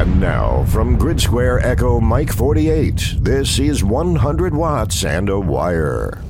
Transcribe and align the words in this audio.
And 0.00 0.18
now, 0.18 0.64
from 0.64 0.96
Grid 0.96 1.20
Square 1.20 1.60
Echo 1.60 2.00
Mike 2.00 2.32
48, 2.32 3.16
this 3.18 3.58
is 3.58 3.84
100 3.84 4.54
Watts 4.54 5.04
and 5.04 5.28
a 5.28 5.38
Wire. 5.38 6.22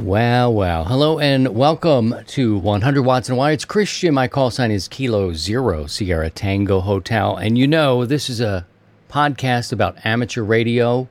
Well, 0.00 0.54
well. 0.54 0.84
Hello 0.86 1.18
and 1.18 1.54
welcome 1.54 2.14
to 2.28 2.56
100 2.56 3.02
Watts 3.02 3.28
and 3.28 3.36
a 3.36 3.38
Wire. 3.38 3.52
It's 3.52 3.66
Christian. 3.66 4.14
My 4.14 4.28
call 4.28 4.50
sign 4.50 4.70
is 4.70 4.88
Kilo 4.88 5.34
Zero 5.34 5.84
Sierra 5.84 6.30
Tango 6.30 6.80
Hotel. 6.80 7.36
And 7.36 7.58
you 7.58 7.66
know, 7.66 8.06
this 8.06 8.30
is 8.30 8.40
a 8.40 8.66
podcast 9.10 9.74
about 9.74 10.06
amateur 10.06 10.42
radio. 10.42 11.06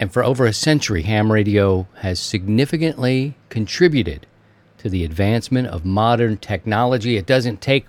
And 0.00 0.12
for 0.12 0.24
over 0.24 0.46
a 0.46 0.52
century, 0.52 1.02
ham 1.02 1.30
radio 1.30 1.86
has 1.98 2.18
significantly 2.18 3.36
contributed 3.50 4.26
to 4.78 4.88
the 4.88 5.04
advancement 5.04 5.68
of 5.68 5.84
modern 5.84 6.38
technology. 6.38 7.16
It 7.16 7.26
doesn't 7.26 7.60
take 7.60 7.86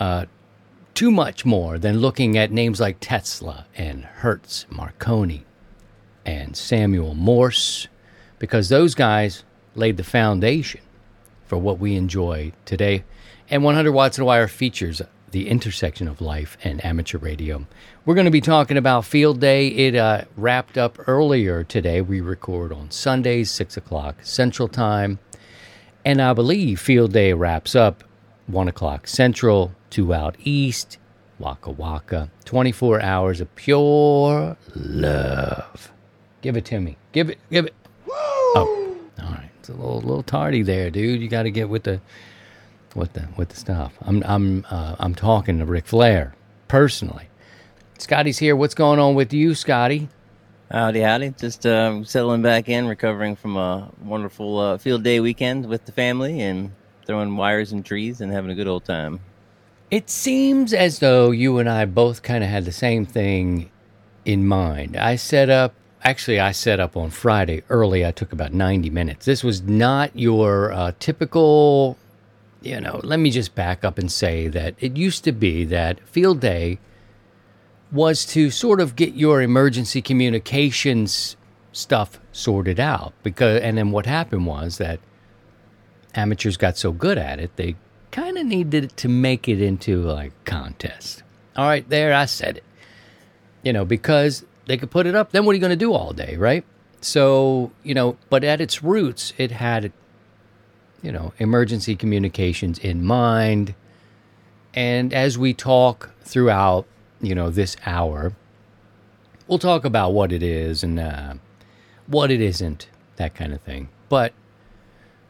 uh, 0.00 0.24
too 0.98 1.10
much 1.12 1.44
more 1.44 1.78
than 1.78 2.00
looking 2.00 2.36
at 2.36 2.50
names 2.50 2.80
like 2.80 2.96
Tesla 2.98 3.66
and 3.76 4.04
Hertz, 4.04 4.66
Marconi, 4.68 5.44
and 6.26 6.56
Samuel 6.56 7.14
Morse, 7.14 7.86
because 8.40 8.68
those 8.68 8.96
guys 8.96 9.44
laid 9.76 9.96
the 9.96 10.02
foundation 10.02 10.80
for 11.46 11.56
what 11.56 11.78
we 11.78 11.94
enjoy 11.94 12.50
today. 12.64 13.04
And 13.48 13.62
100 13.62 13.92
Watts 13.92 14.18
and 14.18 14.26
Wire 14.26 14.48
features 14.48 15.00
the 15.30 15.48
intersection 15.48 16.08
of 16.08 16.20
life 16.20 16.58
and 16.64 16.84
amateur 16.84 17.18
radio. 17.18 17.64
We're 18.04 18.16
going 18.16 18.24
to 18.24 18.32
be 18.32 18.40
talking 18.40 18.76
about 18.76 19.04
Field 19.04 19.38
Day. 19.38 19.68
It 19.68 19.94
uh, 19.94 20.24
wrapped 20.36 20.76
up 20.76 20.98
earlier 21.06 21.62
today. 21.62 22.00
We 22.00 22.20
record 22.20 22.72
on 22.72 22.90
Sundays, 22.90 23.52
6 23.52 23.76
o'clock 23.76 24.16
Central 24.24 24.66
Time. 24.66 25.20
And 26.04 26.20
I 26.20 26.32
believe 26.32 26.80
Field 26.80 27.12
Day 27.12 27.34
wraps 27.34 27.76
up 27.76 28.02
1 28.48 28.68
o'clock 28.68 29.06
Central, 29.06 29.72
2 29.90 30.12
out 30.12 30.36
East, 30.42 30.98
Waka 31.38 31.70
Waka. 31.70 32.30
24 32.44 33.00
hours 33.00 33.40
of 33.40 33.54
pure 33.54 34.56
love. 34.74 35.92
Give 36.40 36.56
it 36.56 36.64
to 36.66 36.80
me. 36.80 36.96
Give 37.12 37.30
it, 37.30 37.38
give 37.50 37.66
it. 37.66 37.74
Oh, 38.10 38.96
all 39.20 39.26
right. 39.26 39.50
It's 39.60 39.68
a 39.68 39.72
little, 39.72 40.00
little 40.00 40.22
tardy 40.22 40.62
there, 40.62 40.90
dude. 40.90 41.20
You 41.20 41.28
got 41.28 41.44
to 41.44 41.50
get 41.50 41.68
with 41.68 41.84
the, 41.84 42.00
with 42.94 43.12
the, 43.12 43.28
with 43.36 43.50
the 43.50 43.56
stuff. 43.56 43.92
I'm, 44.02 44.22
I'm, 44.24 44.66
uh, 44.70 44.96
I'm 44.98 45.14
talking 45.14 45.58
to 45.58 45.64
Ric 45.64 45.86
Flair 45.86 46.34
personally. 46.66 47.28
Scotty's 47.98 48.38
here. 48.38 48.56
What's 48.56 48.74
going 48.74 48.98
on 48.98 49.14
with 49.14 49.32
you, 49.32 49.54
Scotty? 49.54 50.08
Howdy, 50.70 51.00
howdy. 51.00 51.30
Just 51.30 51.66
uh, 51.66 52.04
settling 52.04 52.42
back 52.42 52.68
in, 52.68 52.86
recovering 52.86 53.36
from 53.36 53.56
a 53.56 53.90
wonderful 54.02 54.58
uh, 54.58 54.78
field 54.78 55.02
day 55.02 55.18
weekend 55.18 55.66
with 55.66 55.84
the 55.86 55.92
family 55.92 56.40
and 56.40 56.72
throwing 57.08 57.38
wires 57.38 57.72
and 57.72 57.86
trees 57.86 58.20
and 58.20 58.30
having 58.30 58.50
a 58.50 58.54
good 58.54 58.68
old 58.68 58.84
time. 58.84 59.18
It 59.90 60.10
seems 60.10 60.74
as 60.74 60.98
though 60.98 61.30
you 61.30 61.58
and 61.58 61.66
I 61.66 61.86
both 61.86 62.22
kind 62.22 62.44
of 62.44 62.50
had 62.50 62.66
the 62.66 62.72
same 62.72 63.06
thing 63.06 63.70
in 64.26 64.46
mind. 64.46 64.94
I 64.94 65.16
set 65.16 65.48
up, 65.48 65.72
actually, 66.04 66.38
I 66.38 66.52
set 66.52 66.78
up 66.78 66.98
on 66.98 67.08
Friday 67.08 67.62
early. 67.70 68.04
I 68.04 68.10
took 68.10 68.34
about 68.34 68.52
90 68.52 68.90
minutes. 68.90 69.24
This 69.24 69.42
was 69.42 69.62
not 69.62 70.14
your 70.14 70.70
uh, 70.70 70.92
typical, 70.98 71.96
you 72.60 72.78
know, 72.78 73.00
let 73.02 73.18
me 73.18 73.30
just 73.30 73.54
back 73.54 73.84
up 73.84 73.96
and 73.96 74.12
say 74.12 74.48
that 74.48 74.74
it 74.78 74.98
used 74.98 75.24
to 75.24 75.32
be 75.32 75.64
that 75.64 76.06
field 76.06 76.40
day 76.40 76.78
was 77.90 78.26
to 78.26 78.50
sort 78.50 78.82
of 78.82 78.96
get 78.96 79.14
your 79.14 79.40
emergency 79.40 80.02
communications 80.02 81.36
stuff 81.72 82.20
sorted 82.32 82.78
out 82.78 83.14
because 83.22 83.62
and 83.62 83.78
then 83.78 83.90
what 83.90 84.04
happened 84.04 84.44
was 84.44 84.78
that 84.78 84.98
amateurs 86.14 86.56
got 86.56 86.76
so 86.76 86.92
good 86.92 87.18
at 87.18 87.38
it 87.38 87.54
they 87.56 87.76
kind 88.10 88.38
of 88.38 88.46
needed 88.46 88.96
to 88.96 89.08
make 89.08 89.48
it 89.48 89.60
into 89.60 90.02
like 90.02 90.32
contest. 90.44 91.22
All 91.56 91.66
right 91.66 91.88
there 91.88 92.14
i 92.14 92.24
said 92.24 92.58
it. 92.58 92.64
You 93.62 93.72
know 93.72 93.84
because 93.84 94.44
they 94.66 94.76
could 94.76 94.90
put 94.90 95.06
it 95.06 95.14
up 95.14 95.32
then 95.32 95.44
what 95.44 95.52
are 95.52 95.54
you 95.54 95.60
going 95.60 95.70
to 95.70 95.76
do 95.76 95.92
all 95.92 96.12
day 96.12 96.36
right? 96.36 96.64
So 97.00 97.70
you 97.82 97.94
know 97.94 98.16
but 98.30 98.44
at 98.44 98.60
its 98.60 98.82
roots 98.82 99.32
it 99.38 99.50
had 99.50 99.92
you 101.02 101.12
know 101.12 101.32
emergency 101.38 101.96
communications 101.96 102.78
in 102.78 103.04
mind. 103.04 103.74
And 104.74 105.12
as 105.12 105.36
we 105.36 105.54
talk 105.54 106.10
throughout 106.22 106.86
you 107.20 107.34
know, 107.34 107.50
this 107.50 107.76
hour, 107.86 108.32
we'll 109.46 109.58
talk 109.58 109.84
about 109.84 110.12
what 110.12 110.32
it 110.32 110.42
is 110.42 110.82
and 110.82 110.98
uh, 110.98 111.34
what 112.06 112.30
it 112.30 112.40
isn't, 112.40 112.88
that 113.16 113.34
kind 113.34 113.52
of 113.52 113.60
thing. 113.62 113.88
But 114.08 114.32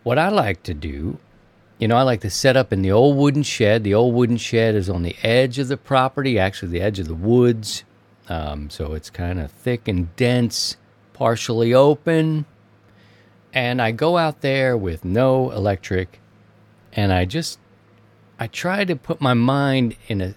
what 0.08 0.18
I 0.18 0.30
like 0.30 0.62
to 0.62 0.72
do, 0.72 1.18
you 1.78 1.86
know, 1.86 1.94
I 1.94 2.00
like 2.00 2.22
to 2.22 2.30
set 2.30 2.56
up 2.56 2.72
in 2.72 2.80
the 2.80 2.90
old 2.90 3.18
wooden 3.18 3.42
shed. 3.42 3.84
The 3.84 3.92
old 3.92 4.14
wooden 4.14 4.38
shed 4.38 4.74
is 4.74 4.88
on 4.88 5.02
the 5.02 5.14
edge 5.22 5.58
of 5.58 5.68
the 5.68 5.76
property, 5.76 6.38
actually, 6.38 6.70
the 6.70 6.80
edge 6.80 6.98
of 6.98 7.08
the 7.08 7.14
woods. 7.14 7.84
Um, 8.26 8.70
so 8.70 8.94
it's 8.94 9.10
kind 9.10 9.38
of 9.38 9.50
thick 9.50 9.86
and 9.86 10.16
dense, 10.16 10.78
partially 11.12 11.74
open. 11.74 12.46
And 13.52 13.82
I 13.82 13.90
go 13.90 14.16
out 14.16 14.40
there 14.40 14.78
with 14.78 15.04
no 15.04 15.50
electric 15.50 16.20
and 16.94 17.12
I 17.12 17.26
just, 17.26 17.58
I 18.40 18.46
try 18.46 18.86
to 18.86 18.96
put 18.96 19.20
my 19.20 19.34
mind 19.34 19.94
in 20.06 20.22
a 20.22 20.34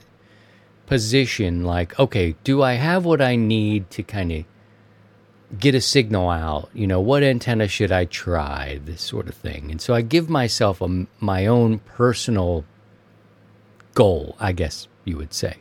position 0.85 1.63
like, 1.63 1.97
okay, 1.97 2.35
do 2.43 2.61
I 2.61 2.73
have 2.73 3.05
what 3.05 3.21
I 3.21 3.37
need 3.37 3.89
to 3.91 4.03
kind 4.03 4.33
of 4.33 4.43
get 5.59 5.75
a 5.75 5.81
signal 5.81 6.29
out? 6.29 6.69
You 6.73 6.87
know, 6.87 6.99
what 6.99 7.23
antenna 7.23 7.67
should 7.67 7.91
I 7.91 8.05
try? 8.05 8.79
This 8.83 9.01
sort 9.01 9.27
of 9.27 9.35
thing. 9.35 9.71
And 9.71 9.81
so 9.81 9.93
I 9.93 10.01
give 10.01 10.29
myself 10.29 10.81
a, 10.81 11.05
my 11.19 11.45
own 11.45 11.79
personal 11.79 12.65
goal, 13.93 14.35
I 14.39 14.51
guess 14.51 14.87
you 15.05 15.17
would 15.17 15.33
say. 15.33 15.57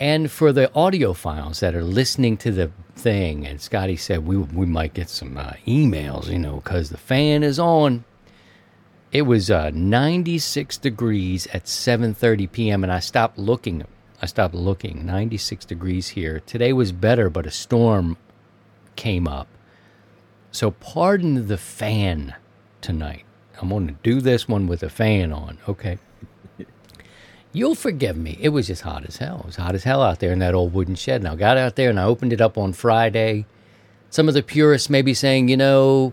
And 0.00 0.30
for 0.30 0.52
the 0.52 0.68
audiophiles 0.74 1.60
that 1.60 1.74
are 1.74 1.84
listening 1.84 2.36
to 2.38 2.50
the 2.50 2.70
thing, 2.96 3.46
and 3.46 3.60
Scotty 3.60 3.96
said 3.96 4.26
we, 4.26 4.36
we 4.36 4.66
might 4.66 4.94
get 4.94 5.08
some 5.08 5.36
uh, 5.36 5.52
emails, 5.66 6.28
you 6.28 6.38
know, 6.38 6.56
because 6.56 6.90
the 6.90 6.98
fan 6.98 7.42
is 7.42 7.58
on. 7.58 8.04
It 9.12 9.22
was 9.22 9.50
uh, 9.50 9.70
96 9.74 10.78
degrees 10.78 11.46
at 11.48 11.66
7:30 11.66 12.50
p.m. 12.50 12.82
and 12.82 12.90
I 12.90 12.98
stopped 12.98 13.38
looking 13.38 13.84
I 14.22 14.26
stopped 14.26 14.54
looking. 14.54 15.04
96 15.04 15.64
degrees 15.64 16.10
here. 16.10 16.40
Today 16.46 16.72
was 16.72 16.92
better, 16.92 17.28
but 17.28 17.44
a 17.44 17.50
storm 17.50 18.16
came 18.96 19.26
up. 19.26 19.48
So 20.50 20.70
pardon 20.70 21.48
the 21.48 21.58
fan 21.58 22.34
tonight. 22.80 23.24
I'm 23.60 23.68
going 23.68 23.86
to 23.86 23.94
do 24.02 24.20
this 24.20 24.48
one 24.48 24.66
with 24.66 24.82
a 24.82 24.90
fan 24.90 25.32
on. 25.32 25.58
Okay. 25.68 25.98
You'll 27.52 27.74
forgive 27.74 28.16
me. 28.16 28.38
It 28.40 28.50
was 28.50 28.66
just 28.66 28.82
hot 28.82 29.04
as 29.06 29.18
hell. 29.18 29.40
It 29.40 29.46
was 29.46 29.56
hot 29.56 29.74
as 29.74 29.84
hell 29.84 30.02
out 30.02 30.20
there 30.20 30.32
in 30.32 30.40
that 30.40 30.54
old 30.54 30.74
wooden 30.74 30.94
shed. 30.94 31.20
And 31.20 31.28
I 31.28 31.36
got 31.36 31.56
out 31.56 31.76
there 31.76 31.90
and 31.90 32.00
I 32.00 32.04
opened 32.04 32.32
it 32.32 32.40
up 32.40 32.58
on 32.58 32.72
Friday. 32.72 33.46
Some 34.10 34.28
of 34.28 34.34
the 34.34 34.42
purists 34.42 34.90
may 34.90 35.02
be 35.02 35.14
saying, 35.14 35.48
you 35.48 35.56
know, 35.56 36.12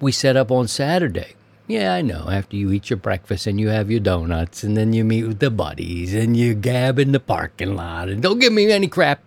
we 0.00 0.10
set 0.10 0.36
up 0.36 0.50
on 0.50 0.66
Saturday. 0.68 1.34
Yeah, 1.68 1.94
I 1.94 2.02
know. 2.02 2.28
After 2.28 2.56
you 2.56 2.72
eat 2.72 2.90
your 2.90 2.96
breakfast 2.96 3.46
and 3.46 3.60
you 3.60 3.68
have 3.68 3.90
your 3.90 4.00
donuts 4.00 4.64
and 4.64 4.76
then 4.76 4.92
you 4.92 5.04
meet 5.04 5.24
with 5.24 5.38
the 5.38 5.50
buddies 5.50 6.12
and 6.12 6.36
you 6.36 6.54
gab 6.54 6.98
in 6.98 7.12
the 7.12 7.20
parking 7.20 7.76
lot 7.76 8.08
and 8.08 8.20
don't 8.20 8.40
give 8.40 8.52
me 8.52 8.70
any 8.70 8.88
crap. 8.88 9.22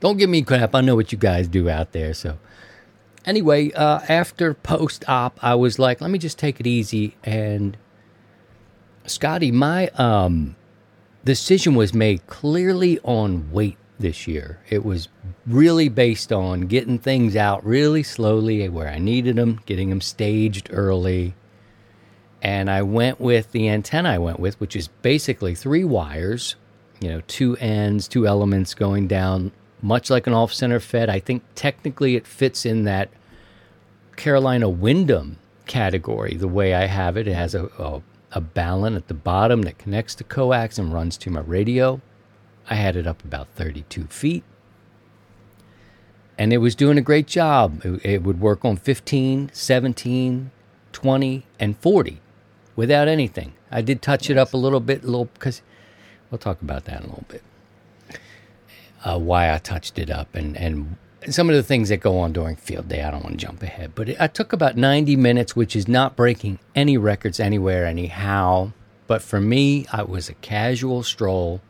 Don't 0.00 0.16
give 0.16 0.30
me 0.30 0.42
crap. 0.42 0.74
I 0.74 0.80
know 0.80 0.94
what 0.96 1.12
you 1.12 1.18
guys 1.18 1.48
do 1.48 1.68
out 1.68 1.92
there. 1.92 2.14
So, 2.14 2.38
anyway, 3.24 3.72
uh, 3.72 4.00
after 4.08 4.54
post 4.54 5.08
op, 5.08 5.42
I 5.42 5.54
was 5.54 5.78
like, 5.78 6.00
let 6.00 6.10
me 6.10 6.18
just 6.18 6.38
take 6.38 6.60
it 6.60 6.66
easy. 6.66 7.16
And 7.24 7.76
Scotty, 9.06 9.50
my 9.50 9.88
um, 9.90 10.56
decision 11.24 11.74
was 11.74 11.94
made 11.94 12.26
clearly 12.26 12.98
on 13.00 13.50
weight 13.50 13.78
this 13.98 14.26
year. 14.26 14.60
It 14.68 14.84
was 14.84 15.08
really 15.46 15.88
based 15.88 16.32
on 16.32 16.62
getting 16.62 16.98
things 16.98 17.34
out 17.34 17.64
really 17.64 18.02
slowly 18.02 18.68
where 18.68 18.88
I 18.88 18.98
needed 18.98 19.36
them, 19.36 19.60
getting 19.64 19.88
them 19.88 20.00
staged 20.00 20.68
early 20.70 21.34
and 22.42 22.70
I 22.70 22.82
went 22.82 23.20
with 23.20 23.52
the 23.52 23.68
antenna 23.68 24.10
I 24.10 24.18
went 24.18 24.38
with, 24.38 24.60
which 24.60 24.76
is 24.76 24.86
basically 24.86 25.54
three 25.54 25.84
wires, 25.84 26.56
you 27.00 27.08
know, 27.08 27.22
two 27.26 27.56
ends, 27.56 28.08
two 28.08 28.26
elements 28.26 28.74
going 28.74 29.08
down, 29.08 29.52
much 29.86 30.10
like 30.10 30.26
an 30.26 30.32
off 30.32 30.52
center 30.52 30.80
fed. 30.80 31.08
I 31.08 31.20
think 31.20 31.44
technically 31.54 32.16
it 32.16 32.26
fits 32.26 32.66
in 32.66 32.82
that 32.84 33.08
Carolina 34.16 34.68
Windom 34.68 35.38
category 35.66 36.34
the 36.34 36.48
way 36.48 36.74
I 36.74 36.86
have 36.86 37.16
it. 37.16 37.28
It 37.28 37.34
has 37.34 37.54
a, 37.54 37.66
a, 37.78 38.02
a 38.32 38.40
balun 38.40 38.96
at 38.96 39.06
the 39.06 39.14
bottom 39.14 39.62
that 39.62 39.78
connects 39.78 40.16
to 40.16 40.24
coax 40.24 40.78
and 40.78 40.92
runs 40.92 41.16
to 41.18 41.30
my 41.30 41.40
radio. 41.40 42.00
I 42.68 42.74
had 42.74 42.96
it 42.96 43.06
up 43.06 43.24
about 43.24 43.46
32 43.54 44.06
feet. 44.06 44.42
And 46.36 46.52
it 46.52 46.58
was 46.58 46.74
doing 46.74 46.98
a 46.98 47.02
great 47.02 47.28
job. 47.28 47.80
It, 47.84 48.04
it 48.04 48.22
would 48.24 48.40
work 48.40 48.64
on 48.64 48.76
15, 48.76 49.50
17, 49.52 50.50
20, 50.92 51.46
and 51.60 51.78
40 51.78 52.20
without 52.74 53.06
anything. 53.06 53.54
I 53.70 53.82
did 53.82 54.02
touch 54.02 54.28
it 54.30 54.36
up 54.36 54.52
a 54.52 54.58
little 54.58 54.80
bit, 54.80 55.04
a 55.04 55.06
little 55.06 55.26
because 55.26 55.62
we'll 56.30 56.38
talk 56.38 56.60
about 56.60 56.86
that 56.86 57.02
in 57.02 57.06
a 57.06 57.08
little 57.08 57.24
bit. 57.28 57.42
Uh, 59.06 59.18
why 59.18 59.54
I 59.54 59.58
touched 59.58 59.98
it 59.98 60.10
up 60.10 60.34
and 60.34 60.56
and 60.56 60.96
some 61.30 61.48
of 61.48 61.56
the 61.56 61.62
things 61.62 61.88
that 61.90 62.00
go 62.00 62.18
on 62.18 62.32
during 62.32 62.56
field 62.56 62.88
day. 62.88 63.02
I 63.02 63.10
don't 63.10 63.22
want 63.24 63.38
to 63.38 63.46
jump 63.46 63.62
ahead, 63.62 63.92
but 63.94 64.08
it, 64.08 64.16
I 64.20 64.26
took 64.26 64.52
about 64.52 64.76
ninety 64.76 65.16
minutes, 65.16 65.54
which 65.54 65.76
is 65.76 65.86
not 65.86 66.16
breaking 66.16 66.58
any 66.74 66.96
records 66.98 67.38
anywhere, 67.40 67.86
anyhow. 67.86 68.72
But 69.06 69.22
for 69.22 69.40
me, 69.40 69.86
it 69.96 70.08
was 70.08 70.28
a 70.28 70.34
casual 70.34 71.04
stroll, 71.04 71.60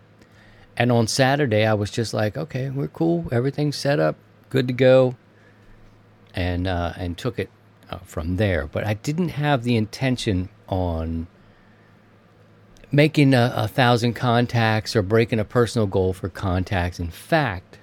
And 0.76 0.92
on 0.92 1.06
Saturday, 1.06 1.64
I 1.64 1.74
was 1.74 1.90
just 1.90 2.12
like, 2.12 2.36
okay, 2.36 2.68
we're 2.70 2.88
cool. 2.88 3.26
Everything's 3.32 3.76
set 3.76 3.98
up, 3.98 4.16
good 4.50 4.66
to 4.68 4.74
go. 4.74 5.16
And, 6.34 6.66
uh, 6.66 6.92
and 6.98 7.16
took 7.16 7.38
it 7.38 7.48
uh, 7.90 7.98
from 8.04 8.36
there. 8.36 8.66
But 8.66 8.84
I 8.84 8.92
didn't 8.94 9.30
have 9.30 9.62
the 9.62 9.74
intention 9.74 10.50
on 10.68 11.28
making 12.92 13.34
a, 13.34 13.52
a, 13.56 13.68
thousand 13.68 14.14
contacts 14.14 14.94
or 14.94 15.02
breaking 15.02 15.38
a 15.38 15.44
personal 15.44 15.86
goal 15.86 16.12
for 16.12 16.28
contacts. 16.28 17.00
In 17.00 17.10
fact, 17.10 17.78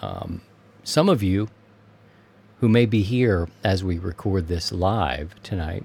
um, 0.00 0.40
some 0.82 1.08
of 1.08 1.22
you 1.22 1.48
who 2.60 2.68
may 2.68 2.86
be 2.86 3.02
here 3.02 3.48
as 3.62 3.84
we 3.84 3.98
record 3.98 4.48
this 4.48 4.72
live 4.72 5.34
tonight 5.42 5.84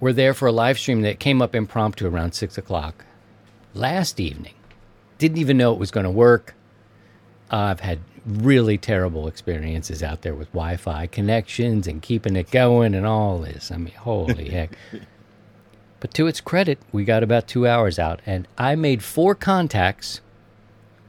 were 0.00 0.12
there 0.12 0.34
for 0.34 0.46
a 0.46 0.52
live 0.52 0.78
stream 0.78 1.02
that 1.02 1.18
came 1.18 1.42
up 1.42 1.54
impromptu 1.54 2.06
around 2.06 2.32
six 2.32 2.56
o'clock 2.56 3.04
last 3.74 4.20
evening. 4.20 4.54
Didn't 5.18 5.38
even 5.38 5.56
know 5.56 5.72
it 5.72 5.78
was 5.78 5.90
going 5.90 6.04
to 6.04 6.10
work. 6.10 6.54
Uh, 7.50 7.56
I've 7.56 7.80
had 7.80 8.00
really 8.26 8.78
terrible 8.78 9.28
experiences 9.28 10.02
out 10.02 10.22
there 10.22 10.34
with 10.34 10.48
Wi 10.52 10.76
Fi 10.76 11.06
connections 11.06 11.86
and 11.86 12.00
keeping 12.00 12.36
it 12.36 12.50
going 12.50 12.94
and 12.94 13.06
all 13.06 13.38
this. 13.38 13.70
I 13.70 13.76
mean, 13.76 13.94
holy 13.94 14.48
heck. 14.48 14.76
But 16.04 16.12
to 16.12 16.26
its 16.26 16.42
credit, 16.42 16.78
we 16.92 17.02
got 17.02 17.22
about 17.22 17.48
two 17.48 17.66
hours 17.66 17.98
out, 17.98 18.20
and 18.26 18.46
I 18.58 18.74
made 18.74 19.02
four 19.02 19.34
contacts 19.34 20.20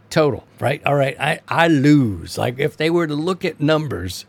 total, 0.09 0.47
right? 0.57 0.81
All 0.85 0.95
right, 0.95 1.19
I, 1.19 1.41
I 1.49 1.67
lose. 1.67 2.37
Like, 2.37 2.59
if 2.59 2.77
they 2.77 2.89
were 2.89 3.05
to 3.05 3.13
look 3.13 3.43
at 3.43 3.59
numbers, 3.59 4.23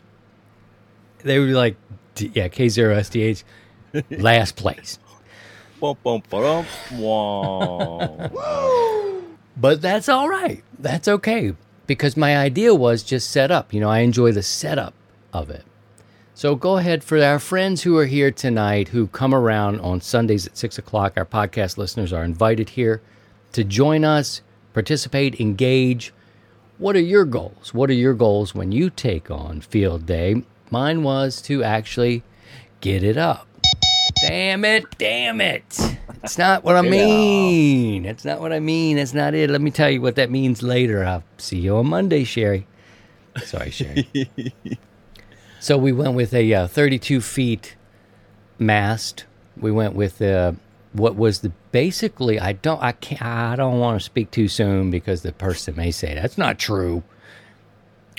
they 1.19 1.39
would 1.39 1.45
be 1.45 1.53
like, 1.53 1.77
yeah, 2.17 2.49
K0STH, 2.49 3.45
last 4.19 4.57
place. 4.57 4.99
but 9.55 9.81
that's 9.81 10.09
all 10.09 10.27
right. 10.27 10.65
That's 10.77 11.07
okay. 11.07 11.55
Because 11.85 12.17
my 12.17 12.37
idea 12.37 12.75
was 12.75 13.03
just 13.03 13.31
set 13.31 13.51
up. 13.51 13.73
You 13.73 13.79
know, 13.79 13.89
I 13.89 13.99
enjoy 13.99 14.33
the 14.33 14.43
setup 14.43 14.93
of 15.31 15.49
it. 15.49 15.63
So 16.37 16.53
go 16.53 16.77
ahead 16.77 17.03
for 17.03 17.17
our 17.17 17.39
friends 17.39 17.81
who 17.81 17.97
are 17.97 18.05
here 18.05 18.29
tonight 18.29 18.89
who 18.89 19.07
come 19.07 19.33
around 19.33 19.79
on 19.79 20.01
Sundays 20.01 20.45
at 20.45 20.55
6 20.55 20.77
o'clock. 20.77 21.13
Our 21.17 21.25
podcast 21.25 21.79
listeners 21.79 22.13
are 22.13 22.23
invited 22.23 22.69
here 22.69 23.01
to 23.53 23.63
join 23.63 24.05
us, 24.05 24.43
participate, 24.71 25.39
engage. 25.39 26.13
What 26.77 26.95
are 26.95 26.99
your 26.99 27.25
goals? 27.25 27.73
What 27.73 27.89
are 27.89 27.93
your 27.93 28.13
goals 28.13 28.53
when 28.53 28.71
you 28.71 28.91
take 28.91 29.31
on 29.31 29.61
field 29.61 30.05
day? 30.05 30.43
Mine 30.69 31.01
was 31.01 31.41
to 31.41 31.63
actually 31.63 32.21
get 32.81 33.01
it 33.01 33.17
up. 33.17 33.47
Damn 34.21 34.63
it, 34.63 34.95
damn 34.99 35.41
it. 35.41 35.97
It's 36.23 36.37
not 36.37 36.63
what 36.63 36.75
I 36.75 36.83
mean. 36.83 38.05
It's 38.05 38.25
not 38.25 38.41
what 38.41 38.53
I 38.53 38.59
mean. 38.59 38.97
That's 38.97 39.15
not 39.15 39.33
it. 39.33 39.49
Let 39.49 39.61
me 39.61 39.71
tell 39.71 39.89
you 39.89 40.01
what 40.01 40.17
that 40.17 40.29
means 40.29 40.61
later. 40.61 41.03
I'll 41.03 41.23
see 41.39 41.57
you 41.57 41.77
on 41.77 41.87
Monday, 41.87 42.25
Sherry. 42.25 42.67
Sorry, 43.43 43.71
Sherry. 43.71 44.07
So 45.67 45.77
we 45.77 45.91
went 45.91 46.13
with 46.13 46.33
a 46.33 46.53
uh, 46.53 46.67
32 46.67 47.19
feet 47.19 47.75
mast. 48.57 49.25
We 49.57 49.69
went 49.69 49.95
with 49.95 50.21
uh, 50.21 50.53
what 50.93 51.17
was 51.17 51.41
the 51.41 51.51
basically. 51.73 52.39
I 52.39 52.53
don't. 52.53 52.81
I 52.81 52.93
can't. 52.93 53.21
I 53.21 53.57
don't 53.57 53.77
want 53.77 53.99
to 53.99 54.05
speak 54.05 54.31
too 54.31 54.47
soon 54.47 54.89
because 54.89 55.23
the 55.23 55.33
person 55.33 55.75
may 55.75 55.91
say 55.91 56.15
that's 56.15 56.37
not 56.37 56.57
true. 56.57 57.03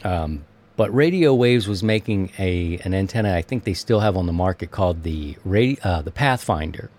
Um, 0.04 0.44
but 0.76 0.94
Radio 0.94 1.32
Waves 1.32 1.66
was 1.66 1.82
making 1.82 2.32
a 2.38 2.80
an 2.84 2.92
antenna. 2.92 3.34
I 3.34 3.40
think 3.40 3.64
they 3.64 3.72
still 3.72 4.00
have 4.00 4.14
on 4.14 4.26
the 4.26 4.34
market 4.34 4.70
called 4.70 5.02
the 5.02 5.38
radio, 5.42 5.82
uh, 5.82 6.02
the 6.02 6.10
Pathfinder 6.10 6.90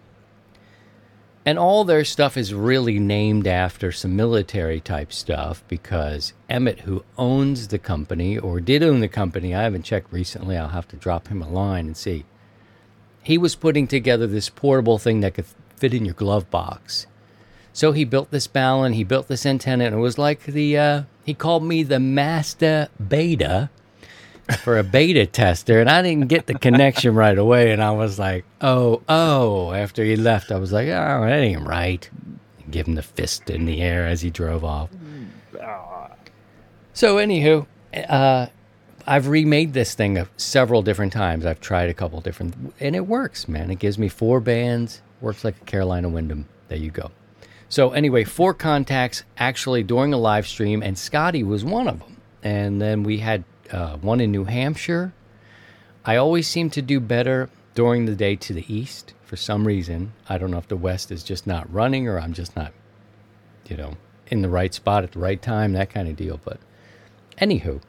and 1.49 1.57
all 1.57 1.83
their 1.83 2.05
stuff 2.05 2.37
is 2.37 2.53
really 2.53 2.99
named 2.99 3.47
after 3.47 3.91
some 3.91 4.15
military 4.15 4.79
type 4.79 5.11
stuff 5.11 5.63
because 5.67 6.33
Emmett, 6.47 6.81
who 6.81 7.03
owns 7.17 7.69
the 7.69 7.79
company 7.79 8.37
or 8.37 8.61
did 8.61 8.83
own 8.83 8.99
the 8.99 9.07
company, 9.07 9.55
I 9.55 9.63
haven't 9.63 9.81
checked 9.81 10.13
recently. 10.13 10.55
I'll 10.55 10.67
have 10.67 10.87
to 10.89 10.95
drop 10.95 11.29
him 11.29 11.41
a 11.41 11.49
line 11.49 11.87
and 11.87 11.97
see. 11.97 12.25
He 13.23 13.39
was 13.39 13.55
putting 13.55 13.87
together 13.87 14.27
this 14.27 14.47
portable 14.47 14.99
thing 14.99 15.21
that 15.21 15.33
could 15.33 15.47
fit 15.75 15.91
in 15.91 16.05
your 16.05 16.13
glove 16.13 16.51
box. 16.51 17.07
So 17.73 17.93
he 17.93 18.05
built 18.05 18.29
this 18.29 18.47
balun, 18.47 18.93
he 18.93 19.03
built 19.03 19.27
this 19.27 19.43
antenna, 19.43 19.85
and 19.85 19.95
it 19.95 19.97
was 19.99 20.19
like 20.19 20.43
the, 20.43 20.77
uh, 20.77 21.03
he 21.25 21.33
called 21.33 21.63
me 21.63 21.81
the 21.81 21.99
master 21.99 22.89
beta 23.07 23.71
for 24.57 24.77
a 24.77 24.83
beta 24.83 25.25
tester, 25.25 25.79
and 25.79 25.89
I 25.89 26.01
didn't 26.01 26.27
get 26.27 26.47
the 26.47 26.53
connection 26.53 27.15
right 27.15 27.37
away. 27.37 27.71
And 27.71 27.81
I 27.81 27.91
was 27.91 28.19
like, 28.19 28.45
oh, 28.61 29.01
oh. 29.07 29.71
After 29.71 30.03
he 30.03 30.15
left, 30.15 30.51
I 30.51 30.57
was 30.57 30.71
like, 30.71 30.87
oh, 30.87 31.21
that 31.21 31.39
ain't 31.39 31.67
right. 31.67 32.09
Give 32.69 32.87
him 32.87 32.95
the 32.95 33.01
fist 33.01 33.49
in 33.49 33.65
the 33.65 33.81
air 33.81 34.05
as 34.05 34.21
he 34.21 34.29
drove 34.29 34.63
off. 34.63 34.89
So, 36.93 37.15
anywho, 37.15 37.65
uh, 38.09 38.47
I've 39.07 39.27
remade 39.27 39.73
this 39.73 39.93
thing 39.95 40.27
several 40.37 40.81
different 40.81 41.13
times. 41.13 41.45
I've 41.45 41.61
tried 41.61 41.89
a 41.89 41.93
couple 41.93 42.19
different, 42.21 42.73
and 42.79 42.95
it 42.95 43.07
works, 43.07 43.47
man. 43.47 43.71
It 43.71 43.79
gives 43.79 43.97
me 43.97 44.09
four 44.09 44.39
bands, 44.39 45.01
works 45.21 45.43
like 45.43 45.55
a 45.61 45.65
Carolina 45.65 46.09
Windom. 46.09 46.47
There 46.67 46.77
you 46.77 46.91
go. 46.91 47.11
So, 47.69 47.91
anyway, 47.91 48.23
four 48.23 48.53
contacts 48.53 49.23
actually 49.37 49.83
during 49.83 50.13
a 50.13 50.17
live 50.17 50.47
stream, 50.47 50.83
and 50.83 50.97
Scotty 50.97 51.43
was 51.43 51.63
one 51.63 51.87
of 51.87 51.99
them. 51.99 52.17
And 52.43 52.81
then 52.81 53.03
we 53.03 53.19
had 53.19 53.43
uh, 53.71 53.97
one 53.97 54.21
in 54.21 54.31
New 54.31 54.45
Hampshire. 54.45 55.13
I 56.05 56.15
always 56.15 56.47
seem 56.47 56.69
to 56.71 56.81
do 56.81 56.99
better 56.99 57.49
during 57.75 58.05
the 58.05 58.15
day 58.15 58.35
to 58.35 58.53
the 58.53 58.65
east 58.73 59.13
for 59.23 59.35
some 59.35 59.67
reason. 59.67 60.13
I 60.27 60.37
don't 60.37 60.51
know 60.51 60.57
if 60.57 60.67
the 60.67 60.77
west 60.77 61.11
is 61.11 61.23
just 61.23 61.45
not 61.45 61.71
running 61.71 62.07
or 62.07 62.19
I'm 62.19 62.33
just 62.33 62.55
not, 62.55 62.73
you 63.67 63.77
know, 63.77 63.95
in 64.27 64.41
the 64.41 64.49
right 64.49 64.73
spot 64.73 65.03
at 65.03 65.11
the 65.11 65.19
right 65.19 65.41
time, 65.41 65.73
that 65.73 65.89
kind 65.89 66.07
of 66.07 66.15
deal. 66.15 66.39
But 66.43 66.59
anywho, 67.39 67.81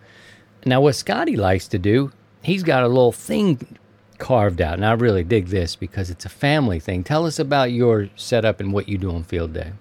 now 0.64 0.80
what 0.80 0.94
Scotty 0.94 1.36
likes 1.36 1.68
to 1.68 1.78
do, 1.78 2.12
he's 2.42 2.62
got 2.62 2.84
a 2.84 2.88
little 2.88 3.12
thing 3.12 3.78
carved 4.18 4.60
out, 4.60 4.74
and 4.74 4.84
I 4.84 4.92
really 4.92 5.24
dig 5.24 5.46
this 5.46 5.74
because 5.74 6.10
it's 6.10 6.26
a 6.26 6.28
family 6.28 6.78
thing. 6.78 7.02
Tell 7.02 7.26
us 7.26 7.38
about 7.38 7.72
your 7.72 8.08
setup 8.16 8.60
and 8.60 8.72
what 8.72 8.88
you 8.88 8.98
do 8.98 9.10
on 9.10 9.24
field 9.24 9.54
day. 9.54 9.72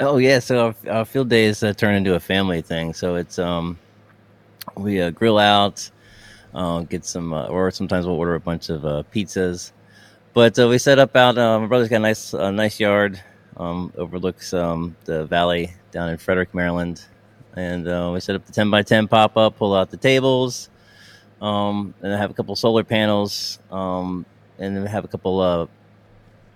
Oh 0.00 0.16
yeah, 0.16 0.40
so 0.40 0.74
our, 0.86 0.90
our 0.90 1.04
field 1.04 1.28
day 1.28 1.44
is 1.44 1.62
uh, 1.62 1.74
turned 1.74 1.98
into 1.98 2.14
a 2.14 2.20
family 2.20 2.62
thing. 2.62 2.94
So 2.94 3.14
it's 3.14 3.38
um, 3.38 3.78
we 4.76 5.00
uh, 5.00 5.10
grill 5.10 5.38
out, 5.38 5.90
uh, 6.54 6.80
get 6.80 7.04
some, 7.04 7.32
uh, 7.32 7.46
or 7.46 7.70
sometimes 7.70 8.06
we'll 8.06 8.16
order 8.16 8.34
a 8.34 8.40
bunch 8.40 8.68
of 8.68 8.84
uh, 8.84 9.02
pizzas. 9.14 9.72
But 10.34 10.58
uh, 10.58 10.68
we 10.68 10.78
set 10.78 10.98
up 10.98 11.14
out. 11.16 11.36
My 11.36 11.66
brother's 11.66 11.88
got 11.88 11.96
a 11.96 12.00
nice, 12.00 12.32
nice 12.32 12.80
yard, 12.80 13.20
um, 13.56 13.92
overlooks 13.96 14.54
um, 14.54 14.96
the 15.04 15.26
valley 15.26 15.72
down 15.90 16.08
in 16.08 16.16
Frederick, 16.16 16.54
Maryland, 16.54 17.04
and 17.54 17.84
we 18.12 18.20
set 18.20 18.36
up 18.36 18.46
the 18.46 18.52
ten 18.52 18.70
by 18.70 18.82
ten 18.82 19.08
pop 19.08 19.36
up, 19.36 19.56
pull 19.58 19.74
out 19.74 19.90
the 19.90 19.98
tables, 19.98 20.70
um, 21.42 21.92
and 22.00 22.14
I 22.14 22.16
have 22.16 22.30
a 22.30 22.34
couple 22.34 22.56
solar 22.56 22.82
panels, 22.82 23.58
um, 23.70 24.24
and 24.58 24.74
then 24.74 24.84
we 24.84 24.88
have 24.88 25.04
a 25.04 25.08
couple 25.08 25.40
of 25.40 25.68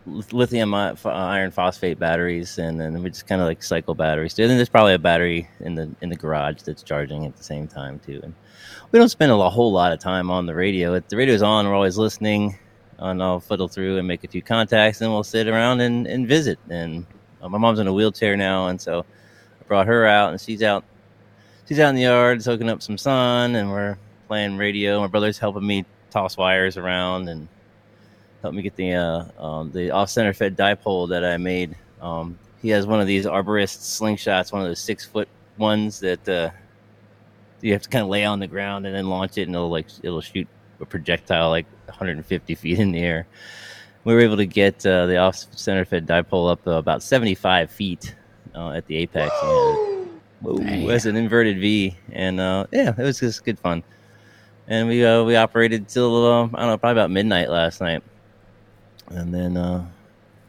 lithium 0.06 0.74
iron 0.74 1.50
phosphate 1.50 1.98
batteries, 1.98 2.58
and 2.58 2.80
then 2.80 3.02
we 3.02 3.10
just 3.10 3.26
kind 3.26 3.40
of 3.40 3.46
like 3.46 3.62
cycle 3.62 3.94
batteries. 3.94 4.38
And 4.38 4.48
then 4.50 4.56
there's 4.56 4.68
probably 4.68 4.94
a 4.94 4.98
battery 4.98 5.48
in 5.60 5.74
the 5.74 5.90
in 6.00 6.08
the 6.08 6.16
garage 6.16 6.62
that's 6.62 6.82
charging 6.82 7.26
at 7.26 7.36
the 7.36 7.42
same 7.42 7.66
time 7.66 7.98
too. 7.98 8.20
And 8.22 8.34
we 8.92 8.98
don't 8.98 9.08
spend 9.08 9.32
a 9.32 9.50
whole 9.50 9.72
lot 9.72 9.92
of 9.92 9.98
time 9.98 10.30
on 10.30 10.46
the 10.46 10.54
radio. 10.54 10.94
If 10.94 11.08
the 11.08 11.16
radio's 11.16 11.42
on, 11.42 11.66
we're 11.66 11.74
always 11.74 11.98
listening, 11.98 12.58
and 12.98 13.22
I'll 13.22 13.40
fiddle 13.40 13.68
through 13.68 13.98
and 13.98 14.06
make 14.06 14.24
a 14.24 14.28
few 14.28 14.42
contacts, 14.42 15.00
and 15.00 15.10
we'll 15.10 15.24
sit 15.24 15.48
around 15.48 15.80
and, 15.80 16.06
and 16.06 16.28
visit. 16.28 16.58
And 16.70 17.06
uh, 17.42 17.48
my 17.48 17.58
mom's 17.58 17.78
in 17.78 17.86
a 17.86 17.92
wheelchair 17.92 18.36
now, 18.36 18.68
and 18.68 18.80
so 18.80 19.00
I 19.60 19.64
brought 19.64 19.86
her 19.86 20.06
out, 20.06 20.30
and 20.30 20.40
she's 20.40 20.62
out 20.62 20.84
she's 21.66 21.80
out 21.80 21.90
in 21.90 21.96
the 21.96 22.02
yard 22.02 22.42
soaking 22.42 22.70
up 22.70 22.82
some 22.82 22.98
sun, 22.98 23.56
and 23.56 23.70
we're 23.70 23.98
playing 24.28 24.56
radio. 24.56 25.00
My 25.00 25.06
brother's 25.08 25.38
helping 25.38 25.66
me 25.66 25.84
toss 26.10 26.36
wires 26.36 26.76
around 26.76 27.28
and 27.28 27.48
helped 28.46 28.56
me 28.56 28.62
get 28.62 28.76
the 28.76 28.94
uh, 28.94 29.44
um, 29.44 29.72
the 29.72 29.90
off 29.90 30.08
center 30.08 30.32
fed 30.32 30.56
dipole 30.56 31.08
that 31.08 31.24
I 31.24 31.36
made. 31.36 31.76
Um, 32.00 32.38
he 32.62 32.68
has 32.70 32.86
one 32.86 33.00
of 33.00 33.06
these 33.06 33.26
arborist 33.26 33.78
slingshots, 34.00 34.52
one 34.52 34.62
of 34.62 34.68
those 34.68 34.80
six 34.80 35.04
foot 35.04 35.28
ones 35.58 35.98
that 36.00 36.28
uh, 36.28 36.50
you 37.60 37.72
have 37.72 37.82
to 37.82 37.88
kind 37.88 38.02
of 38.02 38.08
lay 38.08 38.24
on 38.24 38.38
the 38.38 38.46
ground 38.46 38.86
and 38.86 38.94
then 38.94 39.08
launch 39.08 39.36
it, 39.36 39.42
and 39.42 39.54
it'll 39.54 39.70
like 39.70 39.86
it'll 40.02 40.20
shoot 40.20 40.46
a 40.80 40.86
projectile 40.86 41.50
like 41.50 41.66
150 41.86 42.54
feet 42.54 42.78
in 42.78 42.92
the 42.92 43.00
air. 43.00 43.26
We 44.04 44.14
were 44.14 44.20
able 44.20 44.36
to 44.36 44.46
get 44.46 44.86
uh, 44.86 45.06
the 45.06 45.16
off 45.16 45.36
center 45.56 45.84
fed 45.84 46.06
dipole 46.06 46.52
up 46.52 46.64
uh, 46.68 46.72
about 46.72 47.02
75 47.02 47.68
feet 47.68 48.14
uh, 48.54 48.70
at 48.70 48.86
the 48.86 48.96
apex. 48.96 49.32
Whoa, 50.42 50.86
that's 50.86 51.06
an 51.06 51.16
inverted 51.16 51.58
V, 51.58 51.96
and 52.12 52.38
uh, 52.38 52.66
yeah, 52.70 52.94
it 52.96 53.02
was 53.02 53.18
just 53.18 53.44
good 53.44 53.58
fun. 53.58 53.82
And 54.68 54.86
we 54.86 55.00
we 55.24 55.34
operated 55.34 55.88
till 55.88 56.26
I 56.26 56.42
don't 56.42 56.52
know, 56.52 56.78
probably 56.78 56.92
about 56.92 57.10
midnight 57.10 57.50
last 57.50 57.80
night 57.80 58.02
and 59.10 59.32
then 59.34 59.56
uh, 59.56 59.84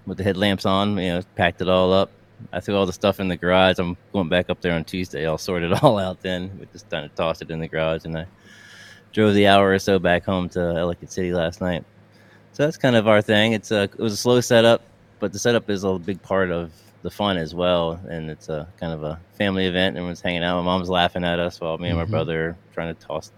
with 0.05 0.17
the 0.17 0.23
headlamps 0.23 0.65
on, 0.65 0.97
you 0.97 1.09
know, 1.09 1.21
packed 1.35 1.61
it 1.61 1.69
all 1.69 1.93
up. 1.93 2.11
I 2.53 2.59
threw 2.59 2.75
all 2.75 2.85
the 2.85 2.93
stuff 2.93 3.19
in 3.19 3.27
the 3.27 3.37
garage. 3.37 3.79
I'm 3.79 3.97
going 4.13 4.29
back 4.29 4.49
up 4.49 4.61
there 4.61 4.73
on 4.73 4.83
Tuesday. 4.83 5.25
I'll 5.25 5.37
sort 5.39 5.63
it 5.63 5.71
all 5.83 5.97
out 5.97 6.21
then. 6.21 6.55
We 6.59 6.67
just 6.71 6.89
kind 6.89 7.05
of 7.05 7.13
tossed 7.15 7.41
it 7.41 7.49
in 7.49 7.59
the 7.59 7.67
garage, 7.67 8.05
and 8.05 8.17
I 8.17 8.25
drove 9.13 9.33
the 9.33 9.47
hour 9.47 9.71
or 9.71 9.79
so 9.79 9.97
back 9.99 10.25
home 10.25 10.47
to 10.49 10.59
Ellicott 10.59 11.11
City 11.11 11.33
last 11.33 11.61
night. 11.61 11.83
So 12.53 12.63
that's 12.63 12.77
kind 12.77 12.95
of 12.95 13.07
our 13.07 13.21
thing. 13.21 13.53
It's 13.53 13.71
a 13.71 13.83
it 13.83 13.97
was 13.99 14.13
a 14.13 14.17
slow 14.17 14.39
setup, 14.41 14.81
but 15.19 15.33
the 15.33 15.39
setup 15.39 15.69
is 15.69 15.83
a 15.83 15.97
big 15.97 16.21
part 16.21 16.51
of 16.51 16.71
the 17.03 17.11
fun 17.11 17.37
as 17.37 17.53
well. 17.55 17.99
And 18.09 18.29
it's 18.29 18.49
a 18.49 18.67
kind 18.79 18.93
of 18.93 19.03
a 19.03 19.19
family 19.37 19.65
event. 19.65 19.95
Everyone's 19.97 20.21
hanging 20.21 20.43
out. 20.43 20.57
My 20.57 20.63
mom's 20.65 20.89
laughing 20.89 21.23
at 21.23 21.39
us 21.39 21.59
while 21.61 21.77
me 21.77 21.89
and 21.89 21.97
my 21.97 22.05
Mhm. 22.05 22.09
brother 22.11 22.49
are 22.49 22.57
trying 22.73 22.95
to 22.95 23.01
toss 23.01 23.31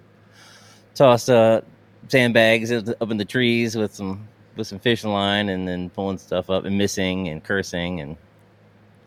toss 0.95 1.29
uh, 1.29 1.61
sandbags 2.09 2.71
up 2.71 3.11
in 3.11 3.17
the 3.17 3.25
trees 3.25 3.75
with 3.77 3.93
some 3.95 4.27
with 4.59 4.67
some 4.67 4.79
fishing 4.79 5.11
line, 5.11 5.49
and 5.49 5.67
then 5.67 5.89
pulling 5.89 6.19
stuff 6.19 6.49
up 6.51 6.65
and 6.65 6.77
missing 6.77 7.27
and 7.27 7.43
cursing 7.43 7.99
and 8.01 8.15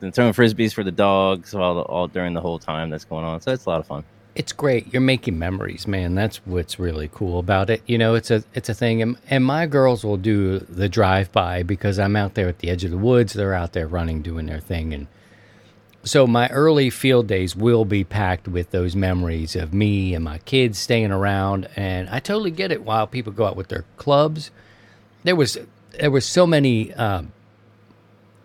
then 0.00 0.10
throwing 0.10 0.32
frisbees 0.32 0.74
for 0.74 0.82
the 0.82 0.90
dogs 0.90 1.54
all 1.54 1.80
all 1.82 2.08
during 2.08 2.34
the 2.34 2.40
whole 2.40 2.58
time 2.58 2.90
that's 2.90 3.04
going 3.04 3.24
on. 3.24 3.40
So 3.40 3.52
it's 3.52 3.66
a 3.66 3.68
lot 3.68 3.80
of 3.80 3.86
fun. 3.86 4.04
It's 4.34 4.52
great. 4.52 4.92
You're 4.92 5.02
making 5.02 5.38
memories, 5.38 5.86
man. 5.86 6.14
That's 6.14 6.38
what's 6.46 6.78
really 6.78 7.10
cool 7.12 7.38
about 7.38 7.68
it. 7.68 7.82
You 7.86 7.98
know, 7.98 8.14
it's 8.14 8.30
a 8.30 8.42
it's 8.54 8.68
a 8.68 8.74
thing, 8.74 9.00
and, 9.00 9.16
and 9.28 9.44
my 9.44 9.66
girls 9.66 10.04
will 10.04 10.16
do 10.16 10.58
the 10.58 10.88
drive 10.88 11.30
by 11.30 11.62
because 11.62 11.98
I'm 11.98 12.16
out 12.16 12.34
there 12.34 12.48
at 12.48 12.58
the 12.58 12.70
edge 12.70 12.82
of 12.82 12.90
the 12.90 12.98
woods. 12.98 13.34
They're 13.34 13.54
out 13.54 13.74
there 13.74 13.86
running, 13.86 14.22
doing 14.22 14.46
their 14.46 14.60
thing, 14.60 14.92
and 14.92 15.06
so 16.04 16.26
my 16.26 16.48
early 16.48 16.90
field 16.90 17.28
days 17.28 17.54
will 17.54 17.84
be 17.84 18.02
packed 18.02 18.48
with 18.48 18.70
those 18.70 18.96
memories 18.96 19.54
of 19.54 19.72
me 19.72 20.14
and 20.14 20.24
my 20.24 20.38
kids 20.38 20.78
staying 20.78 21.12
around. 21.12 21.68
And 21.76 22.08
I 22.10 22.18
totally 22.18 22.50
get 22.50 22.72
it. 22.72 22.82
While 22.82 23.06
people 23.06 23.32
go 23.32 23.46
out 23.46 23.56
with 23.56 23.68
their 23.68 23.84
clubs, 23.96 24.50
there 25.24 25.36
was 25.36 25.58
there 25.98 26.10
was 26.10 26.24
so 26.24 26.46
many 26.46 26.92
um, 26.94 27.32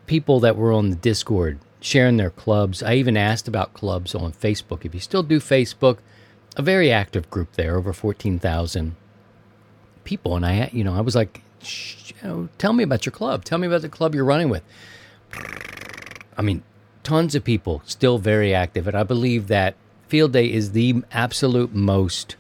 people 0.06 0.40
that 0.42 0.56
were 0.56 0.72
on 0.72 0.90
the 0.90 0.96
Discord 0.96 1.60
sharing 1.80 2.18
their 2.18 2.30
clubs. 2.30 2.84
I 2.84 2.96
even 2.96 3.16
asked 3.18 3.48
about 3.48 3.74
clubs 3.74 4.16
on 4.16 4.34
Facebook. 4.34 4.86
If 4.86 4.94
you 4.94 5.00
still 5.00 5.24
do 5.24 5.40
Facebook, 5.40 6.00
a 6.56 6.62
very 6.62 6.92
active 6.92 7.30
group 7.30 7.54
there, 7.54 7.78
over 7.78 7.94
fourteen 7.94 8.40
thousand 8.40 8.96
people. 10.04 10.36
And 10.36 10.46
I, 10.46 10.70
you 10.74 10.84
know, 10.84 10.96
I 10.96 11.02
was 11.02 11.16
like, 11.16 11.42
you 11.62 12.16
know, 12.28 12.50
tell 12.58 12.74
me 12.74 12.84
about 12.84 13.06
your 13.06 13.14
club. 13.14 13.44
Tell 13.44 13.58
me 13.58 13.68
about 13.68 13.82
the 13.82 13.90
club 13.90 14.16
you're 14.16 14.26
running 14.26 14.50
with. 14.50 14.64
I 16.38 16.42
mean, 16.42 16.64
tons 17.04 17.36
of 17.36 17.44
people 17.44 17.82
still 17.86 18.18
very 18.18 18.54
active, 18.54 18.88
and 18.88 18.96
I 18.96 19.04
believe 19.04 19.48
that 19.48 19.76
Field 20.08 20.34
Day 20.34 20.52
is 20.52 20.72
the 20.72 21.04
absolute 21.12 21.74
most 21.74 22.36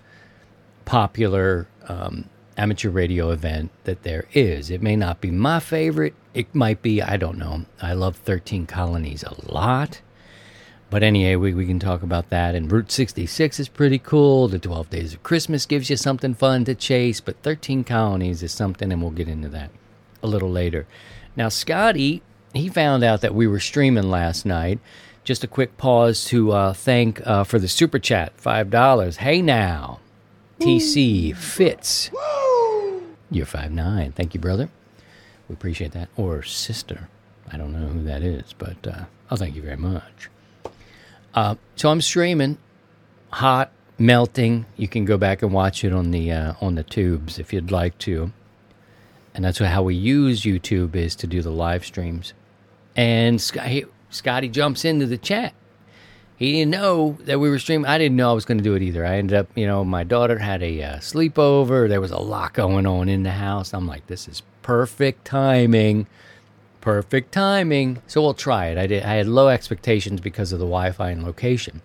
popular 0.85 1.67
um, 1.87 2.29
amateur 2.57 2.89
radio 2.89 3.29
event 3.29 3.71
that 3.83 4.03
there 4.03 4.25
is. 4.33 4.69
It 4.69 4.81
may 4.81 4.95
not 4.95 5.21
be 5.21 5.31
my 5.31 5.59
favorite. 5.59 6.15
It 6.33 6.53
might 6.53 6.81
be, 6.81 7.01
I 7.01 7.15
don't 7.17 7.37
know. 7.37 7.65
I 7.81 7.93
love 7.93 8.17
13 8.17 8.65
Colonies 8.65 9.23
a 9.23 9.35
lot. 9.51 10.01
But 10.89 11.03
anyway, 11.03 11.35
we, 11.35 11.53
we 11.53 11.65
can 11.65 11.79
talk 11.79 12.01
about 12.01 12.29
that. 12.29 12.55
And 12.55 12.71
Route 12.71 12.91
66 12.91 13.59
is 13.59 13.67
pretty 13.67 13.99
cool. 13.99 14.47
The 14.47 14.59
12 14.59 14.89
Days 14.89 15.13
of 15.13 15.23
Christmas 15.23 15.65
gives 15.65 15.89
you 15.89 15.97
something 15.97 16.33
fun 16.33 16.65
to 16.65 16.75
chase. 16.75 17.19
But 17.19 17.41
13 17.43 17.83
Colonies 17.83 18.41
is 18.41 18.51
something, 18.51 18.91
and 18.91 19.01
we'll 19.01 19.11
get 19.11 19.27
into 19.27 19.49
that 19.49 19.71
a 20.23 20.27
little 20.27 20.51
later. 20.51 20.87
Now, 21.35 21.49
Scotty, 21.49 22.21
he 22.53 22.69
found 22.69 23.03
out 23.03 23.21
that 23.21 23.35
we 23.35 23.47
were 23.47 23.59
streaming 23.59 24.09
last 24.09 24.45
night. 24.45 24.79
Just 25.23 25.43
a 25.43 25.47
quick 25.47 25.77
pause 25.77 26.23
to 26.25 26.53
uh, 26.53 26.73
thank 26.73 27.25
uh, 27.27 27.43
for 27.43 27.59
the 27.59 27.67
super 27.67 27.99
chat 27.99 28.35
$5. 28.37 29.17
Hey 29.17 29.41
now, 29.41 29.99
TC 30.59 31.35
Fitz. 31.35 32.09
You're 33.29 33.45
five 33.45 33.71
nine. 33.71 34.11
Thank 34.11 34.33
you, 34.33 34.39
brother. 34.39 34.69
We 35.47 35.53
appreciate 35.53 35.91
that. 35.91 36.09
Or 36.15 36.43
sister. 36.43 37.09
I 37.51 37.57
don't 37.57 37.71
know 37.71 37.87
who 37.87 38.03
that 38.03 38.21
is, 38.21 38.53
but 38.57 38.85
uh, 38.85 39.05
oh, 39.31 39.35
thank 39.35 39.55
you 39.55 39.61
very 39.61 39.77
much. 39.77 40.29
Uh, 41.33 41.55
so 41.75 41.89
I'm 41.89 42.01
streaming, 42.01 42.57
hot, 43.29 43.71
melting. 43.97 44.65
You 44.75 44.87
can 44.87 45.05
go 45.05 45.17
back 45.17 45.41
and 45.41 45.53
watch 45.53 45.83
it 45.83 45.93
on 45.93 46.11
the 46.11 46.31
uh, 46.31 46.53
on 46.61 46.75
the 46.75 46.83
tubes 46.83 47.39
if 47.39 47.53
you'd 47.53 47.71
like 47.71 47.97
to. 47.99 48.31
And 49.33 49.45
that's 49.45 49.59
how 49.59 49.83
we 49.83 49.93
use 49.93 50.41
YouTube 50.41 50.95
is 50.95 51.15
to 51.17 51.27
do 51.27 51.43
the 51.43 51.51
live 51.51 51.85
streams. 51.85 52.33
And 52.95 53.39
Scotty, 53.39 53.85
Scotty 54.09 54.49
jumps 54.49 54.83
into 54.83 55.05
the 55.05 55.17
chat. 55.17 55.53
He 56.37 56.51
didn't 56.51 56.71
know 56.71 57.17
that 57.21 57.39
we 57.39 57.49
were 57.49 57.57
streaming. 57.57 57.87
I 57.87 57.97
didn't 57.97 58.15
know 58.15 58.29
I 58.29 58.33
was 58.33 58.45
going 58.45 58.59
to 58.59 58.63
do 58.63 58.75
it 58.75 58.83
either. 58.83 59.03
I 59.03 59.17
ended 59.17 59.35
up, 59.35 59.47
you 59.55 59.65
know, 59.65 59.83
my 59.83 60.03
daughter 60.03 60.37
had 60.37 60.61
a 60.61 60.83
uh, 60.83 60.97
sleepover. 60.97 61.89
There 61.89 61.99
was 61.99 62.11
a 62.11 62.19
lot 62.19 62.53
going 62.53 62.85
on 62.85 63.09
in 63.09 63.23
the 63.23 63.31
house. 63.31 63.73
I'm 63.73 63.87
like, 63.87 64.05
this 64.05 64.27
is 64.27 64.43
perfect 64.61 65.25
timing. 65.25 66.05
Perfect 66.79 67.31
timing. 67.31 68.03
So 68.05 68.21
we'll 68.21 68.35
try 68.35 68.67
it. 68.67 68.77
I 68.77 68.85
did. 68.85 69.01
I 69.01 69.15
had 69.15 69.27
low 69.27 69.47
expectations 69.47 70.21
because 70.21 70.53
of 70.53 70.59
the 70.59 70.65
Wi-Fi 70.65 71.09
and 71.09 71.23
location. 71.23 71.81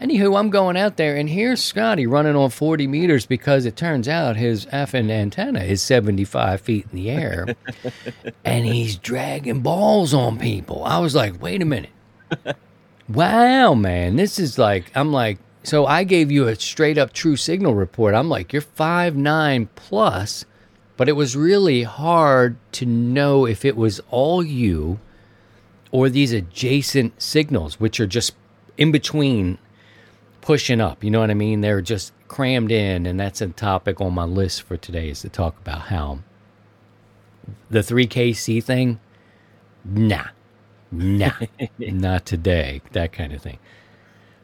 Anywho, 0.00 0.38
I'm 0.38 0.48
going 0.48 0.78
out 0.78 0.96
there, 0.96 1.14
and 1.14 1.28
here's 1.28 1.62
Scotty 1.62 2.06
running 2.06 2.34
on 2.34 2.48
40 2.48 2.86
meters 2.86 3.26
because 3.26 3.66
it 3.66 3.76
turns 3.76 4.08
out 4.08 4.36
his 4.36 4.64
effing 4.66 5.10
antenna 5.10 5.60
is 5.60 5.82
75 5.82 6.62
feet 6.62 6.86
in 6.90 6.96
the 6.96 7.10
air, 7.10 7.54
and 8.44 8.64
he's 8.64 8.96
dragging 8.96 9.60
balls 9.60 10.14
on 10.14 10.38
people. 10.38 10.82
I 10.84 11.00
was 11.00 11.14
like, 11.14 11.42
wait 11.42 11.60
a 11.60 11.66
minute. 11.66 11.90
Wow, 13.10 13.74
man, 13.74 14.14
this 14.14 14.38
is 14.38 14.56
like 14.56 14.92
I'm 14.94 15.12
like 15.12 15.38
so 15.64 15.84
I 15.84 16.04
gave 16.04 16.30
you 16.30 16.46
a 16.46 16.54
straight 16.54 16.96
up 16.96 17.12
true 17.12 17.36
signal 17.36 17.74
report. 17.74 18.14
I'm 18.14 18.28
like 18.28 18.52
you're 18.52 18.62
five 18.62 19.16
nine 19.16 19.68
plus, 19.74 20.44
but 20.96 21.08
it 21.08 21.12
was 21.12 21.34
really 21.34 21.82
hard 21.82 22.56
to 22.72 22.86
know 22.86 23.46
if 23.46 23.64
it 23.64 23.76
was 23.76 24.00
all 24.10 24.44
you 24.44 25.00
or 25.90 26.08
these 26.08 26.32
adjacent 26.32 27.20
signals, 27.20 27.80
which 27.80 27.98
are 27.98 28.06
just 28.06 28.34
in 28.76 28.92
between 28.92 29.58
pushing 30.40 30.80
up. 30.80 31.02
You 31.02 31.10
know 31.10 31.18
what 31.18 31.32
I 31.32 31.34
mean? 31.34 31.62
They're 31.62 31.82
just 31.82 32.12
crammed 32.28 32.70
in, 32.70 33.06
and 33.06 33.18
that's 33.18 33.40
a 33.40 33.48
topic 33.48 34.00
on 34.00 34.14
my 34.14 34.24
list 34.24 34.62
for 34.62 34.76
today 34.76 35.08
is 35.08 35.22
to 35.22 35.28
talk 35.28 35.58
about 35.58 35.80
how 35.82 36.20
the 37.68 37.80
3KC 37.80 38.62
thing. 38.62 39.00
Nah, 39.84 40.28
nah, 40.90 41.32
not 41.78 42.26
today. 42.26 42.82
That 42.92 43.12
kind 43.12 43.32
of 43.32 43.42
thing. 43.42 43.58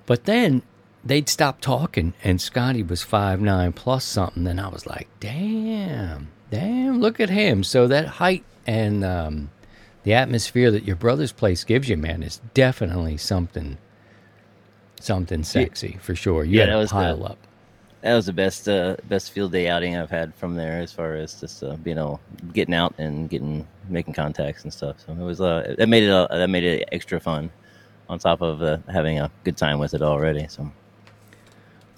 But 0.07 0.25
then 0.25 0.63
they'd 1.05 1.29
stop 1.29 1.61
talking, 1.61 2.15
and 2.23 2.41
Scotty 2.41 2.83
was 2.83 3.03
five 3.03 3.41
nine 3.41 3.73
plus 3.73 4.05
something, 4.05 4.47
and 4.47 4.61
I 4.61 4.69
was 4.69 4.87
like, 4.87 5.09
damn, 5.21 6.29
damn, 6.51 7.01
look 7.01 7.19
at 7.21 7.31
him. 7.31 7.63
So 7.65 7.87
that 7.89 8.07
height 8.07 8.45
and 8.67 9.05
um, 9.05 9.51
the 10.05 10.15
atmosphere 10.15 10.71
that 10.71 10.85
your 10.85 10.97
brother's 10.97 11.33
place 11.33 11.65
gives 11.65 11.89
you, 11.89 11.97
man, 11.97 12.23
is 12.23 12.41
definitely 12.55 13.17
something, 13.17 13.79
something 15.01 15.43
sexy 15.43 15.99
for 16.01 16.15
sure. 16.15 16.45
You 16.45 16.59
Yeah, 16.59 16.67
had 16.67 16.69
that 16.69 16.73
to 16.75 16.79
was 16.79 16.91
the- 16.91 16.95
pile 16.95 17.27
up. 17.27 17.39
That 18.07 18.15
was 18.15 18.27
the 18.27 18.33
best 18.33 18.69
uh, 18.69 18.95
best 19.09 19.33
field 19.33 19.51
day 19.51 19.69
outing 19.69 19.97
I've 19.97 20.11
had 20.11 20.33
from 20.37 20.55
there, 20.55 20.81
as 20.81 20.93
far 20.93 21.17
as 21.17 21.41
just 21.41 21.65
uh, 21.65 21.77
you 21.85 21.95
know 21.95 22.21
getting 22.53 22.75
out 22.75 22.95
and 22.99 23.29
getting 23.29 23.67
making 23.89 24.15
contacts 24.15 24.63
and 24.63 24.73
stuff. 24.73 25.01
So 25.05 25.13
it 25.13 25.19
was 25.19 25.41
uh, 25.41 25.75
that 25.77 25.89
made 25.89 26.05
it 26.05 26.11
uh, 26.11 26.29
that 26.31 26.49
made 26.49 26.63
it 26.63 26.89
extra 26.93 27.19
fun, 27.19 27.51
on 28.09 28.21
top 28.21 28.43
of 28.43 28.63
uh, 28.63 28.79
having 28.89 29.19
a 29.19 29.29
good 29.43 29.57
time 29.57 29.81
with 29.81 29.93
it 29.93 30.03
already. 30.03 30.47
So 30.49 30.71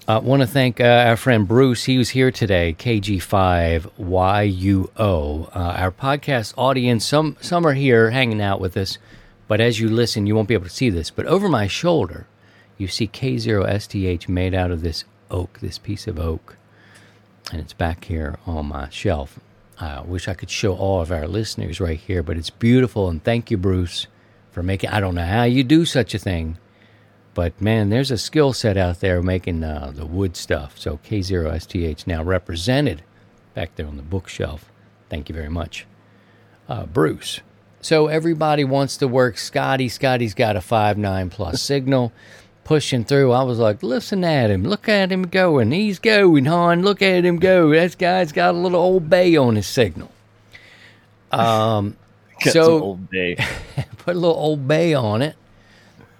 I 0.07 0.15
uh, 0.15 0.21
want 0.21 0.41
to 0.41 0.47
thank 0.47 0.81
uh, 0.81 1.05
our 1.05 1.15
friend 1.15 1.47
Bruce. 1.47 1.83
He 1.83 1.99
was 1.99 2.09
here 2.09 2.31
today, 2.31 2.75
KG5YUO. 2.79 4.89
Uh, 4.99 5.49
our 5.53 5.91
podcast 5.91 6.55
audience, 6.57 7.05
some, 7.05 7.37
some 7.41 7.67
are 7.67 7.75
here 7.75 8.09
hanging 8.09 8.41
out 8.41 8.59
with 8.59 8.75
us, 8.75 8.97
but 9.47 9.61
as 9.61 9.79
you 9.79 9.87
listen, 9.87 10.25
you 10.25 10.33
won't 10.33 10.47
be 10.47 10.55
able 10.55 10.65
to 10.65 10.71
see 10.71 10.89
this. 10.89 11.11
But 11.11 11.27
over 11.27 11.47
my 11.47 11.67
shoulder, 11.67 12.25
you 12.79 12.87
see 12.87 13.07
K0STH 13.07 14.27
made 14.27 14.55
out 14.55 14.71
of 14.71 14.81
this 14.81 15.03
oak, 15.31 15.59
this 15.59 15.77
piece 15.77 16.07
of 16.07 16.19
oak. 16.19 16.57
And 17.51 17.61
it's 17.61 17.73
back 17.73 18.05
here 18.05 18.37
on 18.45 18.67
my 18.67 18.89
shelf. 18.89 19.39
I 19.79 20.01
wish 20.01 20.27
I 20.27 20.33
could 20.33 20.49
show 20.49 20.75
all 20.75 21.01
of 21.01 21.11
our 21.11 21.27
listeners 21.27 21.79
right 21.79 21.97
here, 21.99 22.21
but 22.21 22.37
it's 22.37 22.49
beautiful. 22.49 23.09
And 23.09 23.23
thank 23.23 23.49
you, 23.49 23.57
Bruce, 23.57 24.07
for 24.51 24.61
making. 24.61 24.89
I 24.89 24.99
don't 24.99 25.15
know 25.15 25.25
how 25.25 25.43
you 25.43 25.63
do 25.63 25.85
such 25.85 26.13
a 26.13 26.19
thing. 26.19 26.57
But 27.33 27.61
man, 27.61 27.89
there's 27.89 28.11
a 28.11 28.17
skill 28.17 28.53
set 28.53 28.75
out 28.75 28.99
there 28.99 29.21
making 29.21 29.63
uh, 29.63 29.93
the 29.95 30.05
wood 30.05 30.35
stuff. 30.35 30.77
So 30.77 30.99
K0STH 31.05 32.05
now 32.07 32.23
represented 32.23 33.03
back 33.53 33.75
there 33.75 33.87
on 33.87 33.97
the 33.97 34.03
bookshelf. 34.03 34.71
Thank 35.09 35.29
you 35.29 35.35
very 35.35 35.49
much, 35.49 35.87
uh, 36.67 36.85
Bruce. 36.85 37.39
So 37.81 38.07
everybody 38.07 38.63
wants 38.65 38.97
to 38.97 39.07
work 39.07 39.37
Scotty. 39.37 39.87
Scotty's 39.87 40.33
got 40.33 40.57
a 40.57 40.61
five 40.61 40.97
nine 40.97 41.29
plus 41.29 41.61
signal, 41.61 42.11
pushing 42.69 43.03
through. 43.03 43.31
I 43.31 43.41
was 43.41 43.57
like, 43.57 43.81
listen 43.81 44.23
at 44.23 44.51
him, 44.51 44.63
look 44.63 44.87
at 44.87 45.11
him 45.11 45.23
going. 45.23 45.71
He's 45.71 45.97
going, 45.97 46.45
hon. 46.45 46.83
Look 46.83 47.01
at 47.01 47.25
him 47.25 47.37
go. 47.37 47.71
That 47.71 47.97
guy's 47.97 48.31
got 48.31 48.53
a 48.53 48.57
little 48.59 48.79
old 48.79 49.09
bay 49.09 49.35
on 49.35 49.55
his 49.55 49.65
signal. 49.65 50.11
Um, 51.31 51.97
so 52.41 52.79
old 52.79 53.09
day. 53.09 53.37
put 53.97 54.15
a 54.15 54.19
little 54.19 54.37
old 54.37 54.67
bay 54.67 54.93
on 54.93 55.23
it. 55.23 55.35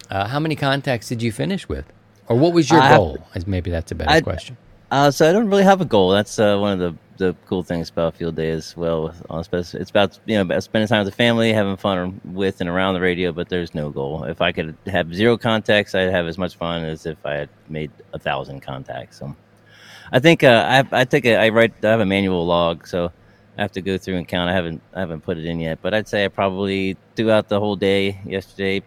Uh, 0.10 0.27
how 0.27 0.39
many 0.39 0.56
contacts 0.56 1.08
did 1.08 1.22
you 1.22 1.32
finish 1.32 1.70
with, 1.70 1.86
or 2.27 2.36
what 2.36 2.51
was 2.51 2.68
your 2.72 2.82
I- 2.82 2.98
goal? 2.98 3.20
As 3.36 3.46
maybe 3.46 3.70
that's 3.70 3.91
a 3.91 3.96
better 3.96 4.10
I- 4.10 4.22
question. 4.22 4.58
Uh, 4.89 5.12
so 5.12 5.29
I 5.29 5.32
don't 5.32 5.50
really 5.50 5.65
have 5.65 5.82
a 5.82 5.86
goal. 5.86 6.10
That's 6.10 6.39
uh, 6.39 6.58
one 6.58 6.74
of 6.74 6.79
the, 6.79 7.00
the 7.19 7.35
cool 7.45 7.61
things 7.61 7.89
about 7.91 8.15
field 8.15 8.35
day 8.35 8.49
as 8.49 8.75
well. 8.75 9.13
Spec- 9.43 9.75
It's 9.75 9.91
about 9.91 10.19
you 10.25 10.35
know 10.35 10.41
about 10.41 10.63
spending 10.63 10.88
time 10.88 11.05
with 11.05 11.13
the 11.13 11.17
family, 11.17 11.53
having 11.53 11.77
fun 11.77 12.19
with 12.25 12.61
and 12.61 12.69
around 12.69 12.95
the 12.95 13.01
radio. 13.01 13.31
But 13.31 13.49
there's 13.49 13.75
no 13.75 13.91
goal. 13.91 14.23
If 14.23 14.41
I 14.41 14.51
could 14.51 14.75
have 14.88 15.13
zero 15.13 15.38
contacts, 15.38 15.93
I'd 15.93 16.11
have 16.11 16.25
as 16.27 16.38
much 16.39 16.55
fun 16.55 16.83
as 16.85 17.05
if 17.05 17.23
I 17.25 17.33
had 17.35 17.49
made 17.69 17.91
a 18.13 18.19
thousand 18.19 18.61
contacts. 18.61 19.19
So 19.19 19.35
I 20.11 20.19
think 20.19 20.43
uh, 20.43 20.83
I 20.91 21.01
I 21.01 21.05
take 21.05 21.25
a 21.25 21.35
I 21.35 21.49
write 21.49 21.73
I 21.83 21.89
have 21.89 21.99
a 21.99 22.05
manual 22.05 22.45
log. 22.45 22.88
So 22.88 23.11
I 23.57 23.61
have 23.61 23.71
to 23.73 23.81
go 23.81 23.97
through 23.97 24.17
and 24.17 24.27
count. 24.27 24.49
I 24.49 24.53
haven't 24.53 24.81
I 24.95 25.01
haven't 25.01 25.21
put 25.21 25.38
it 25.38 25.45
in 25.45 25.59
yet, 25.59 25.79
but 25.81 25.93
I'd 25.93 26.07
say 26.07 26.25
I 26.25 26.29
probably 26.29 26.97
throughout 27.15 27.49
the 27.49 27.59
whole 27.59 27.75
day 27.75 28.19
yesterday, 28.25 28.81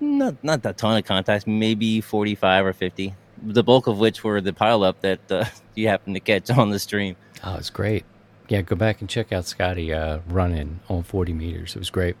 not 0.00 0.42
not 0.42 0.64
a 0.66 0.72
ton 0.72 0.98
of 0.98 1.04
contacts, 1.04 1.46
maybe 1.46 2.00
forty 2.00 2.34
five 2.34 2.64
or 2.66 2.72
fifty. 2.72 3.14
The 3.40 3.62
bulk 3.62 3.86
of 3.86 4.00
which 4.00 4.24
were 4.24 4.40
the 4.40 4.52
pileup 4.52 4.96
that 5.02 5.20
uh, 5.30 5.44
you 5.76 5.88
happened 5.88 6.16
to 6.16 6.20
catch 6.20 6.50
on 6.50 6.70
the 6.70 6.78
stream. 6.78 7.16
Oh, 7.44 7.56
it's 7.56 7.70
great. 7.70 8.04
Yeah, 8.48 8.62
go 8.62 8.76
back 8.76 9.00
and 9.00 9.10
check 9.10 9.32
out 9.32 9.44
Scotty 9.44 9.92
uh, 9.92 10.20
running 10.28 10.80
on 10.88 11.02
40 11.02 11.32
meters. 11.32 11.76
It 11.76 11.78
was 11.78 11.90
great. 11.90 12.16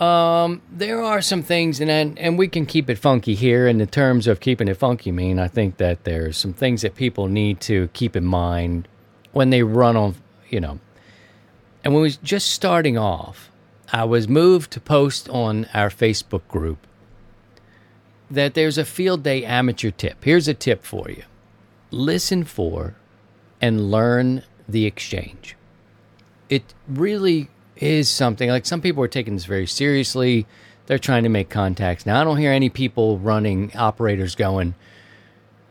Um, 0.00 0.62
there 0.72 1.02
are 1.02 1.20
some 1.20 1.42
things, 1.42 1.78
and, 1.78 1.90
and 1.90 2.18
and 2.18 2.38
we 2.38 2.48
can 2.48 2.64
keep 2.64 2.88
it 2.88 2.96
funky 2.96 3.34
here. 3.34 3.68
In 3.68 3.76
the 3.76 3.86
terms 3.86 4.26
of 4.26 4.40
keeping 4.40 4.66
it 4.66 4.78
funky, 4.78 5.12
mean 5.12 5.38
I 5.38 5.46
think 5.46 5.76
that 5.76 6.04
there's 6.04 6.38
some 6.38 6.54
things 6.54 6.80
that 6.80 6.94
people 6.94 7.28
need 7.28 7.60
to 7.62 7.88
keep 7.92 8.16
in 8.16 8.24
mind 8.24 8.88
when 9.32 9.50
they 9.50 9.62
run 9.62 9.98
on, 9.98 10.14
you 10.48 10.58
know. 10.58 10.80
And 11.84 11.92
when 11.92 12.00
we 12.00 12.06
was 12.06 12.16
just 12.16 12.50
starting 12.50 12.96
off, 12.96 13.50
I 13.92 14.04
was 14.04 14.26
moved 14.26 14.70
to 14.72 14.80
post 14.80 15.28
on 15.28 15.66
our 15.74 15.90
Facebook 15.90 16.48
group 16.48 16.86
that 18.30 18.54
there's 18.54 18.78
a 18.78 18.86
field 18.86 19.22
day 19.22 19.44
amateur 19.44 19.90
tip. 19.90 20.24
Here's 20.24 20.48
a 20.48 20.54
tip 20.54 20.82
for 20.82 21.10
you: 21.10 21.24
listen 21.90 22.44
for 22.44 22.94
and 23.60 23.90
learn 23.90 24.42
the 24.68 24.86
exchange. 24.86 25.56
It 26.48 26.74
really 26.88 27.48
is 27.76 28.08
something 28.08 28.50
like 28.50 28.66
some 28.66 28.80
people 28.80 29.02
are 29.02 29.08
taking 29.08 29.34
this 29.34 29.44
very 29.44 29.66
seriously. 29.66 30.46
They're 30.86 30.98
trying 30.98 31.22
to 31.22 31.28
make 31.28 31.50
contacts. 31.50 32.04
Now, 32.04 32.20
I 32.20 32.24
don't 32.24 32.36
hear 32.36 32.52
any 32.52 32.68
people 32.68 33.18
running 33.18 33.72
operators 33.76 34.34
going, 34.34 34.74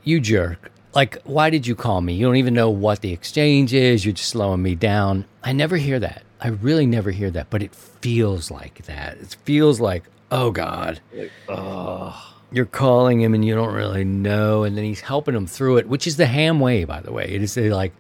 You 0.03 0.19
jerk. 0.19 0.71
Like, 0.93 1.21
why 1.23 1.49
did 1.49 1.67
you 1.67 1.75
call 1.75 2.01
me? 2.01 2.13
You 2.13 2.25
don't 2.25 2.37
even 2.37 2.53
know 2.53 2.69
what 2.69 3.01
the 3.01 3.13
exchange 3.13 3.73
is. 3.73 4.05
You're 4.05 4.13
just 4.13 4.29
slowing 4.29 4.63
me 4.63 4.73
down. 4.75 5.25
I 5.43 5.51
never 5.51 5.77
hear 5.77 5.99
that. 5.99 6.23
I 6.41 6.47
really 6.47 6.85
never 6.85 7.11
hear 7.11 7.29
that, 7.31 7.49
but 7.49 7.61
it 7.61 7.75
feels 7.75 8.49
like 8.49 8.85
that. 8.85 9.17
It 9.17 9.35
feels 9.43 9.79
like, 9.79 10.05
oh 10.31 10.51
God. 10.51 10.99
Like, 11.13 11.31
oh. 11.47 12.38
You're 12.51 12.65
calling 12.65 13.21
him 13.21 13.33
and 13.33 13.45
you 13.45 13.53
don't 13.53 13.73
really 13.73 14.03
know. 14.03 14.63
And 14.63 14.75
then 14.75 14.83
he's 14.83 15.01
helping 15.01 15.35
him 15.35 15.47
through 15.47 15.77
it, 15.77 15.87
which 15.87 16.07
is 16.07 16.17
the 16.17 16.25
ham 16.25 16.59
way, 16.59 16.83
by 16.83 17.01
the 17.01 17.11
way. 17.11 17.25
It 17.25 17.43
is 17.43 17.57
uh, 17.57 17.61
like 17.61 17.93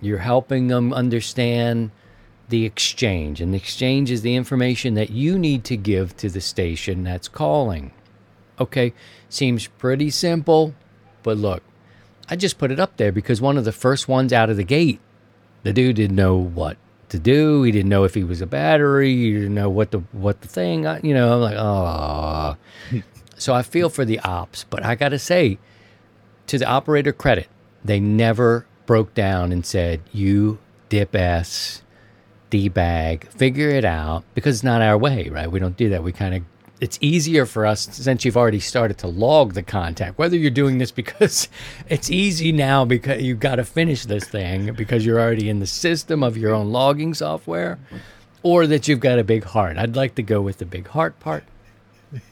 you're 0.00 0.18
helping 0.18 0.68
them 0.68 0.92
understand 0.92 1.90
the 2.48 2.64
exchange. 2.64 3.40
And 3.40 3.52
the 3.52 3.58
exchange 3.58 4.10
is 4.10 4.22
the 4.22 4.36
information 4.36 4.94
that 4.94 5.10
you 5.10 5.38
need 5.38 5.64
to 5.64 5.76
give 5.76 6.16
to 6.18 6.28
the 6.28 6.40
station 6.40 7.04
that's 7.04 7.28
calling. 7.28 7.92
Okay, 8.60 8.92
seems 9.28 9.68
pretty 9.68 10.10
simple, 10.10 10.74
but 11.22 11.36
look, 11.36 11.62
I 12.28 12.36
just 12.36 12.58
put 12.58 12.72
it 12.72 12.80
up 12.80 12.96
there 12.96 13.12
because 13.12 13.40
one 13.40 13.56
of 13.56 13.64
the 13.64 13.72
first 13.72 14.08
ones 14.08 14.32
out 14.32 14.50
of 14.50 14.56
the 14.56 14.64
gate, 14.64 15.00
the 15.62 15.72
dude 15.72 15.96
didn't 15.96 16.16
know 16.16 16.36
what 16.36 16.76
to 17.10 17.18
do. 17.18 17.62
He 17.62 17.72
didn't 17.72 17.88
know 17.88 18.04
if 18.04 18.14
he 18.14 18.24
was 18.24 18.40
a 18.40 18.46
battery. 18.46 19.14
He 19.14 19.32
didn't 19.32 19.54
know 19.54 19.70
what 19.70 19.92
the 19.92 20.00
what 20.12 20.40
the 20.40 20.48
thing. 20.48 20.84
You 21.02 21.14
know, 21.14 21.34
I'm 21.34 21.40
like, 21.40 21.56
oh. 21.56 22.56
so 23.38 23.54
I 23.54 23.62
feel 23.62 23.88
for 23.88 24.04
the 24.04 24.18
ops, 24.20 24.64
but 24.64 24.84
I 24.84 24.94
got 24.94 25.10
to 25.10 25.18
say, 25.18 25.58
to 26.46 26.58
the 26.58 26.66
operator 26.66 27.12
credit, 27.12 27.48
they 27.84 28.00
never 28.00 28.66
broke 28.86 29.14
down 29.14 29.52
and 29.52 29.64
said, 29.64 30.00
"You 30.12 30.58
dip 30.88 31.14
ass, 31.14 31.82
D 32.50 32.68
bag, 32.68 33.28
figure 33.28 33.70
it 33.70 33.84
out 33.84 34.24
because 34.34 34.56
it's 34.56 34.64
not 34.64 34.82
our 34.82 34.96
way, 34.96 35.28
right? 35.28 35.50
We 35.50 35.60
don't 35.60 35.76
do 35.76 35.88
that. 35.90 36.02
We 36.02 36.12
kind 36.12 36.34
of 36.34 36.42
it's 36.80 36.98
easier 37.00 37.44
for 37.44 37.66
us 37.66 37.88
since 37.90 38.24
you've 38.24 38.36
already 38.36 38.60
started 38.60 38.98
to 38.98 39.08
log 39.08 39.54
the 39.54 39.62
contact. 39.62 40.16
Whether 40.16 40.36
you're 40.36 40.50
doing 40.50 40.78
this 40.78 40.90
because 40.98 41.48
it's 41.88 42.10
easy 42.10 42.52
now 42.52 42.84
because 42.84 43.22
you've 43.22 43.40
got 43.40 43.56
to 43.56 43.64
finish 43.64 44.04
this 44.04 44.24
thing 44.24 44.74
because 44.74 45.04
you're 45.04 45.20
already 45.20 45.48
in 45.48 45.60
the 45.60 45.66
system 45.66 46.22
of 46.22 46.36
your 46.36 46.54
own 46.54 46.70
logging 46.70 47.14
software, 47.14 47.78
or 48.42 48.66
that 48.66 48.88
you've 48.88 49.00
got 49.00 49.18
a 49.18 49.24
big 49.24 49.44
heart. 49.44 49.76
I'd 49.76 49.96
like 49.96 50.14
to 50.16 50.22
go 50.22 50.40
with 50.40 50.58
the 50.58 50.66
big 50.66 50.88
heart 50.88 51.18
part. 51.20 51.44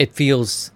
it 0.00 0.14
feels 0.14 0.72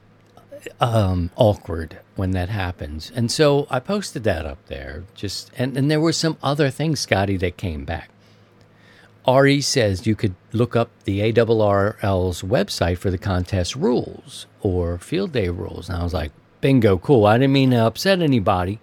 um, 0.81 1.31
awkward 1.35 1.99
when 2.15 2.33
that 2.33 2.51
happens, 2.51 3.11
and 3.15 3.33
so 3.33 3.67
I 3.71 3.81
posted 3.81 4.23
that 4.25 4.45
up 4.45 4.59
there. 4.67 5.05
Just 5.15 5.51
and 5.57 5.77
and 5.79 5.91
there 5.91 6.01
were 6.01 6.13
some 6.13 6.37
other 6.43 6.69
things, 6.69 7.01
Scotty, 7.01 7.39
that 7.39 7.57
came 7.57 7.87
back. 7.87 8.11
RE 9.27 9.63
says 9.63 10.07
you 10.07 10.15
could 10.15 10.35
look 10.53 10.77
up 10.77 10.91
the 11.05 11.21
ARRL's 11.21 12.43
website 12.43 12.99
for 12.99 13.11
the 13.11 13.17
contest 13.17 13.75
rules 13.75 14.47
or 14.61 14.99
field 14.99 15.33
day 15.33 15.49
rules. 15.49 15.89
And 15.89 15.99
I 15.99 16.05
was 16.05 16.13
like, 16.13 16.33
bingo, 16.61 16.99
cool. 16.99 17.25
I 17.25 17.39
didn't 17.39 17.55
mean 17.55 17.71
to 17.71 17.87
upset 17.87 18.21
anybody, 18.21 18.81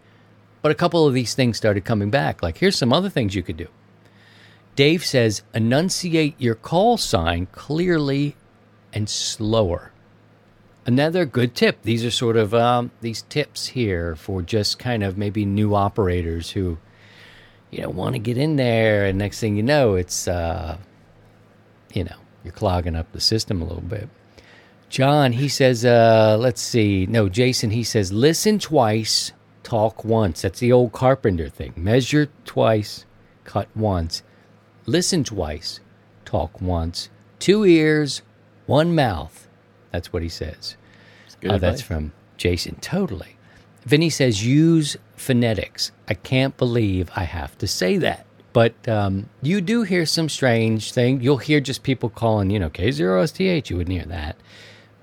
but 0.64 0.72
a 0.72 0.76
couple 0.76 1.06
of 1.06 1.14
these 1.14 1.36
things 1.36 1.58
started 1.58 1.86
coming 1.86 2.10
back. 2.10 2.42
Like, 2.42 2.58
here's 2.58 2.76
some 2.76 2.92
other 2.92 3.10
things 3.10 3.36
you 3.36 3.44
could 3.44 3.58
do. 3.58 3.68
Dave 4.76 5.06
says, 5.06 5.44
enunciate 5.54 6.34
your 6.40 6.56
call 6.56 6.98
sign 6.98 7.46
clearly 7.52 8.36
and 8.94 9.08
slower. 9.08 9.91
Another 10.86 11.26
good 11.26 11.54
tip. 11.54 11.84
These 11.84 12.04
are 12.04 12.12
sort 12.12 12.38
of 12.38 12.54
um, 12.54 12.92
these 13.02 13.22
tips 13.24 13.68
here 13.68 14.16
for 14.16 14.42
just 14.42 14.80
kind 14.80 15.04
of 15.04 15.18
maybe 15.18 15.46
new 15.46 15.76
operators 15.76 16.52
who 16.52 16.80
you 17.70 17.82
know, 17.82 17.90
want 17.90 18.14
to 18.16 18.20
get 18.20 18.38
in 18.38 18.58
there, 18.58 19.06
and 19.06 19.18
next 19.18 19.40
thing 19.40 19.56
you 19.56 19.64
know, 19.64 19.96
it's 19.96 20.28
uh, 20.28 20.78
you 21.94 22.04
know, 22.04 22.16
you're 22.44 22.54
clogging 22.54 22.96
up 22.96 23.12
the 23.12 23.22
system 23.22 23.62
a 23.62 23.66
little 23.66 23.82
bit. 23.82 24.10
John, 24.90 25.32
he 25.34 25.48
says, 25.48 25.86
uh, 25.86 26.36
let's 26.38 26.62
see. 26.62 27.06
No, 27.06 27.30
Jason, 27.30 27.70
he 27.70 27.84
says, 27.84 28.12
listen 28.12 28.60
twice, 28.60 29.32
talk 29.64 30.04
once. 30.04 30.42
That's 30.42 30.60
the 30.60 30.74
old 30.74 30.92
carpenter 30.92 31.48
thing. 31.48 31.74
Measure 31.78 32.28
twice, 32.44 33.06
cut 33.46 33.70
once. 33.74 34.22
Listen 34.86 35.24
twice, 35.24 35.80
talk 36.26 36.60
once. 36.60 37.10
Two 37.40 37.64
ears, 37.66 38.22
one 38.66 38.94
mouth. 38.94 39.41
That's 39.92 40.12
what 40.14 40.24
he 40.24 40.30
says. 40.30 40.76
Uh, 41.48 41.58
that's 41.58 41.82
from 41.82 42.14
Jason. 42.38 42.76
Totally. 42.82 43.38
Vinny 43.84 44.10
says, 44.10 44.46
use 44.46 44.96
phonetics. 45.16 45.92
I 46.08 46.14
can't 46.14 46.56
believe 46.58 47.10
I 47.16 47.24
have 47.24 47.58
to 47.60 47.68
say 47.68 47.98
that. 47.98 48.26
But 48.54 48.88
um, 48.88 49.30
you 49.42 49.62
do 49.62 49.84
hear 49.84 50.06
some 50.06 50.30
strange 50.30 50.92
thing. 50.92 51.22
You'll 51.22 51.38
hear 51.38 51.60
just 51.60 51.84
people 51.84 52.10
calling, 52.10 52.50
you 52.52 52.60
know, 52.60 52.70
K0STH. 52.70 53.70
You 53.70 53.78
wouldn't 53.78 53.96
hear 53.96 54.06
that. 54.06 54.36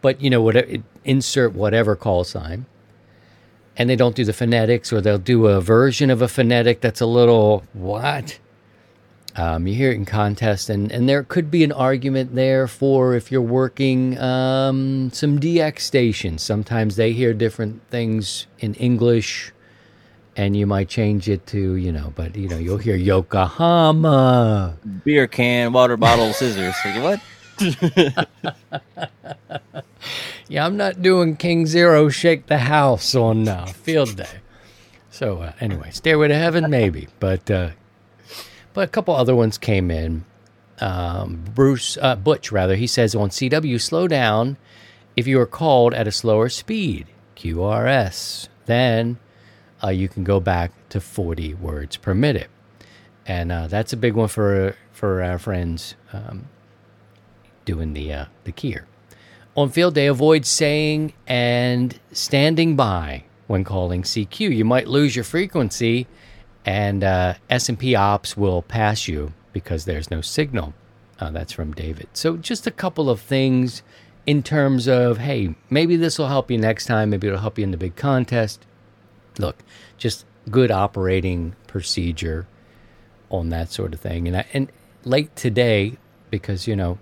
But, 0.01 0.20
you 0.20 0.31
know, 0.31 0.42
whatever, 0.42 0.77
insert 1.05 1.55
whatever 1.55 1.96
call 1.96 2.24
sign. 2.24 2.66
And 3.77 3.88
they 3.88 3.96
don't 3.96 4.14
do 4.14 4.24
the 4.24 4.33
phonetics, 4.33 4.92
or 4.92 5.01
they'll 5.01 5.18
do 5.18 5.46
a 5.46 5.61
version 5.61 6.11
of 6.11 6.20
a 6.20 6.29
phonetic 6.29 6.81
that's 6.81 7.01
a 7.01 7.07
little, 7.07 7.64
what? 7.72 8.38
Um, 9.36 9.66
you 9.66 9.74
hear 9.74 9.92
it 9.92 9.94
in 9.94 10.04
contests, 10.04 10.68
and, 10.68 10.90
and 10.90 11.08
there 11.08 11.22
could 11.22 11.50
be 11.50 11.62
an 11.62 11.70
argument 11.70 12.34
there 12.34 12.66
for 12.66 13.14
if 13.14 13.30
you're 13.30 13.40
working 13.40 14.18
um, 14.18 15.10
some 15.12 15.38
DX 15.38 15.80
stations. 15.80 16.42
Sometimes 16.42 16.96
they 16.96 17.12
hear 17.12 17.32
different 17.32 17.82
things 17.88 18.46
in 18.58 18.74
English, 18.74 19.52
and 20.36 20.56
you 20.56 20.66
might 20.66 20.88
change 20.88 21.28
it 21.28 21.46
to, 21.48 21.74
you 21.76 21.92
know, 21.92 22.12
but, 22.16 22.34
you 22.36 22.48
know, 22.48 22.58
you'll 22.58 22.78
hear 22.78 22.96
Yokohama. 22.96 24.76
Beer 25.04 25.28
can, 25.28 25.72
water 25.72 25.96
bottle, 25.96 26.32
scissors. 26.32 26.74
what? 26.96 27.20
yeah, 30.48 30.64
I'm 30.64 30.76
not 30.76 31.02
doing 31.02 31.36
King 31.36 31.66
Zero 31.66 32.08
Shake 32.08 32.46
the 32.46 32.58
House 32.58 33.14
on 33.14 33.46
uh, 33.46 33.66
field 33.66 34.16
day. 34.16 34.40
So, 35.10 35.42
uh, 35.42 35.52
anyway, 35.60 35.90
Stairway 35.90 36.28
to 36.28 36.34
Heaven, 36.34 36.70
maybe. 36.70 37.08
But, 37.20 37.50
uh, 37.50 37.70
but 38.78 38.86
a 38.86 38.92
couple 38.92 39.12
other 39.12 39.34
ones 39.34 39.58
came 39.58 39.90
in. 39.90 40.24
Um, 40.80 41.42
Bruce 41.52 41.98
uh, 42.00 42.14
Butch, 42.14 42.52
rather, 42.52 42.76
he 42.76 42.86
says 42.86 43.12
on 43.12 43.30
CW, 43.30 43.80
slow 43.80 44.06
down 44.06 44.56
if 45.16 45.26
you 45.26 45.40
are 45.40 45.46
called 45.46 45.94
at 45.94 46.06
a 46.06 46.12
slower 46.12 46.48
speed, 46.48 47.08
QRS. 47.34 48.46
Then 48.66 49.18
uh, 49.82 49.88
you 49.88 50.08
can 50.08 50.22
go 50.22 50.38
back 50.38 50.70
to 50.90 51.00
40 51.00 51.54
words 51.54 51.96
per 51.96 52.14
minute, 52.14 52.46
and 53.26 53.50
uh, 53.50 53.66
that's 53.66 53.92
a 53.92 53.96
big 53.96 54.14
one 54.14 54.28
for 54.28 54.76
for 54.92 55.24
our 55.24 55.40
friends 55.40 55.96
um, 56.12 56.48
doing 57.64 57.94
the 57.94 58.12
uh, 58.12 58.24
the 58.44 58.52
keyer. 58.52 58.84
On 59.56 59.70
field 59.70 59.96
day, 59.96 60.06
avoid 60.06 60.46
saying 60.46 61.14
and 61.26 61.98
standing 62.12 62.76
by 62.76 63.24
when 63.48 63.64
calling 63.64 64.04
CQ. 64.04 64.54
You 64.54 64.64
might 64.64 64.86
lose 64.86 65.16
your 65.16 65.24
frequency 65.24 66.06
and 66.68 67.02
uh, 67.02 67.33
S&P 67.48 67.94
Ops 67.94 68.37
will 68.37 68.61
pass 68.61 69.09
you 69.09 69.33
because 69.54 69.87
there's 69.87 70.11
no 70.11 70.20
signal. 70.20 70.74
Uh, 71.18 71.31
that's 71.31 71.50
from 71.50 71.72
David. 71.72 72.09
So 72.12 72.37
just 72.37 72.66
a 72.66 72.70
couple 72.70 73.09
of 73.09 73.22
things 73.22 73.83
in 74.26 74.42
terms 74.42 74.87
of, 74.87 75.16
hey, 75.16 75.54
maybe 75.70 75.96
this 75.96 76.18
will 76.18 76.26
help 76.26 76.50
you 76.50 76.59
next 76.59 76.85
time. 76.85 77.09
Maybe 77.09 77.26
it'll 77.26 77.40
help 77.40 77.57
you 77.57 77.64
in 77.64 77.70
the 77.70 77.78
big 77.78 77.96
contest. 77.96 78.66
Look, 79.38 79.57
just 79.96 80.26
good 80.50 80.70
operating 80.70 81.57
procedure 81.68 82.46
on 83.31 83.48
that 83.48 83.72
sort 83.72 83.94
of 83.94 84.00
thing. 84.00 84.28
And 84.28 84.37
I, 84.37 84.44
and 84.52 84.70
late 85.04 85.35
today, 85.37 85.96
because 86.28 86.66
you 86.68 86.76
know, 86.76 86.98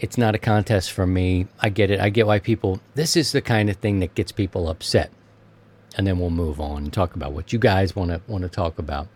it's 0.00 0.18
not 0.18 0.34
a 0.34 0.38
contest 0.38 0.90
for 0.90 1.06
me. 1.06 1.46
I 1.60 1.68
get 1.68 1.92
it. 1.92 2.00
I 2.00 2.08
get 2.08 2.26
why 2.26 2.40
people. 2.40 2.80
This 2.96 3.16
is 3.16 3.30
the 3.30 3.40
kind 3.40 3.70
of 3.70 3.76
thing 3.76 4.00
that 4.00 4.16
gets 4.16 4.32
people 4.32 4.68
upset 4.68 5.12
and 5.96 6.06
then 6.06 6.18
we'll 6.18 6.30
move 6.30 6.60
on 6.60 6.84
and 6.84 6.92
talk 6.92 7.14
about 7.14 7.32
what 7.32 7.52
you 7.52 7.58
guys 7.58 7.96
want 7.96 8.10
to 8.10 8.20
want 8.26 8.42
to 8.42 8.48
talk 8.48 8.78
about. 8.78 9.08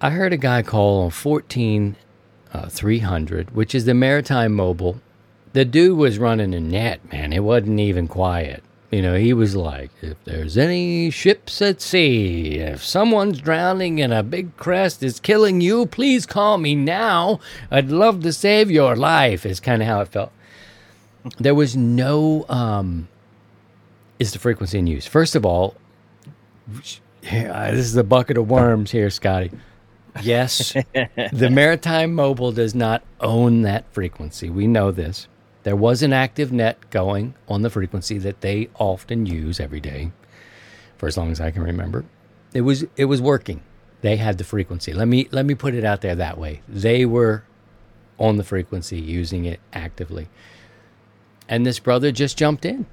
I 0.00 0.10
heard 0.10 0.32
a 0.32 0.36
guy 0.36 0.62
call 0.62 1.02
on 1.02 1.10
14 1.10 1.96
uh, 2.52 2.68
300, 2.68 3.54
which 3.54 3.74
is 3.74 3.84
the 3.84 3.94
Maritime 3.94 4.52
Mobile. 4.52 5.00
The 5.52 5.64
dude 5.64 5.96
was 5.96 6.18
running 6.18 6.54
a 6.54 6.60
net, 6.60 7.12
man. 7.12 7.32
It 7.32 7.44
wasn't 7.44 7.80
even 7.80 8.08
quiet. 8.08 8.62
You 8.90 9.00
know, 9.00 9.14
he 9.14 9.32
was 9.32 9.56
like, 9.56 9.90
if 10.02 10.22
there's 10.24 10.58
any 10.58 11.10
ships 11.10 11.62
at 11.62 11.80
sea, 11.80 12.58
if 12.58 12.84
someone's 12.84 13.40
drowning 13.40 14.02
and 14.02 14.12
a 14.12 14.22
big 14.22 14.54
crest 14.58 15.02
is 15.02 15.18
killing 15.18 15.62
you, 15.62 15.86
please 15.86 16.26
call 16.26 16.58
me 16.58 16.74
now. 16.74 17.40
I'd 17.70 17.90
love 17.90 18.22
to 18.22 18.34
save 18.34 18.70
your 18.70 18.94
life, 18.94 19.46
is 19.46 19.60
kind 19.60 19.80
of 19.80 19.88
how 19.88 20.02
it 20.02 20.08
felt. 20.08 20.32
There 21.38 21.54
was 21.54 21.74
no, 21.74 22.44
um, 22.50 23.08
is 24.18 24.32
the 24.32 24.38
frequency 24.38 24.78
in 24.78 24.86
use. 24.86 25.06
First 25.06 25.34
of 25.34 25.44
all, 25.44 25.74
yeah, 27.22 27.52
uh, 27.52 27.70
this 27.70 27.86
is 27.86 27.96
a 27.96 28.04
bucket 28.04 28.36
of 28.36 28.50
worms 28.50 28.90
here, 28.90 29.10
Scotty. 29.10 29.50
Yes, 30.22 30.72
the 31.32 31.48
Maritime 31.50 32.14
Mobile 32.14 32.52
does 32.52 32.74
not 32.74 33.02
own 33.20 33.62
that 33.62 33.84
frequency. 33.92 34.50
We 34.50 34.66
know 34.66 34.90
this. 34.90 35.28
There 35.62 35.76
was 35.76 36.02
an 36.02 36.12
active 36.12 36.52
net 36.52 36.90
going 36.90 37.34
on 37.48 37.62
the 37.62 37.70
frequency 37.70 38.18
that 38.18 38.40
they 38.40 38.68
often 38.78 39.26
use 39.26 39.60
every 39.60 39.80
day, 39.80 40.12
for 40.96 41.06
as 41.06 41.16
long 41.16 41.30
as 41.30 41.40
I 41.40 41.50
can 41.50 41.62
remember. 41.62 42.04
It 42.52 42.62
was 42.62 42.84
it 42.96 43.06
was 43.06 43.22
working. 43.22 43.62
They 44.02 44.16
had 44.16 44.38
the 44.38 44.44
frequency. 44.44 44.92
Let 44.92 45.08
me 45.08 45.28
let 45.30 45.46
me 45.46 45.54
put 45.54 45.74
it 45.74 45.84
out 45.84 46.00
there 46.00 46.16
that 46.16 46.36
way. 46.36 46.60
They 46.68 47.06
were 47.06 47.44
on 48.18 48.36
the 48.36 48.44
frequency 48.44 49.00
using 49.00 49.44
it 49.44 49.60
actively. 49.72 50.28
And 51.48 51.64
this 51.64 51.78
brother 51.78 52.12
just 52.12 52.36
jumped 52.36 52.64
in. 52.64 52.86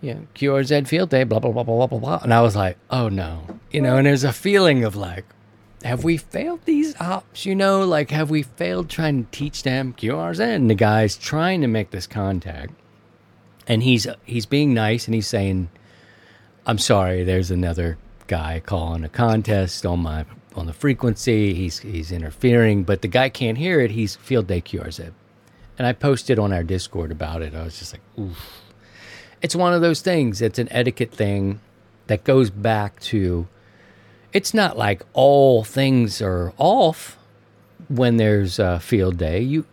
You 0.00 0.14
know, 0.14 0.26
QRZ 0.34 0.86
field 0.86 1.10
day, 1.10 1.24
blah 1.24 1.40
blah 1.40 1.50
blah 1.50 1.64
blah 1.64 1.86
blah 1.86 1.98
blah. 1.98 2.20
And 2.22 2.32
I 2.32 2.40
was 2.40 2.54
like, 2.54 2.78
oh 2.90 3.08
no. 3.08 3.42
You 3.70 3.80
know, 3.80 3.96
and 3.96 4.06
there's 4.06 4.24
a 4.24 4.32
feeling 4.32 4.84
of 4.84 4.94
like, 4.94 5.24
have 5.84 6.04
we 6.04 6.16
failed 6.16 6.60
these 6.64 6.98
ops? 7.00 7.44
You 7.44 7.54
know, 7.54 7.84
like 7.84 8.10
have 8.10 8.30
we 8.30 8.42
failed 8.42 8.88
trying 8.88 9.24
to 9.24 9.30
teach 9.30 9.62
them 9.62 9.94
QRZ? 9.94 10.40
And 10.40 10.70
the 10.70 10.74
guy's 10.74 11.16
trying 11.16 11.60
to 11.62 11.66
make 11.66 11.90
this 11.90 12.06
contact, 12.06 12.72
and 13.66 13.82
he's 13.82 14.06
he's 14.24 14.46
being 14.46 14.72
nice 14.72 15.06
and 15.06 15.14
he's 15.14 15.26
saying, 15.26 15.68
"I'm 16.66 16.78
sorry, 16.78 17.24
there's 17.24 17.50
another 17.50 17.98
guy 18.26 18.60
calling 18.64 19.04
a 19.04 19.08
contest 19.08 19.84
on 19.84 20.00
my 20.00 20.24
on 20.54 20.66
the 20.66 20.72
frequency. 20.72 21.54
He's 21.54 21.80
he's 21.80 22.12
interfering, 22.12 22.84
but 22.84 23.02
the 23.02 23.08
guy 23.08 23.28
can't 23.28 23.58
hear 23.58 23.80
it. 23.80 23.90
He's 23.92 24.16
field 24.16 24.46
day 24.46 24.60
QRZ." 24.60 25.12
And 25.76 25.86
I 25.86 25.92
posted 25.92 26.40
on 26.40 26.52
our 26.52 26.64
Discord 26.64 27.12
about 27.12 27.42
it. 27.42 27.54
I 27.54 27.62
was 27.62 27.78
just 27.78 27.92
like, 27.94 28.02
"Oof." 28.18 28.64
It's 29.40 29.54
one 29.56 29.72
of 29.72 29.80
those 29.80 30.00
things. 30.00 30.42
It's 30.42 30.58
an 30.58 30.68
etiquette 30.70 31.12
thing 31.12 31.60
that 32.06 32.24
goes 32.24 32.50
back 32.50 32.98
to 33.00 33.46
it's 34.32 34.52
not 34.52 34.76
like 34.76 35.02
all 35.14 35.64
things 35.64 36.20
are 36.20 36.52
off 36.58 37.18
when 37.88 38.18
there's 38.18 38.58
a 38.58 38.78
field 38.78 39.16
day. 39.16 39.40
You, 39.40 39.64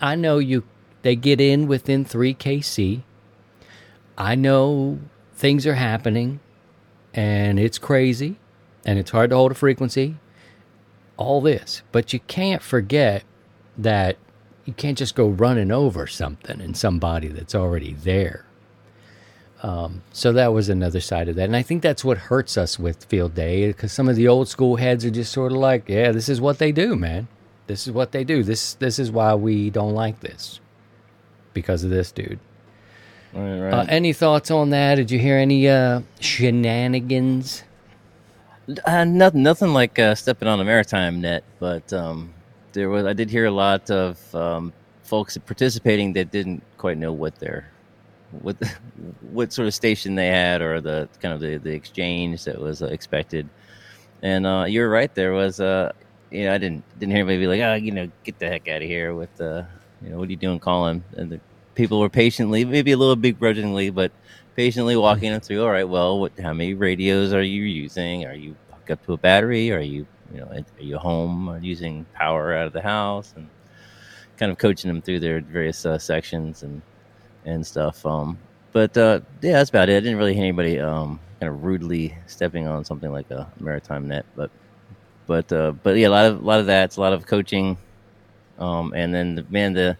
I 0.00 0.14
know 0.14 0.38
you. 0.38 0.64
They 1.02 1.16
get 1.16 1.40
in 1.40 1.66
within 1.66 2.04
three 2.04 2.34
kc. 2.34 3.02
I 4.18 4.34
know 4.34 4.98
things 5.34 5.66
are 5.66 5.74
happening, 5.74 6.40
and 7.14 7.58
it's 7.58 7.78
crazy, 7.78 8.36
and 8.84 8.98
it's 8.98 9.10
hard 9.10 9.30
to 9.30 9.36
hold 9.36 9.52
a 9.52 9.54
frequency. 9.54 10.16
All 11.16 11.40
this, 11.40 11.82
but 11.92 12.12
you 12.12 12.20
can't 12.20 12.62
forget 12.62 13.24
that 13.76 14.16
you 14.64 14.72
can't 14.72 14.98
just 14.98 15.14
go 15.14 15.28
running 15.28 15.70
over 15.70 16.06
something 16.06 16.60
and 16.60 16.76
somebody 16.76 17.28
that's 17.28 17.54
already 17.54 17.92
there. 17.92 18.45
Um, 19.62 20.02
so 20.12 20.32
that 20.32 20.52
was 20.52 20.68
another 20.68 21.00
side 21.00 21.28
of 21.28 21.36
that. 21.36 21.44
And 21.44 21.56
I 21.56 21.62
think 21.62 21.82
that's 21.82 22.04
what 22.04 22.18
hurts 22.18 22.58
us 22.58 22.78
with 22.78 23.04
field 23.04 23.34
day 23.34 23.68
because 23.68 23.92
some 23.92 24.08
of 24.08 24.16
the 24.16 24.28
old 24.28 24.48
school 24.48 24.76
heads 24.76 25.04
are 25.04 25.10
just 25.10 25.32
sort 25.32 25.52
of 25.52 25.58
like, 25.58 25.88
yeah, 25.88 26.12
this 26.12 26.28
is 26.28 26.40
what 26.40 26.58
they 26.58 26.72
do, 26.72 26.94
man. 26.94 27.28
This 27.66 27.86
is 27.86 27.92
what 27.92 28.12
they 28.12 28.22
do. 28.22 28.42
This 28.42 28.74
this 28.74 28.98
is 28.98 29.10
why 29.10 29.34
we 29.34 29.70
don't 29.70 29.94
like 29.94 30.20
this 30.20 30.60
because 31.52 31.82
of 31.82 31.90
this 31.90 32.12
dude. 32.12 32.38
Right, 33.32 33.58
right. 33.58 33.72
Uh, 33.72 33.86
any 33.88 34.12
thoughts 34.12 34.50
on 34.50 34.70
that? 34.70 34.96
Did 34.96 35.10
you 35.10 35.18
hear 35.18 35.36
any 35.36 35.68
uh, 35.68 36.02
shenanigans? 36.20 37.64
Uh, 38.84 39.04
nothing, 39.04 39.42
nothing 39.42 39.72
like 39.72 39.98
uh, 39.98 40.14
stepping 40.14 40.48
on 40.48 40.60
a 40.60 40.64
maritime 40.64 41.20
net, 41.20 41.44
but 41.58 41.92
um, 41.92 42.32
there 42.72 42.88
was. 42.88 43.04
I 43.04 43.12
did 43.12 43.30
hear 43.30 43.46
a 43.46 43.50
lot 43.50 43.90
of 43.90 44.34
um, 44.34 44.72
folks 45.02 45.36
participating 45.38 46.12
that 46.14 46.30
didn't 46.30 46.62
quite 46.78 46.98
know 46.98 47.12
what 47.12 47.36
their 47.36 47.70
what 48.30 48.56
what 49.30 49.52
sort 49.52 49.68
of 49.68 49.74
station 49.74 50.14
they 50.14 50.28
had 50.28 50.62
or 50.62 50.80
the 50.80 51.08
kind 51.20 51.34
of 51.34 51.40
the, 51.40 51.56
the 51.58 51.72
exchange 51.72 52.44
that 52.44 52.60
was 52.60 52.82
uh, 52.82 52.86
expected. 52.86 53.48
And 54.22 54.46
uh, 54.46 54.64
you're 54.68 54.88
right. 54.88 55.14
There 55.14 55.32
was 55.32 55.60
uh, 55.60 55.92
you 56.30 56.44
know 56.44 56.54
I 56.54 56.58
didn't 56.58 56.84
didn't 56.98 57.12
hear 57.12 57.20
anybody 57.20 57.38
be 57.38 57.46
like, 57.46 57.60
oh, 57.60 57.74
you 57.74 57.92
know, 57.92 58.10
get 58.24 58.38
the 58.38 58.48
heck 58.48 58.68
out 58.68 58.82
of 58.82 58.88
here 58.88 59.14
with 59.14 59.40
uh, 59.40 59.62
you 60.02 60.10
know, 60.10 60.18
what 60.18 60.28
are 60.28 60.30
you 60.30 60.36
doing 60.36 60.58
calling? 60.58 61.04
And 61.16 61.30
the 61.30 61.40
people 61.74 62.00
were 62.00 62.08
patiently, 62.08 62.64
maybe 62.64 62.92
a 62.92 62.96
little 62.96 63.16
begrudgingly, 63.16 63.90
but 63.90 64.12
patiently 64.54 64.96
walking 64.96 65.32
them 65.32 65.40
through. 65.40 65.62
All 65.62 65.70
right, 65.70 65.88
well, 65.88 66.18
what, 66.20 66.32
how 66.38 66.52
many 66.52 66.74
radios 66.74 67.32
are 67.32 67.42
you 67.42 67.62
using? 67.62 68.24
Are 68.24 68.34
you 68.34 68.56
hooked 68.72 68.90
up 68.90 69.06
to 69.06 69.12
a 69.12 69.16
battery? 69.16 69.70
Are 69.72 69.80
you 69.80 70.06
you 70.32 70.40
know, 70.40 70.46
are 70.48 70.82
you 70.82 70.98
home? 70.98 71.48
You 71.62 71.68
using 71.68 72.06
power 72.14 72.54
out 72.54 72.66
of 72.66 72.72
the 72.72 72.82
house? 72.82 73.32
And 73.36 73.48
kind 74.36 74.52
of 74.52 74.58
coaching 74.58 74.88
them 74.88 75.00
through 75.02 75.20
their 75.20 75.40
various 75.40 75.86
uh, 75.86 75.98
sections 75.98 76.62
and 76.62 76.82
and 77.46 77.66
stuff. 77.66 78.04
Um, 78.04 78.38
but 78.72 78.96
uh, 78.98 79.20
yeah, 79.40 79.52
that's 79.54 79.70
about 79.70 79.88
it. 79.88 79.96
I 79.96 80.00
didn't 80.00 80.18
really 80.18 80.34
hear 80.34 80.42
anybody 80.42 80.78
um, 80.78 81.18
kind 81.40 81.50
of 81.50 81.64
rudely 81.64 82.14
stepping 82.26 82.66
on 82.66 82.84
something 82.84 83.10
like 83.10 83.30
a 83.30 83.50
maritime 83.58 84.06
net, 84.06 84.26
but 84.34 84.50
but 85.26 85.50
uh, 85.52 85.72
but 85.82 85.96
yeah, 85.96 86.08
a 86.08 86.10
lot 86.10 86.26
of 86.26 86.42
a 86.42 86.44
lot 86.44 86.60
of 86.60 86.66
that. 86.66 86.96
A 86.96 87.00
lot 87.00 87.12
of 87.12 87.26
coaching, 87.26 87.78
um, 88.58 88.92
and 88.94 89.14
then 89.14 89.36
the, 89.36 89.46
man 89.48 89.72
the 89.72 89.96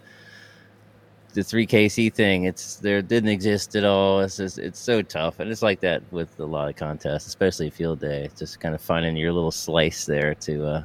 the 1.33 1.43
three 1.43 1.67
KC 1.67 2.13
thing. 2.13 2.43
It's 2.43 2.75
there 2.75 3.01
didn't 3.01 3.29
exist 3.29 3.75
at 3.75 3.83
all. 3.83 4.21
It's 4.21 4.37
just, 4.37 4.57
it's 4.57 4.79
so 4.79 5.01
tough, 5.01 5.39
and 5.39 5.51
it's 5.51 5.61
like 5.61 5.79
that 5.81 6.03
with 6.11 6.39
a 6.39 6.45
lot 6.45 6.69
of 6.69 6.75
contests, 6.75 7.27
especially 7.27 7.69
field 7.69 7.99
day. 7.99 8.23
It's 8.25 8.39
just 8.39 8.59
kind 8.59 8.75
of 8.75 8.81
finding 8.81 9.15
your 9.17 9.33
little 9.33 9.51
slice 9.51 10.05
there 10.05 10.35
to 10.35 10.65
uh, 10.65 10.83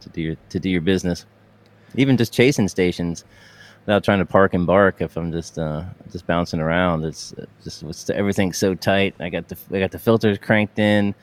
to 0.00 0.08
do 0.08 0.22
your 0.22 0.36
to 0.48 0.58
do 0.58 0.70
your 0.70 0.80
business. 0.80 1.26
Even 1.94 2.16
just 2.16 2.32
chasing 2.32 2.68
stations 2.68 3.24
without 3.84 4.04
trying 4.04 4.20
to 4.20 4.26
park 4.26 4.54
and 4.54 4.66
bark 4.66 5.00
if 5.00 5.16
I'm 5.16 5.32
just 5.32 5.58
uh, 5.58 5.84
just 6.10 6.26
bouncing 6.26 6.60
around. 6.60 7.04
It's 7.04 7.34
just 7.64 7.82
it's, 7.82 8.10
everything's 8.10 8.58
so 8.58 8.74
tight. 8.74 9.14
I 9.20 9.28
got 9.28 9.48
the 9.48 9.56
I 9.72 9.80
got 9.80 9.90
the 9.90 9.98
filters 9.98 10.38
cranked 10.38 10.78
in 10.78 11.14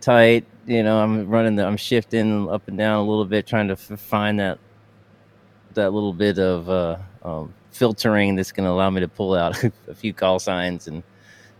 tight. 0.00 0.44
You 0.66 0.82
know, 0.82 0.98
I'm 0.98 1.28
running 1.28 1.56
the 1.56 1.66
I'm 1.66 1.76
shifting 1.76 2.48
up 2.48 2.68
and 2.68 2.76
down 2.76 2.98
a 2.98 3.08
little 3.08 3.24
bit, 3.24 3.46
trying 3.46 3.68
to 3.68 3.74
f- 3.74 3.98
find 3.98 4.38
that 4.40 4.58
that 5.74 5.92
little 5.92 6.12
bit 6.12 6.38
of 6.38 6.68
uh, 6.68 6.98
um, 7.22 7.54
filtering 7.70 8.36
that's 8.36 8.52
going 8.52 8.66
to 8.66 8.70
allow 8.70 8.90
me 8.90 9.00
to 9.00 9.08
pull 9.08 9.34
out 9.34 9.62
a 9.88 9.94
few 9.94 10.12
call 10.12 10.38
signs 10.38 10.88
and 10.88 11.02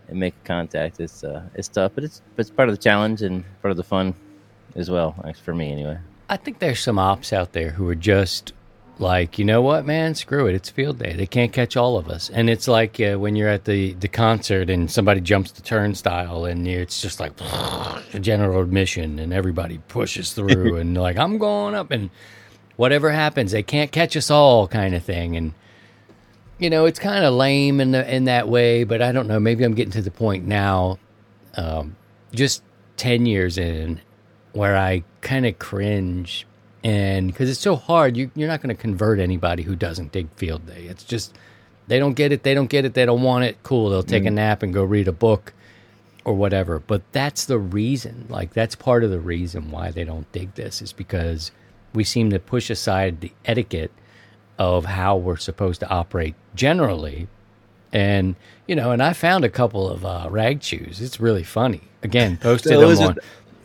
and 0.07 0.19
make 0.19 0.41
contact. 0.43 0.99
It's 0.99 1.23
uh, 1.23 1.43
it's 1.55 1.67
tough, 1.67 1.93
but 1.95 2.03
it's 2.03 2.21
but 2.35 2.41
it's 2.41 2.51
part 2.51 2.69
of 2.69 2.75
the 2.75 2.81
challenge 2.81 3.21
and 3.23 3.43
part 3.61 3.71
of 3.71 3.77
the 3.77 3.83
fun 3.83 4.13
as 4.75 4.89
well. 4.89 5.15
For 5.43 5.55
me, 5.55 5.71
anyway. 5.71 5.97
I 6.29 6.37
think 6.37 6.59
there's 6.59 6.79
some 6.79 6.97
ops 6.97 7.33
out 7.33 7.53
there 7.53 7.71
who 7.71 7.87
are 7.89 7.95
just 7.95 8.53
like 8.99 9.39
you 9.39 9.45
know 9.45 9.61
what 9.61 9.85
man? 9.85 10.15
Screw 10.15 10.47
it. 10.47 10.55
It's 10.55 10.69
field 10.69 10.99
day. 10.99 11.13
They 11.13 11.25
can't 11.25 11.51
catch 11.51 11.75
all 11.75 11.97
of 11.97 12.09
us. 12.09 12.29
And 12.29 12.49
it's 12.49 12.67
like 12.67 12.99
uh, 12.99 13.15
when 13.15 13.35
you're 13.35 13.49
at 13.49 13.65
the, 13.65 13.93
the 13.93 14.07
concert 14.07 14.69
and 14.69 14.89
somebody 14.89 15.19
jumps 15.19 15.51
the 15.51 15.61
turnstile 15.61 16.45
and 16.45 16.67
it's 16.67 17.01
just 17.01 17.19
like 17.19 17.33
a 17.41 18.19
general 18.19 18.61
admission 18.61 19.19
and 19.19 19.33
everybody 19.33 19.79
pushes 19.87 20.33
through 20.33 20.77
and 20.81 20.95
like 20.95 21.17
i'm 21.17 21.37
going 21.37 21.73
up 21.73 21.91
and 21.91 22.09
whatever 22.75 23.11
happens 23.11 23.51
they 23.51 23.63
can't 23.63 23.91
catch 23.91 24.15
us 24.15 24.29
all 24.29 24.67
kind 24.67 24.93
of 24.95 25.03
thing. 25.03 25.35
And 25.35 25.53
you 26.59 26.69
know 26.69 26.85
it's 26.85 26.99
kind 26.99 27.25
of 27.25 27.33
lame 27.33 27.81
in 27.81 27.91
the, 27.91 28.15
in 28.15 28.25
that 28.25 28.47
way 28.47 28.83
but 28.83 29.01
i 29.01 29.11
don't 29.11 29.27
know. 29.27 29.39
Maybe 29.39 29.63
i'm 29.63 29.73
getting 29.73 29.93
to 29.93 30.01
the 30.01 30.11
point 30.11 30.45
now 30.45 30.99
um, 31.55 31.95
just 32.33 32.63
10 32.97 33.25
years 33.25 33.57
in 33.57 34.01
where 34.53 34.77
i 34.77 35.03
kind 35.21 35.47
of 35.47 35.57
cringe 35.57 36.45
and 36.83 37.27
because 37.27 37.49
it's 37.49 37.59
so 37.59 37.75
hard, 37.75 38.17
you, 38.17 38.29
you're 38.35 38.49
not 38.49 38.61
going 38.61 38.75
to 38.75 38.81
convert 38.81 39.19
anybody 39.19 39.63
who 39.63 39.75
doesn't 39.75 40.11
dig 40.11 40.29
field 40.35 40.65
day. 40.67 40.83
It's 40.83 41.03
just 41.03 41.37
they 41.87 41.99
don't 41.99 42.13
get 42.13 42.31
it, 42.31 42.43
they 42.43 42.53
don't 42.53 42.69
get 42.69 42.85
it, 42.85 42.93
they 42.93 43.05
don't 43.05 43.21
want 43.21 43.45
it. 43.45 43.57
Cool, 43.63 43.89
they'll 43.89 44.03
take 44.03 44.23
mm. 44.23 44.27
a 44.27 44.31
nap 44.31 44.63
and 44.63 44.73
go 44.73 44.83
read 44.83 45.07
a 45.07 45.13
book 45.13 45.53
or 46.25 46.33
whatever. 46.33 46.79
But 46.79 47.01
that's 47.11 47.45
the 47.45 47.57
reason. 47.57 48.25
Like 48.29 48.53
that's 48.53 48.75
part 48.75 49.03
of 49.03 49.11
the 49.11 49.19
reason 49.19 49.71
why 49.71 49.91
they 49.91 50.03
don't 50.03 50.29
dig 50.31 50.55
this 50.55 50.81
is 50.81 50.93
because 50.93 51.51
we 51.93 52.03
seem 52.03 52.29
to 52.31 52.39
push 52.39 52.69
aside 52.69 53.21
the 53.21 53.31
etiquette 53.45 53.91
of 54.57 54.85
how 54.85 55.15
we're 55.15 55.37
supposed 55.37 55.79
to 55.81 55.89
operate 55.89 56.35
generally. 56.55 57.27
And 57.91 58.35
you 58.67 58.75
know, 58.75 58.91
and 58.91 59.01
I 59.01 59.13
found 59.13 59.45
a 59.45 59.49
couple 59.49 59.89
of 59.89 60.05
uh, 60.05 60.27
rag 60.29 60.61
chews. 60.61 60.99
It's 60.99 61.19
really 61.19 61.43
funny. 61.43 61.81
Again, 62.01 62.37
posted 62.41 62.73
them 62.73 63.07
on. 63.07 63.17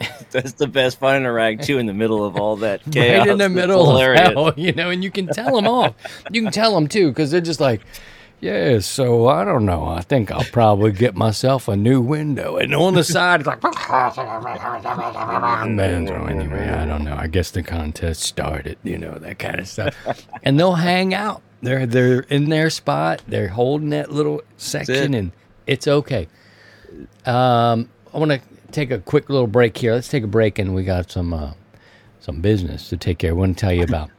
That's 0.30 0.52
the 0.52 0.66
best 0.66 0.98
finding 0.98 1.26
a 1.26 1.32
rag 1.32 1.62
chew 1.62 1.78
in 1.78 1.86
the 1.86 1.94
middle 1.94 2.24
of 2.24 2.36
all 2.36 2.56
that 2.56 2.82
chaos. 2.90 3.18
Right 3.18 3.28
in 3.28 3.38
the 3.38 3.48
middle 3.48 3.96
of 3.96 4.16
hell, 4.16 4.52
you 4.56 4.72
know, 4.72 4.90
and 4.90 5.02
you 5.02 5.10
can 5.10 5.26
tell 5.28 5.56
them 5.56 5.66
off. 5.66 5.94
You 6.30 6.42
can 6.42 6.52
tell 6.52 6.74
them 6.74 6.88
too 6.88 7.08
because 7.08 7.30
they're 7.30 7.40
just 7.40 7.60
like, 7.60 7.80
Yeah, 8.40 8.78
so 8.80 9.28
I 9.28 9.44
don't 9.44 9.64
know. 9.64 9.86
I 9.86 10.02
think 10.02 10.30
I'll 10.30 10.44
probably 10.44 10.92
get 10.92 11.16
myself 11.16 11.68
a 11.68 11.76
new 11.76 12.00
window. 12.00 12.56
And 12.56 12.74
on 12.74 12.94
the 12.94 13.04
side, 13.04 13.40
it's 13.40 13.46
like, 13.46 13.62
man, 15.66 16.06
so 16.06 16.14
anyway, 16.26 16.68
I 16.68 16.84
don't 16.84 17.04
know. 17.04 17.16
I 17.16 17.26
guess 17.26 17.50
the 17.50 17.62
contest 17.62 18.22
started, 18.22 18.78
you 18.84 18.98
know, 18.98 19.14
that 19.14 19.38
kind 19.38 19.58
of 19.58 19.66
stuff. 19.68 19.96
And 20.42 20.58
they'll 20.58 20.74
hang 20.74 21.14
out. 21.14 21.42
They're 21.60 21.86
they're 21.86 22.20
in 22.20 22.50
their 22.50 22.70
spot. 22.70 23.22
They're 23.26 23.48
holding 23.48 23.90
that 23.90 24.12
little 24.12 24.42
section, 24.56 25.14
it. 25.14 25.18
and 25.18 25.32
it's 25.66 25.88
okay. 25.88 26.28
Um, 27.26 27.90
I 28.14 28.18
want 28.18 28.30
to 28.30 28.40
take 28.70 28.90
a 28.90 28.98
quick 28.98 29.30
little 29.30 29.46
break 29.46 29.76
here. 29.76 29.94
Let's 29.94 30.08
take 30.08 30.24
a 30.24 30.28
break, 30.28 30.58
and 30.58 30.74
we 30.74 30.84
got 30.84 31.10
some 31.10 31.32
uh, 31.32 31.52
some 32.20 32.40
business 32.40 32.88
to 32.88 32.96
take 32.96 33.18
care. 33.18 33.32
of. 33.32 33.38
I 33.38 33.40
want 33.40 33.56
to 33.56 33.60
tell 33.60 33.72
you 33.72 33.84
about 33.84 34.10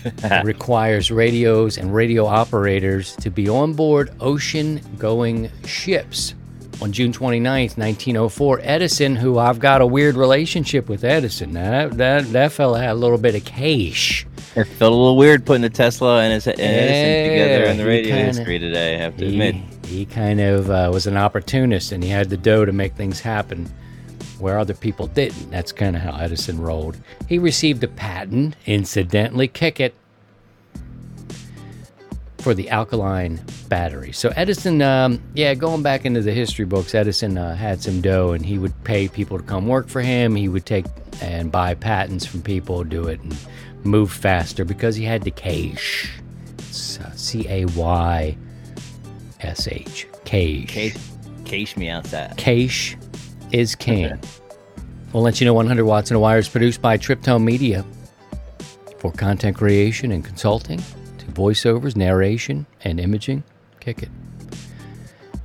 requires 0.44 1.12
radios 1.12 1.78
and 1.78 1.94
radio 1.94 2.26
operators 2.26 3.16
to 3.18 3.30
be 3.30 3.50
on 3.50 3.74
board 3.74 4.12
ocean 4.20 4.82
going 4.98 5.52
ships. 5.66 6.36
On 6.82 6.94
June 6.94 7.12
29th, 7.12 7.78
1904, 7.78 8.62
Edison, 8.64 9.16
who 9.18 9.38
I've 9.38 9.60
got 9.60 9.82
a 9.82 9.86
weird 9.86 10.16
relationship 10.16 10.88
with 10.88 11.04
Edison, 11.04 11.52
that, 11.52 11.98
that, 11.98 12.32
that 12.32 12.54
fella 12.54 12.80
had 12.80 12.92
a 12.92 12.94
little 12.94 13.18
bit 13.18 13.36
of 13.36 13.44
cash. 13.44 14.26
It 14.60 14.66
felt 14.66 14.92
a 14.92 14.96
little 14.96 15.16
weird 15.16 15.46
putting 15.46 15.62
the 15.62 15.70
Tesla 15.70 16.22
and, 16.22 16.34
his, 16.34 16.46
and 16.48 16.60
Edison 16.60 17.30
together 17.32 17.64
in 17.72 17.78
the 17.78 17.86
radio 17.86 18.16
kinda- 18.16 18.26
history 18.26 18.60
today. 18.60 18.96
I 18.96 18.98
have 19.00 19.16
to 19.18 19.26
He, 19.26 19.32
admit. 19.32 19.56
he 19.86 20.06
kind 20.06 20.42
of 20.42 20.70
uh, 20.70 20.90
was 20.94 21.08
an 21.08 21.16
opportunist 21.16 21.92
and 21.94 22.04
he 22.04 22.10
had 22.10 22.30
the 22.30 22.36
dough 22.38 22.66
to 22.66 22.74
make 22.74 22.94
things 22.96 23.22
happen 23.22 23.70
where 24.38 24.60
other 24.60 24.74
people 24.74 25.08
didn't. 25.08 25.50
That's 25.50 25.72
kind 25.72 25.96
of 25.96 26.02
how 26.02 26.16
Edison 26.18 26.60
rolled. 26.62 26.98
He 27.28 27.40
received 27.40 27.84
a 27.84 27.88
patent, 27.88 28.56
incidentally, 28.66 29.48
kick 29.48 29.80
it, 29.80 29.96
for 32.40 32.54
the 32.54 32.70
alkaline 32.70 33.40
battery. 33.68 34.12
So 34.14 34.32
Edison, 34.36 34.82
um, 34.82 35.22
yeah, 35.34 35.54
going 35.54 35.84
back 35.84 36.06
into 36.06 36.22
the 36.22 36.32
history 36.32 36.64
books, 36.66 36.96
Edison 36.96 37.38
uh, 37.38 37.56
had 37.56 37.82
some 37.82 38.00
dough 38.02 38.32
and 38.32 38.46
he 38.46 38.58
would 38.58 38.74
pay 38.86 39.08
people 39.10 39.38
to 39.38 39.44
come 39.44 39.68
work 39.68 39.90
for 39.90 40.02
him. 40.02 40.36
He 40.36 40.48
would 40.48 40.66
take 40.66 40.86
and 41.22 41.52
buy 41.52 41.74
patents 41.76 42.26
from 42.26 42.42
people, 42.42 42.84
do 42.86 43.08
it, 43.08 43.20
and 43.22 43.36
move 43.84 44.12
faster 44.12 44.66
because 44.66 44.96
he 44.96 45.04
had 45.04 45.24
the 45.24 45.32
cash. 45.32 46.12
It's 46.58 47.00
uh, 47.00 47.12
C 47.12 47.46
A 47.48 47.66
Y 47.66 48.38
S 49.42 49.68
H. 49.68 50.08
Cash. 50.26 50.68
Case, 50.68 51.12
case 51.46 51.78
me 51.78 51.90
outside. 51.90 52.38
Cash 52.38 52.98
is 53.52 53.76
king. 53.76 54.20
We'll 55.14 55.24
let 55.24 55.42
you 55.42 55.46
know 55.46 55.54
100 55.54 55.86
Watts 55.86 56.12
in 56.12 56.18
a 56.18 56.20
Wire 56.20 56.38
is 56.38 56.48
produced 56.48 56.82
by 56.82 56.98
Triptone 56.98 57.44
Media 57.44 57.84
for 59.00 59.12
content 59.12 59.58
creation 59.58 60.12
and 60.12 60.24
consulting 60.24 60.78
to 61.18 61.26
voiceovers, 61.28 61.96
narration, 61.96 62.68
and 62.84 63.00
imaging. 63.00 63.44
Kick 63.80 64.04
it. 64.04 64.10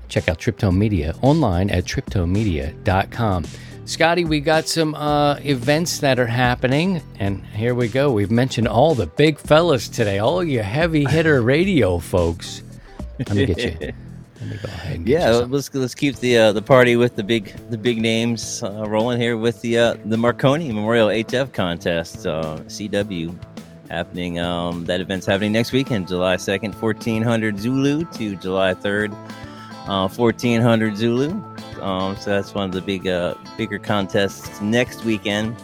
Check 0.08 0.28
out 0.28 0.38
Triptone 0.38 0.76
Media 0.76 1.14
online 1.22 1.70
at 1.70 1.84
triptonemedia.com. 1.84 3.44
Scotty, 3.86 4.24
we 4.24 4.40
got 4.40 4.66
some 4.66 4.94
uh, 4.94 5.34
events 5.40 5.98
that 5.98 6.18
are 6.18 6.26
happening, 6.26 7.02
and 7.18 7.44
here 7.48 7.74
we 7.74 7.88
go. 7.88 8.10
We've 8.10 8.30
mentioned 8.30 8.66
all 8.66 8.94
the 8.94 9.06
big 9.06 9.38
fellas 9.38 9.88
today, 9.88 10.18
all 10.20 10.42
you 10.42 10.62
heavy 10.62 11.04
hitter 11.04 11.42
radio 11.42 11.98
folks. 11.98 12.62
Let 13.18 13.34
me 13.34 13.46
get 13.46 13.58
you. 13.58 13.92
Let 14.40 14.50
me 14.50 14.56
go 14.56 14.68
ahead 14.68 15.08
Yeah, 15.08 15.30
let's 15.30 15.72
let's 15.74 15.94
keep 15.94 16.16
the 16.16 16.36
uh, 16.36 16.52
the 16.52 16.62
party 16.62 16.96
with 16.96 17.16
the 17.16 17.22
big 17.22 17.54
the 17.70 17.78
big 17.78 18.00
names 18.00 18.62
uh, 18.62 18.84
rolling 18.88 19.20
here 19.20 19.36
with 19.36 19.60
the 19.60 19.78
uh, 19.78 19.96
the 20.06 20.16
Marconi 20.16 20.68
Memorial 20.72 21.08
HF 21.08 21.52
contest 21.52 22.26
uh, 22.26 22.56
CW 22.66 23.34
happening. 23.90 24.40
Um, 24.40 24.86
that 24.86 25.00
event's 25.00 25.26
happening 25.26 25.52
next 25.52 25.72
weekend, 25.72 26.08
July 26.08 26.36
second, 26.36 26.74
fourteen 26.74 27.22
hundred 27.22 27.58
Zulu 27.58 28.04
to 28.12 28.36
July 28.36 28.74
third, 28.74 29.14
uh, 29.86 30.08
fourteen 30.08 30.60
hundred 30.60 30.96
Zulu. 30.96 31.53
Um, 31.80 32.16
so 32.16 32.30
that's 32.30 32.54
one 32.54 32.64
of 32.64 32.72
the 32.72 32.80
big 32.80 33.06
uh, 33.06 33.34
bigger 33.56 33.78
contests 33.78 34.60
next 34.60 35.04
weekend. 35.04 35.56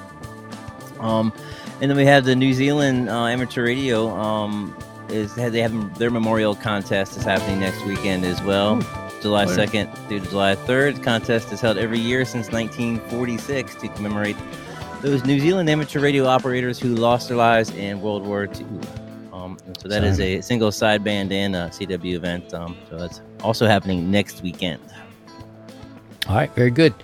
Um, 0.98 1.32
and 1.80 1.90
then 1.90 1.96
we 1.96 2.04
have 2.04 2.24
the 2.24 2.36
New 2.36 2.52
Zealand 2.52 3.08
uh, 3.08 3.24
amateur 3.24 3.64
radio. 3.64 4.08
Um, 4.10 4.76
is 5.10 5.34
they 5.34 5.60
have 5.60 5.98
their 5.98 6.10
memorial 6.10 6.54
contest 6.54 7.16
is 7.16 7.24
happening 7.24 7.60
next 7.60 7.84
weekend 7.84 8.24
as 8.24 8.40
well. 8.42 8.80
July 9.20 9.44
2nd 9.44 9.92
through 10.08 10.20
July 10.20 10.56
3rd. 10.56 11.02
Contest 11.02 11.52
is 11.52 11.60
held 11.60 11.76
every 11.76 11.98
year 11.98 12.24
since 12.24 12.50
1946 12.50 13.74
to 13.76 13.88
commemorate 13.88 14.36
those 15.02 15.24
New 15.24 15.38
Zealand 15.40 15.68
amateur 15.68 16.00
radio 16.00 16.26
operators 16.26 16.78
who 16.78 16.94
lost 16.94 17.28
their 17.28 17.36
lives 17.36 17.70
in 17.70 18.00
World 18.00 18.26
War 18.26 18.44
II. 18.44 18.66
Um, 19.32 19.58
so 19.78 19.88
that 19.88 20.04
is 20.04 20.16
Sorry. 20.16 20.36
a 20.36 20.42
single 20.42 20.70
sideband 20.70 21.32
and 21.32 21.56
a 21.56 21.68
CW 21.68 22.14
event. 22.14 22.52
Um, 22.54 22.76
so 22.88 22.96
that's 22.96 23.20
also 23.42 23.66
happening 23.66 24.10
next 24.10 24.42
weekend. 24.42 24.80
All 26.30 26.36
right, 26.36 26.54
very 26.54 26.70
good. 26.70 26.94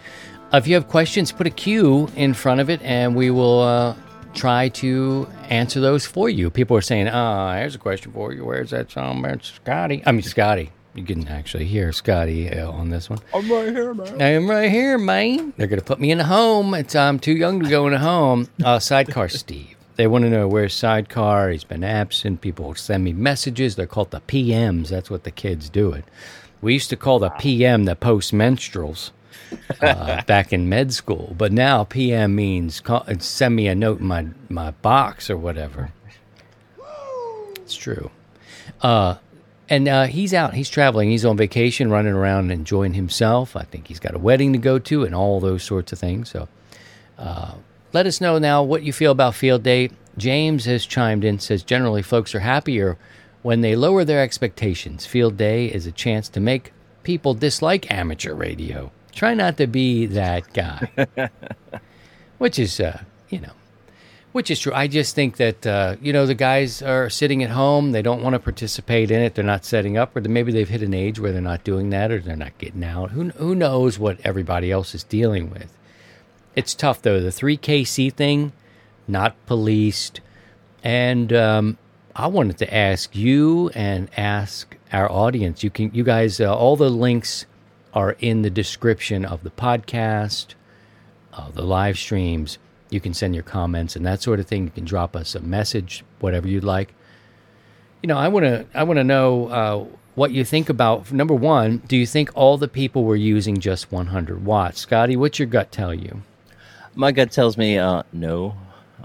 If 0.52 0.68
you 0.68 0.74
have 0.76 0.86
questions, 0.86 1.32
put 1.32 1.48
a 1.48 1.50
Q 1.50 2.08
in 2.14 2.32
front 2.32 2.60
of 2.60 2.70
it, 2.70 2.80
and 2.82 3.16
we 3.16 3.32
will 3.32 3.60
uh, 3.60 3.96
try 4.34 4.68
to 4.68 5.26
answer 5.50 5.80
those 5.80 6.06
for 6.06 6.30
you. 6.30 6.48
People 6.48 6.76
are 6.76 6.80
saying, 6.80 7.08
"Ah, 7.08 7.56
here's 7.56 7.74
a 7.74 7.78
question 7.78 8.12
for 8.12 8.32
you. 8.32 8.44
Where's 8.44 8.70
that 8.70 8.88
song 8.88 9.18
about 9.18 9.44
Scotty?" 9.44 10.00
I 10.06 10.12
mean, 10.12 10.22
Scotty. 10.22 10.70
You 10.94 11.02
can 11.02 11.26
actually 11.26 11.64
hear 11.64 11.90
Scotty 11.90 12.50
uh, 12.52 12.70
on 12.70 12.90
this 12.90 13.10
one. 13.10 13.18
I'm 13.34 13.50
right 13.50 13.68
here, 13.68 13.94
man. 13.94 14.22
I'm 14.22 14.48
right 14.48 14.70
here, 14.70 14.96
man. 14.96 15.52
They're 15.56 15.66
gonna 15.66 15.82
put 15.82 15.98
me 15.98 16.12
in 16.12 16.20
a 16.20 16.24
home. 16.24 16.72
It's 16.74 16.94
I'm 16.94 17.18
too 17.18 17.34
young 17.36 17.60
to 17.64 17.68
go 17.68 17.88
in 17.88 17.94
a 17.94 17.98
home. 17.98 18.48
Uh, 18.64 18.78
sidecar 18.78 19.28
Steve. 19.44 19.74
They 19.96 20.06
want 20.06 20.22
to 20.22 20.30
know 20.30 20.46
where's 20.46 20.72
Sidecar. 20.72 21.50
He's 21.50 21.64
been 21.64 21.82
absent. 21.82 22.42
People 22.42 22.76
send 22.76 23.02
me 23.02 23.12
messages. 23.12 23.74
They're 23.74 23.88
called 23.88 24.12
the 24.12 24.20
PMs. 24.20 24.90
That's 24.90 25.10
what 25.10 25.24
the 25.24 25.32
kids 25.32 25.68
do 25.68 25.90
it. 25.90 26.04
We 26.62 26.74
used 26.74 26.90
to 26.90 26.96
call 26.96 27.18
the 27.18 27.30
PM 27.30 27.84
the 27.84 27.96
post 27.96 28.32
menstruals 28.32 29.10
uh, 29.80 30.22
back 30.22 30.52
in 30.52 30.68
med 30.68 30.92
school, 30.92 31.34
but 31.36 31.52
now 31.52 31.84
PM 31.84 32.34
means 32.34 32.80
call, 32.80 33.06
send 33.18 33.56
me 33.56 33.68
a 33.68 33.74
note 33.74 34.00
in 34.00 34.06
my 34.06 34.26
my 34.48 34.70
box 34.70 35.30
or 35.30 35.36
whatever. 35.36 35.92
It's 37.56 37.74
true. 37.74 38.10
Uh, 38.80 39.16
and 39.68 39.88
uh, 39.88 40.06
he's 40.06 40.32
out. 40.32 40.54
He's 40.54 40.70
traveling. 40.70 41.10
He's 41.10 41.24
on 41.24 41.36
vacation, 41.36 41.90
running 41.90 42.12
around 42.12 42.50
enjoying 42.50 42.94
himself. 42.94 43.56
I 43.56 43.62
think 43.62 43.88
he's 43.88 43.98
got 43.98 44.14
a 44.14 44.18
wedding 44.18 44.52
to 44.52 44.58
go 44.58 44.78
to 44.78 45.04
and 45.04 45.14
all 45.14 45.40
those 45.40 45.64
sorts 45.64 45.92
of 45.92 45.98
things. 45.98 46.28
So 46.28 46.48
uh, 47.18 47.54
let 47.92 48.06
us 48.06 48.20
know 48.20 48.38
now 48.38 48.62
what 48.62 48.84
you 48.84 48.92
feel 48.92 49.10
about 49.10 49.34
Field 49.34 49.62
Day. 49.62 49.90
James 50.16 50.64
has 50.66 50.86
chimed 50.86 51.24
in, 51.24 51.40
says 51.40 51.62
generally 51.62 52.02
folks 52.02 52.34
are 52.34 52.40
happier 52.40 52.96
when 53.42 53.60
they 53.60 53.74
lower 53.74 54.04
their 54.04 54.22
expectations. 54.22 55.04
Field 55.04 55.36
Day 55.36 55.66
is 55.66 55.86
a 55.86 55.92
chance 55.92 56.28
to 56.30 56.40
make 56.40 56.72
people 57.02 57.34
dislike 57.34 57.90
amateur 57.90 58.34
radio. 58.34 58.90
Try 59.16 59.32
not 59.32 59.56
to 59.56 59.66
be 59.66 60.04
that 60.04 60.52
guy, 60.52 61.06
which 62.38 62.58
is, 62.58 62.78
uh, 62.78 63.00
you 63.30 63.40
know, 63.40 63.52
which 64.32 64.50
is 64.50 64.60
true. 64.60 64.74
I 64.74 64.88
just 64.88 65.14
think 65.14 65.38
that 65.38 65.66
uh, 65.66 65.96
you 66.02 66.12
know 66.12 66.26
the 66.26 66.34
guys 66.34 66.82
are 66.82 67.08
sitting 67.08 67.42
at 67.42 67.48
home. 67.48 67.92
They 67.92 68.02
don't 68.02 68.22
want 68.22 68.34
to 68.34 68.38
participate 68.38 69.10
in 69.10 69.22
it. 69.22 69.34
They're 69.34 69.42
not 69.42 69.64
setting 69.64 69.96
up, 69.96 70.14
or 70.14 70.20
maybe 70.20 70.52
they've 70.52 70.68
hit 70.68 70.82
an 70.82 70.92
age 70.92 71.18
where 71.18 71.32
they're 71.32 71.40
not 71.40 71.64
doing 71.64 71.88
that, 71.90 72.12
or 72.12 72.20
they're 72.20 72.36
not 72.36 72.58
getting 72.58 72.84
out. 72.84 73.12
Who 73.12 73.30
who 73.30 73.54
knows 73.54 73.98
what 73.98 74.20
everybody 74.22 74.70
else 74.70 74.94
is 74.94 75.02
dealing 75.02 75.48
with? 75.48 75.74
It's 76.54 76.74
tough 76.74 77.00
though. 77.00 77.18
The 77.18 77.32
three 77.32 77.56
KC 77.56 78.12
thing, 78.12 78.52
not 79.08 79.34
policed, 79.46 80.20
and 80.84 81.32
um, 81.32 81.78
I 82.14 82.26
wanted 82.26 82.58
to 82.58 82.74
ask 82.74 83.16
you 83.16 83.70
and 83.70 84.10
ask 84.14 84.76
our 84.92 85.10
audience. 85.10 85.64
You 85.64 85.70
can, 85.70 85.90
you 85.94 86.04
guys, 86.04 86.38
uh, 86.38 86.54
all 86.54 86.76
the 86.76 86.90
links 86.90 87.46
are 87.96 88.14
in 88.20 88.42
the 88.42 88.50
description 88.50 89.24
of 89.24 89.42
the 89.42 89.50
podcast, 89.50 90.54
uh, 91.32 91.50
the 91.50 91.62
live 91.62 91.98
streams. 91.98 92.58
You 92.90 93.00
can 93.00 93.14
send 93.14 93.34
your 93.34 93.42
comments 93.42 93.96
and 93.96 94.04
that 94.04 94.20
sort 94.22 94.38
of 94.38 94.46
thing. 94.46 94.64
You 94.64 94.70
can 94.70 94.84
drop 94.84 95.16
us 95.16 95.34
a 95.34 95.40
message, 95.40 96.04
whatever 96.20 96.46
you'd 96.46 96.62
like. 96.62 96.94
You 98.02 98.08
know, 98.08 98.18
I 98.18 98.28
want 98.28 98.44
to, 98.44 98.66
I 98.74 98.82
want 98.82 98.98
to 98.98 99.04
know 99.04 99.48
uh, 99.48 99.84
what 100.14 100.30
you 100.30 100.44
think 100.44 100.68
about. 100.68 101.10
Number 101.10 101.34
one, 101.34 101.78
do 101.88 101.96
you 101.96 102.06
think 102.06 102.30
all 102.34 102.58
the 102.58 102.68
people 102.68 103.04
were 103.04 103.16
using 103.16 103.58
just 103.58 103.90
100 103.90 104.44
watts? 104.44 104.80
Scotty, 104.80 105.16
what's 105.16 105.38
your 105.38 105.48
gut 105.48 105.72
tell 105.72 105.94
you? 105.94 106.22
My 106.94 107.12
gut 107.12 107.30
tells 107.32 107.56
me 107.56 107.78
uh, 107.78 108.02
no. 108.12 108.54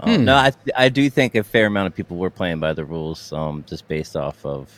Um, 0.00 0.16
Hmm. 0.18 0.24
No, 0.24 0.34
I 0.34 0.52
I 0.76 0.88
do 0.90 1.08
think 1.08 1.34
a 1.34 1.42
fair 1.44 1.66
amount 1.66 1.86
of 1.86 1.94
people 1.94 2.16
were 2.18 2.30
playing 2.30 2.60
by 2.60 2.72
the 2.72 2.84
rules, 2.84 3.32
um, 3.32 3.64
just 3.66 3.88
based 3.88 4.16
off 4.16 4.44
of 4.44 4.70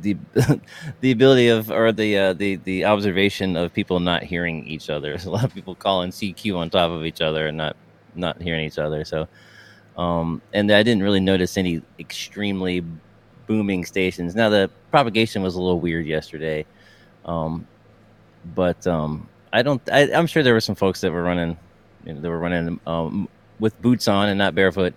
the 0.00 0.16
the 1.00 1.10
ability 1.10 1.48
of 1.48 1.70
or 1.70 1.92
the 1.92 2.16
uh, 2.16 2.32
the 2.32 2.56
the 2.56 2.84
observation 2.84 3.56
of 3.56 3.72
people 3.72 4.00
not 4.00 4.22
hearing 4.22 4.66
each 4.66 4.90
other. 4.90 5.16
A 5.24 5.30
lot 5.30 5.44
of 5.44 5.54
people 5.54 5.74
calling 5.74 6.10
CQ 6.10 6.56
on 6.56 6.70
top 6.70 6.90
of 6.90 7.04
each 7.04 7.20
other 7.20 7.46
and 7.46 7.56
not 7.56 7.76
not 8.14 8.40
hearing 8.40 8.64
each 8.64 8.78
other. 8.78 9.04
So, 9.04 9.28
um, 9.96 10.42
and 10.52 10.70
I 10.70 10.82
didn't 10.82 11.02
really 11.02 11.20
notice 11.20 11.56
any 11.56 11.82
extremely 11.98 12.84
booming 13.46 13.84
stations. 13.84 14.34
Now 14.34 14.48
the 14.48 14.70
propagation 14.90 15.42
was 15.42 15.54
a 15.54 15.60
little 15.60 15.80
weird 15.80 16.06
yesterday, 16.06 16.64
um, 17.24 17.66
but 18.54 18.86
um, 18.86 19.28
I 19.52 19.62
don't. 19.62 19.82
I, 19.90 20.12
I'm 20.12 20.26
sure 20.26 20.42
there 20.42 20.54
were 20.54 20.60
some 20.60 20.74
folks 20.74 21.00
that 21.02 21.12
were 21.12 21.22
running, 21.22 21.56
you 22.04 22.14
know, 22.14 22.20
that 22.20 22.28
were 22.28 22.38
running 22.38 22.80
um, 22.86 23.28
with 23.60 23.80
boots 23.82 24.08
on 24.08 24.28
and 24.28 24.38
not 24.38 24.54
barefoot. 24.54 24.94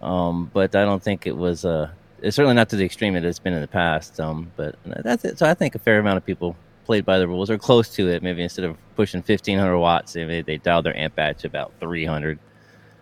Um, 0.00 0.50
but 0.52 0.74
I 0.74 0.84
don't 0.84 1.02
think 1.02 1.26
it 1.26 1.36
was. 1.36 1.64
Uh, 1.64 1.90
it's 2.22 2.36
certainly 2.36 2.54
not 2.54 2.68
to 2.70 2.76
the 2.76 2.84
extreme 2.84 3.14
that 3.14 3.24
it's 3.24 3.38
been 3.38 3.52
in 3.52 3.60
the 3.60 3.68
past. 3.68 4.18
Um, 4.20 4.50
but 4.56 4.76
that's 4.86 5.24
it. 5.24 5.38
So 5.38 5.46
I 5.46 5.54
think 5.54 5.74
a 5.74 5.78
fair 5.78 5.98
amount 5.98 6.16
of 6.16 6.24
people 6.24 6.56
played 6.84 7.04
by 7.04 7.18
the 7.18 7.28
rules 7.28 7.50
or 7.50 7.58
close 7.58 7.88
to 7.96 8.08
it. 8.08 8.22
Maybe 8.22 8.42
instead 8.42 8.64
of 8.64 8.76
pushing 8.96 9.18
1500 9.20 9.78
watts, 9.78 10.14
maybe 10.14 10.40
they 10.42 10.56
dialed 10.58 10.84
their 10.86 10.96
amp 10.96 11.14
batch 11.16 11.44
about 11.44 11.72
300. 11.80 12.38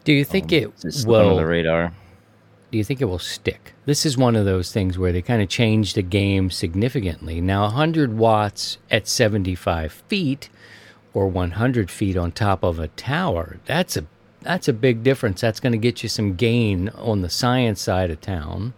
Do 0.04 0.12
you 0.12 0.24
think 0.24 0.46
Um, 0.46 0.59
it 0.59 0.80
just 0.80 1.02
slipped 1.02 1.20
under 1.20 1.28
will? 1.30 1.37
the 1.37 1.46
radar? 1.46 1.92
do 2.72 2.78
you 2.78 2.85
think 2.85 3.00
it 3.00 3.06
will 3.06 3.18
stick? 3.18 3.72
This 3.85 4.06
is 4.06 4.16
one 4.16 4.37
of 4.37 4.44
those 4.44 4.70
things 4.70 4.96
where 4.96 5.11
they 5.11 5.22
kind 5.22 5.42
of 5.42 5.48
changed 5.48 5.96
the 5.96 6.02
game 6.02 6.50
significantly. 6.50 7.40
Now, 7.40 7.62
100 7.64 8.16
watts 8.16 8.78
at 8.92 9.09
75 9.09 9.90
feet 10.09 10.48
or 11.12 11.26
100 11.26 11.90
feet 11.90 12.16
on 12.16 12.30
top 12.30 12.62
of 12.62 12.78
a 12.78 12.87
tower, 12.87 13.59
that's 13.66 13.96
a 13.96 14.04
that's 14.42 14.68
a 14.68 14.72
big 14.72 15.02
difference. 15.02 15.40
That's 15.40 15.59
going 15.61 15.72
to 15.72 15.78
get 15.78 16.02
you 16.04 16.09
some 16.09 16.35
gain 16.37 16.88
on 16.90 17.22
the 17.22 17.28
science 17.28 17.80
side 17.83 18.11
of 18.12 18.20
town. 18.20 18.72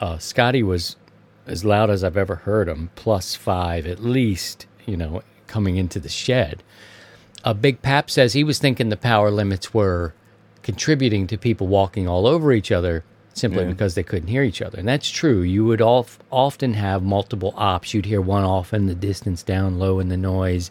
Uh, 0.00 0.18
Scotty 0.18 0.62
was 0.62 0.96
as 1.46 1.64
loud 1.64 1.90
as 1.90 2.04
I've 2.04 2.16
ever 2.16 2.36
heard 2.36 2.68
him, 2.68 2.90
plus 2.94 3.34
five 3.34 3.86
at 3.86 4.00
least, 4.00 4.66
you 4.86 4.96
know, 4.96 5.22
coming 5.46 5.76
into 5.76 5.98
the 5.98 6.08
shed. 6.08 6.62
Uh, 7.44 7.54
Big 7.54 7.82
Pap 7.82 8.10
says 8.10 8.32
he 8.32 8.44
was 8.44 8.58
thinking 8.58 8.88
the 8.88 8.96
power 8.96 9.30
limits 9.30 9.72
were 9.72 10.14
contributing 10.62 11.26
to 11.26 11.38
people 11.38 11.66
walking 11.66 12.06
all 12.06 12.26
over 12.26 12.52
each 12.52 12.70
other 12.70 13.04
simply 13.32 13.62
Yeah. 13.62 13.70
because 13.70 13.94
they 13.94 14.02
couldn't 14.02 14.28
hear 14.28 14.42
each 14.42 14.60
other. 14.60 14.78
And 14.78 14.86
that's 14.88 15.08
true. 15.08 15.40
You 15.40 15.64
would 15.64 15.80
often 15.80 16.74
have 16.74 17.02
multiple 17.02 17.54
ops. 17.56 17.94
You'd 17.94 18.06
hear 18.06 18.20
one 18.20 18.44
off 18.44 18.74
in 18.74 18.86
the 18.86 18.94
distance, 18.94 19.42
down 19.42 19.78
low 19.78 20.00
in 20.00 20.08
the 20.08 20.16
noise, 20.16 20.70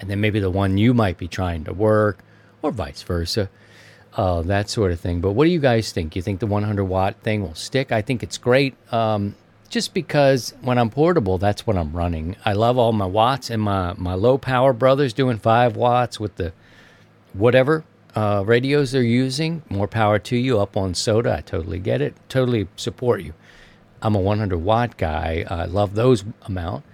and 0.00 0.08
then 0.10 0.20
maybe 0.20 0.40
the 0.40 0.50
one 0.50 0.78
you 0.78 0.94
might 0.94 1.18
be 1.18 1.28
trying 1.28 1.64
to 1.64 1.72
work, 1.72 2.18
or 2.62 2.70
vice 2.72 3.02
versa. 3.02 3.50
Uh, 4.18 4.42
that 4.42 4.68
sort 4.68 4.90
of 4.90 4.98
thing. 4.98 5.20
But 5.20 5.32
what 5.32 5.44
do 5.44 5.50
you 5.52 5.60
guys 5.60 5.92
think? 5.92 6.16
You 6.16 6.22
think 6.22 6.40
the 6.40 6.46
100 6.48 6.84
watt 6.84 7.14
thing 7.22 7.40
will 7.40 7.54
stick? 7.54 7.92
I 7.92 8.02
think 8.02 8.24
it's 8.24 8.36
great. 8.36 8.74
Um, 8.92 9.36
just 9.68 9.94
because 9.94 10.54
when 10.60 10.76
I'm 10.76 10.90
portable, 10.90 11.38
that's 11.38 11.68
what 11.68 11.76
I'm 11.76 11.92
running. 11.92 12.34
I 12.44 12.54
love 12.54 12.78
all 12.78 12.92
my 12.92 13.06
watts 13.06 13.48
and 13.48 13.62
my, 13.62 13.94
my 13.96 14.14
low 14.14 14.36
power 14.36 14.72
brothers 14.72 15.12
doing 15.12 15.38
five 15.38 15.76
watts 15.76 16.18
with 16.18 16.34
the 16.34 16.52
whatever 17.32 17.84
uh, 18.16 18.42
radios 18.44 18.90
they're 18.90 19.02
using. 19.02 19.62
More 19.68 19.86
power 19.86 20.18
to 20.18 20.36
you. 20.36 20.58
Up 20.58 20.76
on 20.76 20.94
SOTA, 20.94 21.36
I 21.36 21.40
totally 21.42 21.78
get 21.78 22.00
it. 22.00 22.16
Totally 22.28 22.66
support 22.74 23.22
you. 23.22 23.34
I'm 24.02 24.16
a 24.16 24.20
100 24.20 24.58
watt 24.58 24.96
guy. 24.96 25.44
I 25.48 25.66
love 25.66 25.94
those 25.94 26.24
amount, 26.42 26.84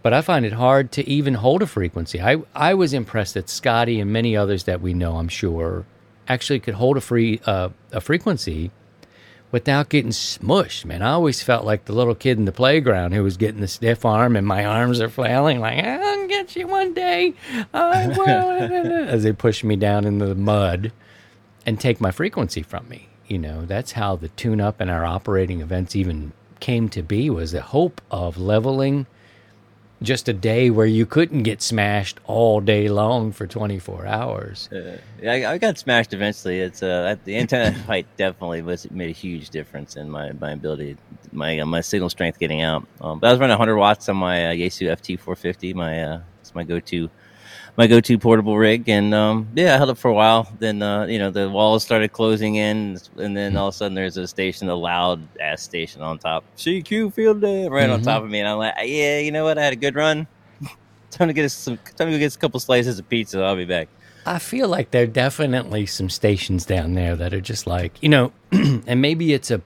but 0.00 0.12
I 0.12 0.20
find 0.20 0.46
it 0.46 0.52
hard 0.52 0.92
to 0.92 1.08
even 1.08 1.34
hold 1.34 1.60
a 1.62 1.66
frequency. 1.66 2.20
I 2.20 2.36
I 2.54 2.74
was 2.74 2.92
impressed 2.92 3.34
that 3.34 3.48
Scotty 3.48 3.98
and 3.98 4.12
many 4.12 4.36
others 4.36 4.62
that 4.64 4.80
we 4.80 4.94
know, 4.94 5.16
I'm 5.16 5.28
sure, 5.28 5.84
actually 6.28 6.60
could 6.60 6.74
hold 6.74 6.96
a 6.96 7.00
free 7.00 7.40
uh, 7.46 7.70
a 7.90 8.00
frequency 8.00 8.70
without 9.50 9.88
getting 9.90 10.10
smushed. 10.10 10.84
Man, 10.84 11.02
I 11.02 11.12
always 11.12 11.42
felt 11.42 11.64
like 11.64 11.84
the 11.84 11.92
little 11.92 12.14
kid 12.14 12.38
in 12.38 12.46
the 12.46 12.52
playground 12.52 13.12
who 13.12 13.22
was 13.22 13.36
getting 13.36 13.60
the 13.60 13.68
stiff 13.68 14.04
arm, 14.04 14.34
and 14.34 14.46
my 14.46 14.64
arms 14.64 15.00
are 15.00 15.08
flailing 15.08 15.60
like 15.60 15.82
I'll 15.84 16.26
get 16.28 16.56
you 16.56 16.66
one 16.66 16.94
day. 16.94 17.34
I 17.74 18.08
will, 18.08 18.26
as 19.08 19.22
they 19.22 19.32
push 19.32 19.62
me 19.62 19.76
down 19.76 20.04
into 20.04 20.26
the 20.26 20.34
mud 20.34 20.92
and 21.64 21.78
take 21.78 22.00
my 22.00 22.10
frequency 22.10 22.62
from 22.62 22.88
me. 22.88 23.08
You 23.28 23.38
know, 23.38 23.64
that's 23.64 23.92
how 23.92 24.16
the 24.16 24.28
tune 24.28 24.60
up 24.60 24.80
and 24.80 24.90
our 24.90 25.04
operating 25.04 25.60
events 25.60 25.94
even 25.94 26.32
came 26.60 26.88
to 26.90 27.02
be 27.02 27.30
was 27.30 27.52
the 27.52 27.62
hope 27.62 28.00
of 28.10 28.38
leveling 28.38 29.06
just 30.02 30.28
a 30.28 30.32
day 30.32 30.70
where 30.70 30.86
you 30.86 31.06
couldn't 31.06 31.42
get 31.42 31.62
smashed 31.62 32.18
all 32.24 32.60
day 32.60 32.88
long 32.88 33.32
for 33.32 33.46
24 33.46 34.06
hours. 34.06 34.68
Uh, 34.72 34.98
yeah, 35.20 35.32
I, 35.32 35.52
I 35.52 35.58
got 35.58 35.78
smashed 35.78 36.12
eventually. 36.12 36.60
It's 36.60 36.82
uh, 36.82 37.16
the 37.24 37.36
antenna 37.36 37.70
height 37.86 38.06
definitely 38.16 38.62
was 38.62 38.90
made 38.90 39.10
a 39.10 39.12
huge 39.12 39.50
difference 39.50 39.96
in 39.96 40.10
my, 40.10 40.32
my 40.32 40.52
ability, 40.52 40.96
my 41.32 41.58
uh, 41.60 41.66
my 41.66 41.80
signal 41.80 42.10
strength 42.10 42.38
getting 42.38 42.62
out. 42.62 42.86
Um, 43.00 43.18
but 43.18 43.28
I 43.28 43.30
was 43.30 43.40
running 43.40 43.52
100 43.58 43.76
watts 43.76 44.08
on 44.08 44.16
my 44.16 44.46
uh, 44.46 44.52
Yaesu 44.52 44.90
FT450. 44.90 45.74
My 45.74 46.02
uh, 46.02 46.20
it's 46.40 46.54
my 46.54 46.64
go 46.64 46.80
to 46.80 47.10
my 47.76 47.86
go 47.86 48.00
to 48.00 48.18
portable 48.18 48.58
rig, 48.58 48.88
and 48.88 49.14
um, 49.14 49.48
yeah, 49.54 49.74
I 49.74 49.76
held 49.78 49.90
it 49.90 49.98
for 49.98 50.08
a 50.08 50.14
while. 50.14 50.46
Then 50.58 50.82
uh, 50.82 51.06
you 51.06 51.18
know 51.18 51.30
the 51.30 51.48
walls 51.48 51.82
started 51.82 52.12
closing 52.12 52.56
in, 52.56 52.98
and 53.16 53.36
then 53.36 53.56
all 53.56 53.68
of 53.68 53.74
a 53.74 53.76
sudden 53.76 53.94
there's 53.94 54.16
a 54.16 54.26
station, 54.28 54.68
a 54.68 54.74
loud 54.74 55.26
ass 55.40 55.62
station 55.62 56.02
on 56.02 56.18
top, 56.18 56.44
CQ 56.56 57.14
Field 57.14 57.40
Day, 57.40 57.68
right 57.68 57.88
on 57.88 58.00
Mhm. 58.00 58.04
top 58.04 58.22
of 58.22 58.30
me, 58.30 58.40
and 58.40 58.48
I'm 58.48 58.58
like, 58.58 58.74
yeah, 58.84 59.18
you 59.20 59.32
know 59.32 59.44
what? 59.44 59.58
I 59.58 59.64
had 59.64 59.72
a 59.72 59.76
good 59.76 59.94
run. 59.94 60.26
time 61.10 61.28
to 61.28 61.34
get 61.34 61.44
us 61.44 61.54
some. 61.54 61.78
Time 61.96 62.08
to 62.08 62.12
go 62.12 62.18
get 62.18 62.26
us 62.26 62.36
a 62.36 62.38
couple 62.38 62.60
slices 62.60 62.98
of 62.98 63.08
pizza. 63.08 63.40
I'll 63.42 63.56
be 63.56 63.64
back. 63.64 63.88
I 64.24 64.38
feel 64.38 64.68
like 64.68 64.92
there 64.92 65.02
are 65.02 65.06
definitely 65.06 65.86
some 65.86 66.08
stations 66.08 66.64
down 66.64 66.94
there 66.94 67.16
that 67.16 67.34
are 67.34 67.40
just 67.40 67.66
like, 67.66 68.00
you 68.02 68.08
know, 68.08 68.32
and 68.52 69.00
maybe 69.00 69.32
it's 69.32 69.50
a 69.50 69.60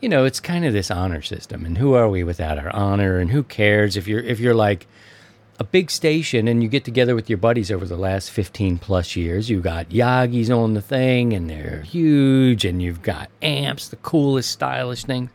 you 0.00 0.08
know, 0.08 0.24
it's 0.24 0.38
kind 0.38 0.64
of 0.64 0.72
this 0.72 0.90
honor 0.92 1.22
system 1.22 1.64
and 1.64 1.76
who 1.78 1.94
are 1.94 2.08
we 2.08 2.22
without 2.22 2.56
our 2.58 2.70
honor 2.74 3.18
and 3.18 3.30
who 3.32 3.42
cares 3.42 3.96
if 3.96 4.06
you're 4.06 4.20
if 4.20 4.38
you're 4.40 4.54
like 4.54 4.86
a 5.58 5.64
big 5.64 5.90
station 5.90 6.46
and 6.46 6.62
you 6.62 6.68
get 6.68 6.84
together 6.84 7.14
with 7.14 7.28
your 7.28 7.36
buddies 7.36 7.70
over 7.70 7.84
the 7.84 7.96
last 7.96 8.30
15 8.30 8.78
plus 8.78 9.16
years, 9.16 9.50
you 9.50 9.60
got 9.60 9.88
Yagis 9.88 10.56
on 10.56 10.74
the 10.74 10.82
thing 10.82 11.32
and 11.32 11.50
they're 11.50 11.82
huge 11.82 12.64
and 12.64 12.80
you've 12.80 13.02
got 13.02 13.28
amps, 13.42 13.88
the 13.88 13.96
coolest 13.96 14.50
stylish 14.50 15.04
thing. 15.04 15.30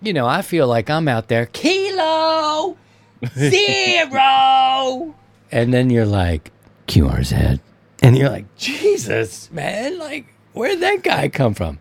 You 0.00 0.12
know, 0.12 0.26
I 0.26 0.42
feel 0.42 0.68
like 0.68 0.88
I'm 0.88 1.08
out 1.08 1.28
there 1.28 1.46
kilo 1.46 2.76
zero 3.36 5.14
and 5.50 5.74
then 5.74 5.90
you're 5.90 6.06
like 6.06 6.52
QRZ 6.86 7.60
and 8.02 8.16
you're 8.16 8.30
like 8.30 8.54
Jesus, 8.56 9.50
man, 9.50 9.98
like 9.98 10.26
where'd 10.52 10.80
that 10.80 11.02
guy 11.02 11.28
come 11.28 11.54
from? 11.54 11.80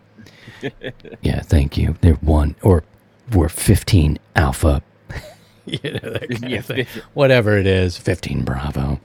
yeah, 1.22 1.42
thank 1.42 1.78
you. 1.78 1.96
They're 2.02 2.14
one 2.16 2.56
or 2.64 2.84
we're 3.32 3.50
15 3.50 4.18
alpha. 4.36 4.82
you 5.66 5.80
know, 5.84 6.18
Yeah, 6.48 6.62
thing. 6.62 6.88
Whatever 7.14 7.58
it 7.58 7.68
is, 7.68 7.98
15 7.98 8.44
Bravo. 8.44 9.00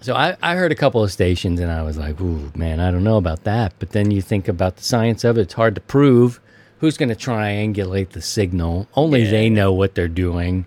so 0.00 0.14
I, 0.14 0.36
I 0.42 0.54
heard 0.56 0.72
a 0.72 0.74
couple 0.74 1.02
of 1.02 1.10
stations 1.12 1.60
and 1.60 1.70
I 1.70 1.82
was 1.82 1.96
like, 1.96 2.20
ooh, 2.20 2.52
man, 2.54 2.80
I 2.80 2.90
don't 2.90 3.04
know 3.04 3.16
about 3.16 3.44
that. 3.44 3.72
But 3.78 3.90
then 3.90 4.10
you 4.10 4.20
think 4.22 4.48
about 4.48 4.76
the 4.76 4.84
science 4.84 5.24
of 5.24 5.38
it, 5.38 5.42
it's 5.42 5.54
hard 5.54 5.74
to 5.76 5.80
prove. 5.80 6.40
Who's 6.80 6.96
going 6.98 7.08
to 7.08 7.14
triangulate 7.14 8.10
the 8.10 8.20
signal? 8.20 8.88
Only 8.94 9.24
they 9.24 9.48
know 9.48 9.72
what 9.72 9.94
they're 9.94 10.08
doing. 10.08 10.66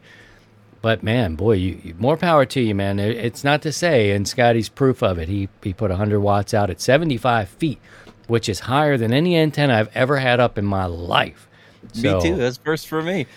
But 0.81 1.03
man, 1.03 1.35
boy, 1.35 1.53
you, 1.53 1.79
you- 1.83 1.95
more 1.99 2.17
power 2.17 2.45
to 2.45 2.61
you, 2.61 2.73
man. 2.73 2.99
It- 2.99 3.17
it's 3.17 3.43
not 3.43 3.61
to 3.63 3.71
say, 3.71 4.11
and 4.11 4.27
Scotty's 4.27 4.69
proof 4.69 5.03
of 5.03 5.19
it. 5.19 5.27
He 5.27 5.49
he 5.61 5.73
put 5.73 5.89
100 5.91 6.19
watts 6.19 6.53
out 6.53 6.69
at 6.69 6.81
75 6.81 7.49
feet, 7.49 7.79
which 8.27 8.47
is 8.49 8.61
higher 8.61 8.97
than 8.97 9.11
any 9.13 9.37
antenna 9.37 9.75
I've 9.75 9.95
ever 9.95 10.17
had 10.17 10.39
up 10.39 10.57
in 10.57 10.65
my 10.65 10.85
life. 10.85 11.47
So, 11.93 12.15
me 12.17 12.21
too. 12.21 12.35
That's 12.37 12.57
first 12.57 12.87
for 12.87 13.01
me. 13.03 13.27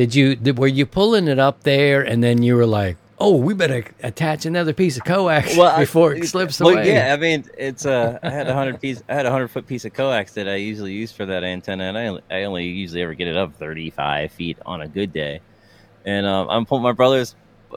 Did 0.00 0.14
you 0.14 0.34
did, 0.34 0.56
were 0.56 0.66
you 0.66 0.86
pulling 0.86 1.28
it 1.28 1.38
up 1.38 1.62
there, 1.62 2.00
and 2.00 2.24
then 2.24 2.42
you 2.42 2.56
were 2.56 2.64
like, 2.64 2.96
"Oh, 3.18 3.36
we 3.36 3.52
better 3.52 3.84
attach 4.02 4.46
another 4.46 4.72
piece 4.72 4.96
of 4.96 5.04
coax 5.04 5.58
I- 5.58 5.78
before 5.84 6.14
it 6.14 6.24
slips 6.24 6.58
well, 6.58 6.70
away"? 6.72 6.90
yeah, 6.90 7.12
I 7.12 7.18
mean, 7.18 7.44
it's 7.58 7.84
uh, 7.84 8.18
I 8.22 8.30
had 8.30 8.48
a 8.48 8.54
hundred 8.54 8.80
piece, 8.80 9.02
I 9.10 9.14
had 9.14 9.26
a 9.26 9.30
hundred 9.30 9.48
foot 9.48 9.66
piece 9.66 9.84
of 9.84 9.92
coax 9.92 10.32
that 10.32 10.48
I 10.48 10.54
usually 10.54 10.94
use 10.94 11.12
for 11.12 11.26
that 11.26 11.44
antenna, 11.44 11.84
and 11.84 11.98
I 11.98 12.06
only, 12.06 12.22
I 12.30 12.44
only 12.44 12.64
usually 12.64 13.02
ever 13.02 13.12
get 13.12 13.28
it 13.28 13.36
up 13.36 13.54
thirty 13.56 13.90
five 13.90 14.32
feet 14.32 14.56
on 14.64 14.80
a 14.80 14.88
good 14.88 15.12
day. 15.12 15.42
And 16.06 16.24
um, 16.24 16.48
I'm 16.48 16.64
pulling 16.64 16.82
my 16.82 16.92
brother's 16.92 17.34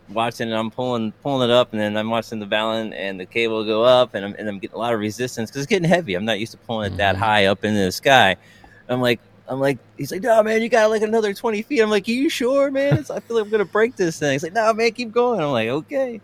watching, 0.08 0.48
and 0.48 0.58
I'm 0.58 0.72
pulling 0.72 1.12
pulling 1.24 1.50
it 1.50 1.54
up, 1.54 1.74
and 1.74 1.82
then 1.82 1.98
I'm 1.98 2.10
watching 2.10 2.40
the 2.40 2.46
balun 2.48 2.94
and 2.96 3.20
the 3.20 3.26
cable 3.26 3.66
go 3.66 3.84
up, 3.84 4.16
and 4.16 4.24
I'm 4.24 4.34
and 4.40 4.48
I'm 4.48 4.60
getting 4.60 4.76
a 4.78 4.80
lot 4.80 4.94
of 4.94 5.02
resistance 5.02 5.52
because 5.52 5.64
it's 5.64 5.70
getting 5.70 5.90
heavy. 5.90 6.14
I'm 6.16 6.24
not 6.24 6.40
used 6.40 6.54
to 6.54 6.58
pulling 6.60 6.94
it 6.94 6.98
that 7.00 7.18
Mhm. 7.18 7.20
high 7.20 7.46
up 7.48 7.66
into 7.66 7.82
the 7.84 7.92
sky. 7.92 8.38
I'm 8.88 9.02
like. 9.02 9.20
I'm 9.48 9.60
like, 9.60 9.78
he's 9.98 10.12
like, 10.12 10.22
no, 10.22 10.42
man, 10.44 10.62
you 10.62 10.70
got 10.70 10.90
like 10.90 11.02
another 11.02 11.34
20 11.34 11.62
feet. 11.64 11.82
I'm 11.82 11.90
like, 11.90 12.08
are 12.08 12.12
you 12.12 12.30
sure, 12.30 12.72
man? 12.72 12.98
It's, 12.98 13.10
I 13.10 13.20
feel 13.20 13.36
like 13.38 13.46
I'm 13.46 13.52
going 13.52 13.66
to 13.66 13.72
break 13.72 13.96
this 13.96 14.18
thing. 14.20 14.32
He's 14.32 14.44
like, 14.44 14.54
no, 14.54 14.74
man, 14.74 14.92
keep 14.92 15.12
going. 15.12 15.40
I'm 15.42 15.52
like, 15.52 15.68
okay. 15.70 16.22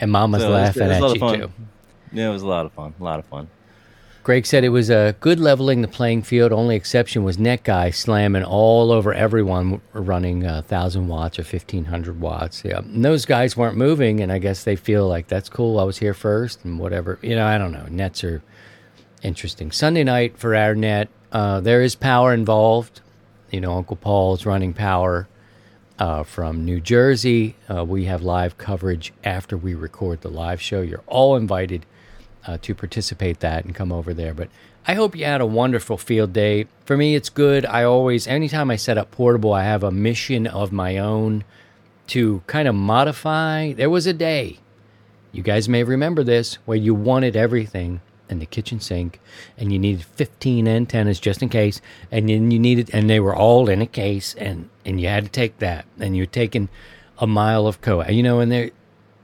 And 0.00 0.10
Mama's 0.10 0.42
So 0.42 0.48
it 0.48 0.50
was- 0.50 0.76
laughing 0.76 0.82
it 0.82 0.88
was 0.88 0.92
a 0.92 0.96
at 0.96 1.02
lot 1.02 1.08
you 1.08 1.14
of 1.14 1.20
fun. 1.20 1.38
too. 1.40 1.52
Yeah, 2.12 2.28
it 2.28 2.32
was 2.32 2.42
a 2.42 2.46
lot 2.48 2.66
of 2.66 2.72
fun. 2.72 2.94
A 2.98 3.04
lot 3.04 3.18
of 3.18 3.24
fun. 3.26 3.48
Greg 4.24 4.44
said 4.44 4.64
it 4.64 4.70
was 4.70 4.90
a 4.90 5.14
good 5.20 5.38
leveling 5.38 5.82
the 5.82 5.88
playing 5.88 6.22
field. 6.22 6.50
Only 6.52 6.74
exception 6.74 7.22
was 7.22 7.38
net 7.38 7.62
guy 7.62 7.90
slamming 7.90 8.42
all 8.42 8.90
over 8.90 9.14
everyone 9.14 9.80
running 9.92 10.44
uh, 10.44 10.62
thousand 10.62 11.06
watts 11.06 11.38
or 11.38 11.44
fifteen 11.44 11.84
hundred 11.84 12.20
watts. 12.20 12.62
Yeah, 12.64 12.78
and 12.78 13.04
those 13.04 13.24
guys 13.24 13.56
weren't 13.56 13.76
moving, 13.76 14.20
and 14.20 14.32
I 14.32 14.38
guess 14.40 14.64
they 14.64 14.74
feel 14.74 15.06
like 15.06 15.28
that's 15.28 15.48
cool. 15.48 15.78
I 15.78 15.84
was 15.84 15.98
here 15.98 16.12
first, 16.12 16.64
and 16.64 16.80
whatever. 16.80 17.20
You 17.22 17.36
know, 17.36 17.46
I 17.46 17.56
don't 17.56 17.70
know. 17.70 17.86
Nets 17.88 18.24
are 18.24 18.42
interesting. 19.22 19.70
Sunday 19.70 20.02
night 20.02 20.36
for 20.36 20.56
our 20.56 20.74
net, 20.74 21.08
uh, 21.32 21.60
there 21.60 21.82
is 21.82 21.94
power 21.94 22.32
involved. 22.32 23.00
You 23.50 23.60
know, 23.60 23.74
Uncle 23.74 23.96
Paul's 23.96 24.44
running 24.44 24.72
power 24.72 25.28
uh, 25.98 26.22
from 26.22 26.64
New 26.64 26.80
Jersey. 26.80 27.56
Uh, 27.68 27.84
we 27.84 28.04
have 28.04 28.22
live 28.22 28.58
coverage 28.58 29.12
after 29.24 29.56
we 29.56 29.74
record 29.74 30.20
the 30.20 30.28
live 30.28 30.60
show. 30.60 30.80
You're 30.80 31.04
all 31.06 31.36
invited 31.36 31.86
uh, 32.46 32.58
to 32.62 32.74
participate 32.74 33.40
that 33.40 33.64
and 33.64 33.74
come 33.74 33.92
over 33.92 34.12
there. 34.12 34.34
But 34.34 34.48
I 34.86 34.94
hope 34.94 35.16
you 35.16 35.24
had 35.24 35.40
a 35.40 35.46
wonderful 35.46 35.96
field 35.96 36.32
day. 36.32 36.66
For 36.84 36.96
me, 36.96 37.14
it's 37.14 37.28
good. 37.28 37.66
I 37.66 37.84
always, 37.84 38.26
anytime 38.26 38.70
I 38.70 38.76
set 38.76 38.98
up 38.98 39.10
portable, 39.10 39.52
I 39.52 39.64
have 39.64 39.82
a 39.82 39.90
mission 39.90 40.46
of 40.46 40.70
my 40.70 40.98
own 40.98 41.44
to 42.08 42.42
kind 42.46 42.68
of 42.68 42.74
modify. 42.74 43.72
There 43.72 43.90
was 43.90 44.06
a 44.06 44.12
day, 44.12 44.58
you 45.32 45.42
guys 45.42 45.68
may 45.68 45.82
remember 45.82 46.22
this, 46.22 46.54
where 46.66 46.78
you 46.78 46.94
wanted 46.94 47.36
everything 47.36 48.00
in 48.28 48.38
the 48.38 48.46
kitchen 48.46 48.80
sink 48.80 49.20
and 49.56 49.72
you 49.72 49.78
needed 49.78 50.04
15 50.04 50.66
antennas 50.66 51.20
just 51.20 51.42
in 51.42 51.48
case 51.48 51.80
and 52.10 52.28
then 52.28 52.50
you 52.50 52.58
needed 52.58 52.90
and 52.92 53.08
they 53.08 53.20
were 53.20 53.34
all 53.34 53.68
in 53.68 53.80
a 53.80 53.86
case 53.86 54.34
and 54.34 54.68
and 54.84 55.00
you 55.00 55.08
had 55.08 55.24
to 55.24 55.30
take 55.30 55.58
that 55.58 55.84
and 56.00 56.16
you're 56.16 56.26
taking 56.26 56.68
a 57.18 57.26
mile 57.26 57.66
of 57.66 57.80
coa 57.80 58.10
you 58.10 58.22
know 58.22 58.40
and 58.40 58.50
there 58.50 58.70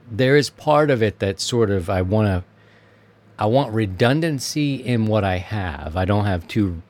there 0.09 0.37
is 0.37 0.49
part 0.49 0.89
of 0.89 1.03
it 1.03 1.19
that 1.19 1.39
sort 1.39 1.69
of 1.69 1.89
i 1.89 2.01
want 2.01 2.27
to 2.27 2.43
I 3.37 3.47
want 3.47 3.73
redundancy 3.73 4.75
in 4.75 5.05
what 5.05 5.23
I 5.23 5.37
have. 5.37 5.97
I 5.97 6.05
don't 6.05 6.25
have 6.25 6.47
two 6.47 6.81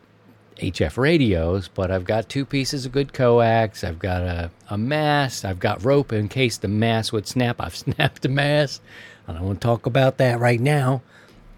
HF 0.57 0.97
radios, 0.97 1.67
but 1.67 1.89
I've 1.89 2.03
got 2.03 2.29
two 2.29 2.45
pieces 2.45 2.85
of 2.85 2.91
good 2.91 3.13
coax. 3.13 3.83
I've 3.83 3.99
got 3.99 4.21
a, 4.21 4.51
a 4.69 4.77
mast. 4.77 5.45
I've 5.45 5.59
got 5.59 5.83
rope 5.85 6.11
in 6.11 6.27
case 6.27 6.57
the 6.57 6.67
mast 6.67 7.13
would 7.13 7.27
snap. 7.27 7.61
I've 7.61 7.75
snapped 7.75 8.21
the 8.21 8.29
mast. 8.29 8.81
I 9.27 9.33
don't 9.33 9.43
want 9.43 9.61
to 9.61 9.65
talk 9.67 9.85
about 9.85 10.17
that 10.17 10.39
right 10.39 10.59
now. 10.59 11.01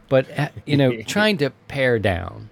But, 0.10 0.28
uh, 0.38 0.50
you 0.66 0.78
know, 0.78 1.02
trying 1.08 1.38
to 1.38 1.52
pare 1.68 2.00
down 2.00 2.50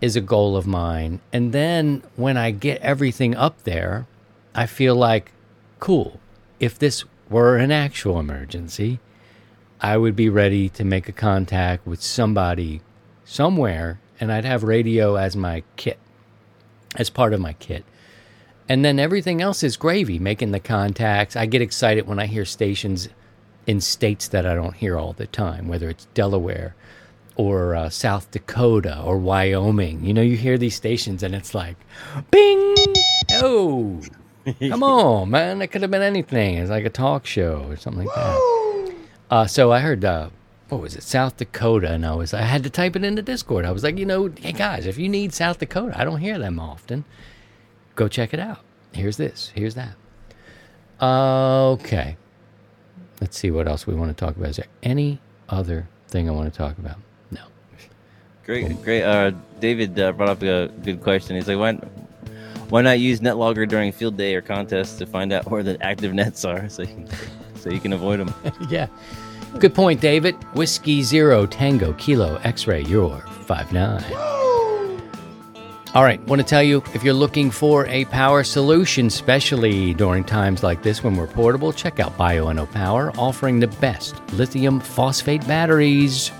is 0.00 0.16
a 0.16 0.20
goal 0.20 0.56
of 0.56 0.66
mine. 0.66 1.20
And 1.32 1.52
then 1.52 2.02
when 2.16 2.36
I 2.36 2.50
get 2.50 2.80
everything 2.80 3.34
up 3.34 3.62
there, 3.64 4.06
I 4.54 4.66
feel 4.66 4.94
like, 4.94 5.32
cool, 5.80 6.20
if 6.60 6.78
this 6.78 7.04
were 7.28 7.56
an 7.56 7.70
actual 7.70 8.18
emergency, 8.18 9.00
I 9.80 9.96
would 9.96 10.16
be 10.16 10.28
ready 10.28 10.68
to 10.70 10.84
make 10.84 11.08
a 11.08 11.12
contact 11.12 11.86
with 11.86 12.02
somebody 12.02 12.80
somewhere, 13.24 14.00
and 14.18 14.32
I'd 14.32 14.44
have 14.44 14.64
radio 14.64 15.16
as 15.16 15.36
my 15.36 15.62
kit, 15.76 15.98
as 16.96 17.10
part 17.10 17.32
of 17.32 17.40
my 17.40 17.52
kit. 17.54 17.84
And 18.68 18.84
then 18.84 18.98
everything 18.98 19.40
else 19.40 19.62
is 19.62 19.76
gravy, 19.76 20.18
making 20.18 20.50
the 20.50 20.60
contacts. 20.60 21.36
I 21.36 21.46
get 21.46 21.62
excited 21.62 22.06
when 22.06 22.18
I 22.18 22.26
hear 22.26 22.44
stations 22.44 23.08
in 23.68 23.82
states 23.82 24.26
that 24.28 24.46
I 24.46 24.54
don't 24.54 24.74
hear 24.74 24.98
all 24.98 25.12
the 25.12 25.26
time, 25.26 25.68
whether 25.68 25.90
it's 25.90 26.06
Delaware 26.14 26.74
or 27.36 27.76
uh, 27.76 27.90
South 27.90 28.30
Dakota 28.30 29.00
or 29.02 29.18
Wyoming. 29.18 30.02
You 30.04 30.14
know, 30.14 30.22
you 30.22 30.38
hear 30.38 30.56
these 30.56 30.74
stations 30.74 31.22
and 31.22 31.34
it's 31.34 31.54
like, 31.54 31.76
bing! 32.30 32.74
Oh, 33.34 34.00
come 34.58 34.82
on, 34.82 35.30
man. 35.30 35.60
It 35.60 35.68
could 35.68 35.82
have 35.82 35.90
been 35.90 36.00
anything. 36.00 36.54
It's 36.56 36.70
like 36.70 36.86
a 36.86 36.90
talk 36.90 37.26
show 37.26 37.66
or 37.68 37.76
something 37.76 38.06
like 38.06 38.14
that. 38.14 38.94
Uh, 39.30 39.46
so 39.46 39.70
I 39.70 39.80
heard, 39.80 40.02
uh, 40.02 40.30
what 40.70 40.80
was 40.80 40.96
it, 40.96 41.02
South 41.02 41.36
Dakota, 41.36 41.92
and 41.92 42.06
I 42.06 42.14
was 42.14 42.32
I 42.32 42.40
had 42.40 42.62
to 42.64 42.70
type 42.70 42.96
it 42.96 43.04
into 43.04 43.20
Discord. 43.20 43.66
I 43.66 43.70
was 43.70 43.84
like, 43.84 43.98
you 43.98 44.06
know, 44.06 44.32
hey 44.40 44.52
guys, 44.52 44.86
if 44.86 44.96
you 44.96 45.10
need 45.10 45.34
South 45.34 45.58
Dakota, 45.58 45.98
I 45.98 46.04
don't 46.04 46.20
hear 46.20 46.38
them 46.38 46.58
often. 46.58 47.04
Go 47.96 48.08
check 48.08 48.32
it 48.32 48.40
out. 48.40 48.60
Here's 48.92 49.18
this. 49.18 49.52
Here's 49.54 49.74
that. 49.74 49.94
Okay. 51.02 52.16
Let's 53.20 53.36
see 53.36 53.50
what 53.50 53.66
else 53.66 53.86
we 53.86 53.94
want 53.94 54.16
to 54.16 54.24
talk 54.24 54.36
about. 54.36 54.50
Is 54.50 54.56
there 54.56 54.66
any 54.82 55.20
other 55.48 55.88
thing 56.08 56.28
I 56.28 56.32
want 56.32 56.52
to 56.52 56.56
talk 56.56 56.78
about? 56.78 56.96
No. 57.30 57.40
Great, 58.44 58.80
great. 58.82 59.02
Uh, 59.02 59.32
David 59.60 59.98
uh, 59.98 60.12
brought 60.12 60.28
up 60.28 60.42
a 60.42 60.68
good 60.68 61.02
question. 61.02 61.36
He's 61.36 61.48
like, 61.48 61.58
why, 61.58 61.72
why 62.68 62.82
not 62.82 63.00
use 63.00 63.20
NetLogger 63.20 63.68
during 63.68 63.92
field 63.92 64.16
day 64.16 64.34
or 64.34 64.40
contest 64.40 64.98
to 64.98 65.06
find 65.06 65.32
out 65.32 65.50
where 65.50 65.62
the 65.62 65.82
active 65.84 66.14
nets 66.14 66.44
are 66.44 66.68
so 66.68 66.82
you 66.82 66.88
can, 66.88 67.08
so 67.56 67.70
you 67.70 67.80
can 67.80 67.92
avoid 67.92 68.20
them? 68.20 68.34
yeah. 68.70 68.86
Good 69.58 69.74
point, 69.74 70.00
David. 70.00 70.34
Whiskey 70.54 71.02
Zero 71.02 71.46
Tango 71.46 71.94
Kilo 71.94 72.36
X 72.44 72.66
Ray, 72.66 72.82
you're 72.82 73.20
five 73.46 73.72
nine. 73.72 74.04
All 75.94 76.04
right, 76.04 76.22
want 76.28 76.40
to 76.40 76.46
tell 76.46 76.62
you 76.62 76.82
if 76.92 77.02
you're 77.02 77.14
looking 77.14 77.50
for 77.50 77.86
a 77.86 78.04
power 78.06 78.44
solution, 78.44 79.06
especially 79.06 79.94
during 79.94 80.22
times 80.22 80.62
like 80.62 80.82
this 80.82 81.02
when 81.02 81.16
we're 81.16 81.26
portable, 81.26 81.72
check 81.72 81.98
out 81.98 82.16
Bioenno 82.18 82.70
Power, 82.70 83.10
offering 83.16 83.58
the 83.58 83.68
best 83.68 84.14
lithium 84.34 84.80
phosphate 84.80 85.46
batteries 85.46 86.30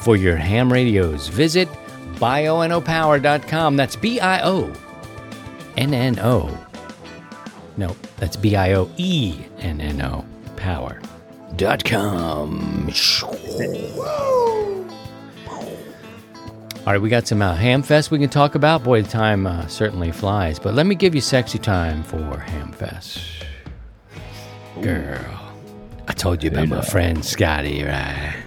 for 0.00 0.16
your 0.16 0.34
ham 0.36 0.72
radios. 0.72 1.28
Visit 1.28 1.68
bioennopower.com. 2.16 3.76
That's 3.76 3.94
B 3.96 4.18
I 4.18 4.42
O 4.42 4.72
N 5.76 5.94
N 5.94 6.18
O. 6.18 6.58
No, 7.76 7.96
that's 8.16 8.36
B 8.36 8.56
I 8.56 8.72
O 8.74 8.90
E 8.96 9.38
N 9.58 9.80
N 9.80 10.02
O 10.02 10.24
power 10.56 11.00
dot 11.56 11.84
com. 11.84 12.88
All 16.90 16.94
right, 16.94 17.02
we 17.02 17.08
got 17.08 17.28
some 17.28 17.40
uh, 17.40 17.56
Hamfest 17.56 18.10
we 18.10 18.18
can 18.18 18.28
talk 18.28 18.56
about. 18.56 18.82
Boy, 18.82 19.02
the 19.02 19.08
time 19.08 19.46
uh, 19.46 19.64
certainly 19.68 20.10
flies. 20.10 20.58
But 20.58 20.74
let 20.74 20.86
me 20.86 20.96
give 20.96 21.14
you 21.14 21.20
sexy 21.20 21.56
time 21.56 22.02
for 22.02 22.18
Hamfest. 22.48 23.44
Girl, 24.82 25.24
I 26.08 26.12
told 26.14 26.42
you 26.42 26.50
about 26.50 26.66
my 26.66 26.80
friend 26.80 27.24
Scotty, 27.24 27.84
right? 27.84 28.42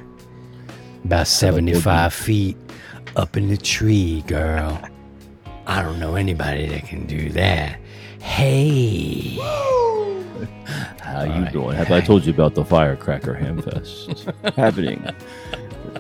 About 1.06 1.28
75 1.28 2.14
feet 2.14 2.58
up 3.16 3.38
in 3.38 3.48
the 3.48 3.56
tree, 3.56 4.26
girl. 4.28 4.78
I 5.66 5.82
don't 5.82 5.98
know 5.98 6.16
anybody 6.16 6.68
that 6.68 6.86
can 6.86 7.06
do 7.06 7.30
that. 7.30 7.80
Hey. 8.20 9.38
How 11.00 11.24
you 11.24 11.50
doing? 11.50 11.78
Have 11.78 11.92
I 11.92 12.02
told 12.02 12.26
you 12.26 12.34
about 12.34 12.56
the 12.56 12.66
Firecracker 12.66 13.36
Hamfest 13.36 14.54
happening? 14.56 15.02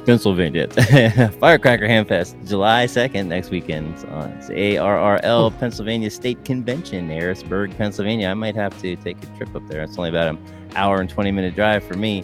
Pennsylvania. 0.06 0.68
Firecracker 1.40 1.88
Hamfest, 1.88 2.48
July 2.48 2.86
2nd, 2.86 3.28
next 3.28 3.50
weekend. 3.50 3.94
It's 3.96 4.50
ARRL 4.50 5.58
Pennsylvania 5.60 6.10
State 6.10 6.44
Convention, 6.44 7.08
Harrisburg, 7.08 7.76
Pennsylvania. 7.78 8.28
I 8.28 8.34
might 8.34 8.56
have 8.56 8.80
to 8.82 8.96
take 8.98 9.22
a 9.24 9.38
trip 9.38 9.56
up 9.56 9.68
there. 9.68 9.82
It's 9.84 9.98
only 9.98 10.10
about 10.10 10.28
an 10.28 10.40
hour 10.76 11.00
and 11.00 11.10
20 11.10 11.32
minute 11.32 11.56
drive 11.56 11.84
for 11.84 11.96
me. 11.96 12.24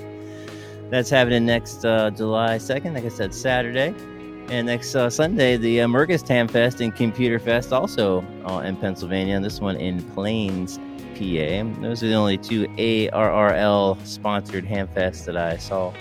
That's 0.90 1.10
happening 1.10 1.46
next 1.46 1.86
uh, 1.86 2.10
July 2.10 2.58
2nd, 2.58 2.96
like 2.96 3.06
I 3.06 3.10
said, 3.10 3.34
Saturday. 3.34 3.94
And 4.50 4.66
next 4.66 4.96
uh, 4.96 5.10
Sunday, 5.10 5.58
the 5.58 5.82
uh, 5.82 5.88
Murgas 5.88 6.26
Hamfest 6.26 6.82
and 6.82 6.96
Computer 6.96 7.38
Fest, 7.38 7.72
also 7.72 8.26
uh, 8.48 8.60
in 8.60 8.76
Pennsylvania. 8.76 9.36
And 9.36 9.46
this 9.46 9.62
one 9.62 9.76
in 9.76 10.02
Plains, 10.14 10.80
PA. 11.14 11.82
Those 11.82 12.02
are 12.04 12.08
the 12.08 12.16
only 12.16 12.38
two 12.38 12.66
ARRL 12.78 14.06
sponsored 14.06 14.66
Hamfests 14.66 15.26
that 15.26 15.38
I 15.38 15.58
saw 15.58 15.94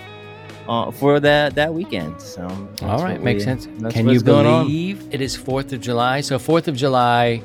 uh, 0.69 0.91
for 0.91 1.19
that 1.19 1.55
that 1.55 1.73
weekend. 1.73 2.21
So 2.21 2.43
all 2.83 3.03
right, 3.03 3.21
makes 3.21 3.39
we, 3.39 3.45
sense. 3.45 3.65
Can 3.93 4.07
you 4.07 4.21
believe 4.21 5.03
it 5.11 5.19
is 5.19 5.35
Fourth 5.35 5.73
of 5.73 5.81
July? 5.81 6.21
So 6.21 6.37
Fourth 6.39 6.67
of 6.67 6.75
July 6.75 7.41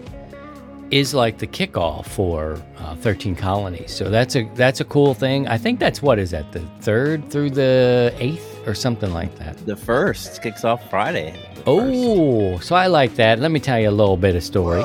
is 0.91 1.15
like 1.15 1.39
the 1.39 1.47
kickoff 1.47 2.07
for 2.07 2.63
uh, 2.79 2.95
13 2.97 3.35
colonies. 3.35 3.91
So 3.91 4.11
that's 4.11 4.37
a 4.37 4.49
that's 4.55 4.81
a 4.81 4.85
cool 4.85 5.15
thing. 5.15 5.49
I 5.49 5.59
think 5.59 5.81
that's 5.81 6.03
what 6.03 6.19
is 6.19 6.31
that 6.31 6.53
the 6.53 6.61
third 6.81 7.31
through 7.31 7.51
the 7.51 8.15
eighth 8.19 8.69
or 8.69 8.75
something 8.75 9.13
like 9.13 9.35
that. 9.37 9.57
The 9.67 9.77
first 9.77 10.43
kicks 10.43 10.63
off 10.63 10.89
Friday. 10.91 11.35
Oh, 11.67 12.59
so 12.59 12.77
I 12.77 12.89
like 12.89 13.15
that. 13.15 13.39
Let 13.39 13.51
me 13.51 13.59
tell 13.59 13.81
you 13.81 13.89
a 13.89 13.91
little 13.91 14.19
bit 14.19 14.37
of 14.37 14.45
story. 14.45 14.85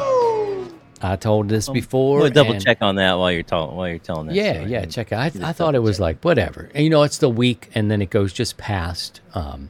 I 1.02 1.16
told 1.16 1.50
this 1.50 1.70
before. 1.70 2.20
We'll 2.20 2.30
double 2.30 2.60
check 2.60 2.80
on 2.82 2.96
that 2.96 3.14
while 3.14 3.32
you're 3.32 3.44
telling 3.44 3.76
while 3.76 3.88
you're 3.88 4.00
telling 4.00 4.28
that. 4.28 4.36
Yeah, 4.36 4.54
story. 4.54 4.72
yeah, 4.72 4.86
check 4.86 5.12
it. 5.12 5.16
I, 5.16 5.32
I 5.42 5.54
thought 5.54 5.76
it 5.76 5.80
was 5.80 5.98
check. 5.98 6.02
like 6.02 6.24
whatever. 6.24 6.70
And, 6.74 6.84
you 6.84 6.90
know, 6.90 7.04
it's 7.04 7.20
the 7.20 7.30
week, 7.30 7.70
and 7.74 7.90
then 7.90 8.02
it 8.02 8.10
goes 8.10 8.34
just 8.34 8.58
past. 8.58 9.22
Um, 9.34 9.70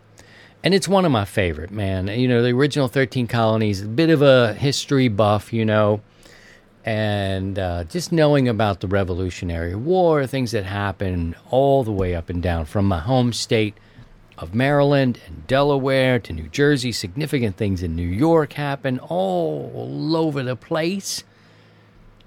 and 0.63 0.73
it's 0.73 0.88
one 0.88 1.05
of 1.05 1.11
my 1.11 1.25
favorite, 1.25 1.71
man. 1.71 2.07
You 2.07 2.27
know, 2.27 2.41
the 2.41 2.49
original 2.49 2.88
Thirteen 2.88 3.27
Colonies, 3.27 3.82
a 3.82 3.88
bit 3.88 4.09
of 4.09 4.21
a 4.21 4.53
history 4.53 5.07
buff, 5.07 5.53
you 5.53 5.65
know, 5.65 6.01
and 6.84 7.59
uh, 7.59 7.84
just 7.86 8.11
knowing 8.11 8.47
about 8.47 8.80
the 8.80 8.88
Revolutionary 8.88 9.75
War, 9.75 10.25
things 10.25 10.51
that 10.51 10.65
happened 10.65 11.36
all 11.49 11.84
the 11.84 11.91
way 11.91 12.15
up 12.15 12.30
and 12.30 12.41
down 12.41 12.65
from 12.65 12.86
my 12.86 12.99
home 12.99 13.34
state 13.34 13.77
of 14.39 14.55
Maryland 14.55 15.19
and 15.27 15.45
Delaware 15.47 16.17
to 16.19 16.33
New 16.33 16.47
Jersey. 16.47 16.91
Significant 16.91 17.57
things 17.57 17.83
in 17.83 17.95
New 17.95 18.07
York 18.07 18.53
happen 18.53 18.97
all 18.99 20.15
over 20.15 20.41
the 20.43 20.55
place. 20.55 21.23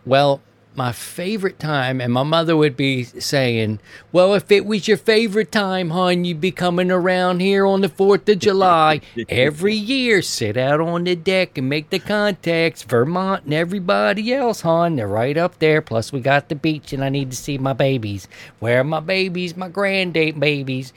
Well, 0.05 0.41
my 0.77 0.93
favorite 0.93 1.59
time, 1.59 2.01
and 2.01 2.13
my 2.13 2.23
mother 2.23 2.57
would 2.57 2.77
be 2.77 3.05
saying, 3.05 3.81
Well, 4.11 4.35
if 4.35 4.51
it 4.51 4.65
was 4.65 4.89
your 4.89 4.97
favorite 4.97 5.53
time, 5.53 5.91
hon, 5.91 6.25
you'd 6.25 6.41
be 6.41 6.51
coming 6.51 6.91
around 6.91 7.41
here 7.41 7.67
on 7.67 7.81
the 7.81 7.89
4th 7.89 8.29
of 8.29 8.39
July 8.39 9.01
every 9.29 9.75
year. 9.75 10.23
Sit 10.23 10.57
out 10.57 10.81
on 10.81 11.05
the 11.05 11.17
deck 11.17 11.59
and 11.59 11.69
make 11.69 11.91
the 11.91 11.99
contacts. 11.99 12.83
Vermont 12.83 13.45
and 13.45 13.55
everybody 13.55 14.33
else, 14.33 14.63
hon, 14.63 14.97
they're 14.97 15.09
right 15.09 15.37
up 15.37 15.59
there. 15.59 15.83
Plus, 15.83 16.13
we 16.13 16.21
got 16.21 16.49
the 16.49 16.55
beach, 16.55 16.93
and 16.93 17.05
I 17.05 17.09
need 17.09 17.31
to 17.31 17.37
see 17.37 17.59
my 17.59 17.73
babies. 17.73 18.29
Where 18.59 18.81
are 18.81 18.85
my 18.85 19.01
babies, 19.01 19.57
my 19.57 19.69
granddate 19.69 20.39
babies? 20.41 20.93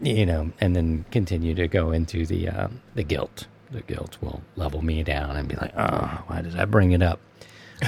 You 0.00 0.26
know, 0.26 0.52
and 0.60 0.76
then 0.76 1.04
continue 1.10 1.54
to 1.54 1.66
go 1.68 1.90
into 1.90 2.26
the, 2.26 2.48
uh, 2.48 2.68
the 2.94 3.02
guilt. 3.02 3.46
The 3.70 3.82
guilt 3.82 4.18
will 4.20 4.42
level 4.54 4.82
me 4.82 5.02
down 5.02 5.36
and 5.36 5.48
be 5.48 5.56
like, 5.56 5.72
Oh, 5.76 6.22
why 6.26 6.42
did 6.42 6.56
I 6.58 6.64
bring 6.64 6.92
it 6.92 7.02
up? 7.02 7.18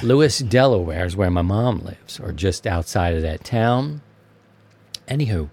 Lewes, 0.02 0.38
Delaware 0.38 1.06
is 1.06 1.16
where 1.16 1.30
my 1.30 1.42
mom 1.42 1.78
lives, 1.80 2.20
or 2.20 2.32
just 2.32 2.66
outside 2.66 3.14
of 3.14 3.22
that 3.22 3.44
town. 3.44 4.02
Anywho, 5.08 5.48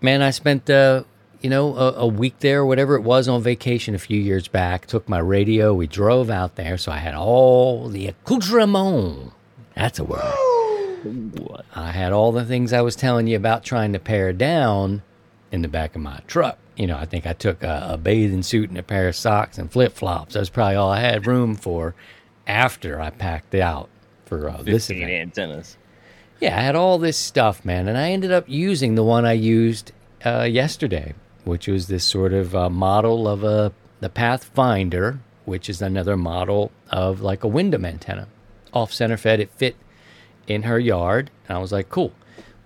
man, 0.00 0.22
I 0.22 0.30
spent 0.30 0.70
uh, 0.70 1.04
you 1.40 1.50
know 1.50 1.76
a, 1.76 1.92
a 1.92 2.06
week 2.06 2.38
there, 2.40 2.64
whatever 2.64 2.94
it 2.94 3.02
was, 3.02 3.28
on 3.28 3.42
vacation 3.42 3.94
a 3.94 3.98
few 3.98 4.20
years 4.20 4.48
back. 4.48 4.86
Took 4.86 5.08
my 5.08 5.18
radio, 5.18 5.74
we 5.74 5.86
drove 5.86 6.30
out 6.30 6.56
there, 6.56 6.78
so 6.78 6.92
I 6.92 6.98
had 6.98 7.14
all 7.14 7.88
the 7.88 8.06
accoutrement. 8.06 9.32
That's 9.74 9.98
a 9.98 10.04
word. 10.04 10.34
I 11.74 11.92
had 11.92 12.12
all 12.12 12.32
the 12.32 12.44
things 12.44 12.72
I 12.72 12.82
was 12.82 12.94
telling 12.94 13.26
you 13.26 13.36
about 13.36 13.64
trying 13.64 13.92
to 13.94 13.98
pare 13.98 14.32
down 14.32 15.02
in 15.50 15.62
the 15.62 15.68
back 15.68 15.96
of 15.96 16.02
my 16.02 16.20
truck. 16.26 16.58
You 16.76 16.86
know, 16.86 16.96
I 16.96 17.04
think 17.06 17.26
I 17.26 17.32
took 17.32 17.62
a, 17.62 17.90
a 17.92 17.96
bathing 17.96 18.42
suit 18.42 18.68
and 18.68 18.78
a 18.78 18.82
pair 18.82 19.08
of 19.08 19.16
socks 19.16 19.58
and 19.58 19.70
flip 19.70 19.92
flops. 19.92 20.34
That's 20.34 20.50
probably 20.50 20.76
all 20.76 20.90
I 20.90 21.00
had 21.00 21.26
room 21.26 21.54
for 21.54 21.94
after 22.46 23.00
I 23.00 23.10
packed 23.10 23.54
out 23.54 23.88
for 24.24 24.48
uh, 24.48 24.62
this 24.62 24.86
15 24.86 24.96
event. 25.02 25.22
antennas. 25.22 25.76
Yeah, 26.40 26.56
I 26.56 26.62
had 26.62 26.76
all 26.76 26.98
this 26.98 27.18
stuff, 27.18 27.64
man, 27.64 27.86
and 27.86 27.98
I 27.98 28.10
ended 28.10 28.32
up 28.32 28.44
using 28.48 28.94
the 28.94 29.04
one 29.04 29.26
I 29.26 29.32
used 29.32 29.92
uh, 30.24 30.42
yesterday, 30.42 31.14
which 31.44 31.68
was 31.68 31.88
this 31.88 32.04
sort 32.04 32.32
of 32.32 32.56
uh, 32.56 32.70
model 32.70 33.28
of 33.28 33.44
a 33.44 33.72
the 34.00 34.08
Pathfinder, 34.08 35.20
which 35.44 35.68
is 35.68 35.82
another 35.82 36.16
model 36.16 36.70
of 36.88 37.20
like 37.20 37.44
a 37.44 37.48
Windom 37.48 37.84
antenna, 37.84 38.28
off 38.72 38.92
center 38.92 39.18
fed. 39.18 39.40
It 39.40 39.50
fit 39.56 39.76
in 40.46 40.62
her 40.62 40.78
yard, 40.78 41.30
and 41.46 41.58
I 41.58 41.60
was 41.60 41.72
like, 41.72 41.90
cool. 41.90 42.12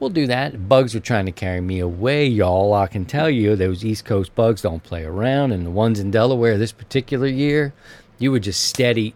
We'll 0.01 0.11
do 0.11 0.27
that. 0.27 0.69
Bugs 0.69 0.93
were 0.95 1.01
trying 1.01 1.27
to 1.27 1.33
carry 1.33 1.61
me 1.61 1.79
away, 1.79 2.27
y'all. 2.27 2.75
I 2.75 2.89
can 2.89 3.05
tell 3.05 3.31
you, 3.31 3.57
those 3.57 3.85
East 3.85 4.05
Coast 4.05 4.35
bugs 4.35 4.63
don't 4.63 4.83
play 4.83 5.05
around, 5.05 5.53
and 5.53 5.65
the 5.65 5.71
ones 5.71 5.99
in 5.99 6.11
Delaware 6.11 6.59
this 6.59 6.73
particular 6.73 7.27
year, 7.27 7.73
you 8.19 8.31
were 8.31 8.41
just 8.41 8.61
steady 8.65 9.15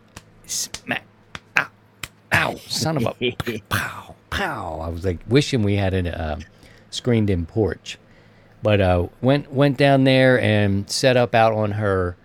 smack. 0.48 1.04
Ow, 1.56 1.68
ow, 2.32 2.54
son 2.66 2.96
of 2.96 3.14
a 3.20 3.60
pow, 3.68 4.14
pow. 4.30 4.80
I 4.80 4.88
was 4.88 5.04
like 5.04 5.18
wishing 5.28 5.62
we 5.62 5.76
had 5.76 5.94
a 5.94 6.20
uh, 6.20 6.38
screened 6.90 7.30
in 7.30 7.46
porch. 7.46 7.98
But 8.62 8.80
uh, 8.80 9.08
went 9.20 9.52
went 9.52 9.76
down 9.76 10.04
there 10.04 10.40
and 10.40 10.90
set 10.90 11.16
up 11.16 11.34
out 11.34 11.52
on 11.52 11.72
her 11.72 12.16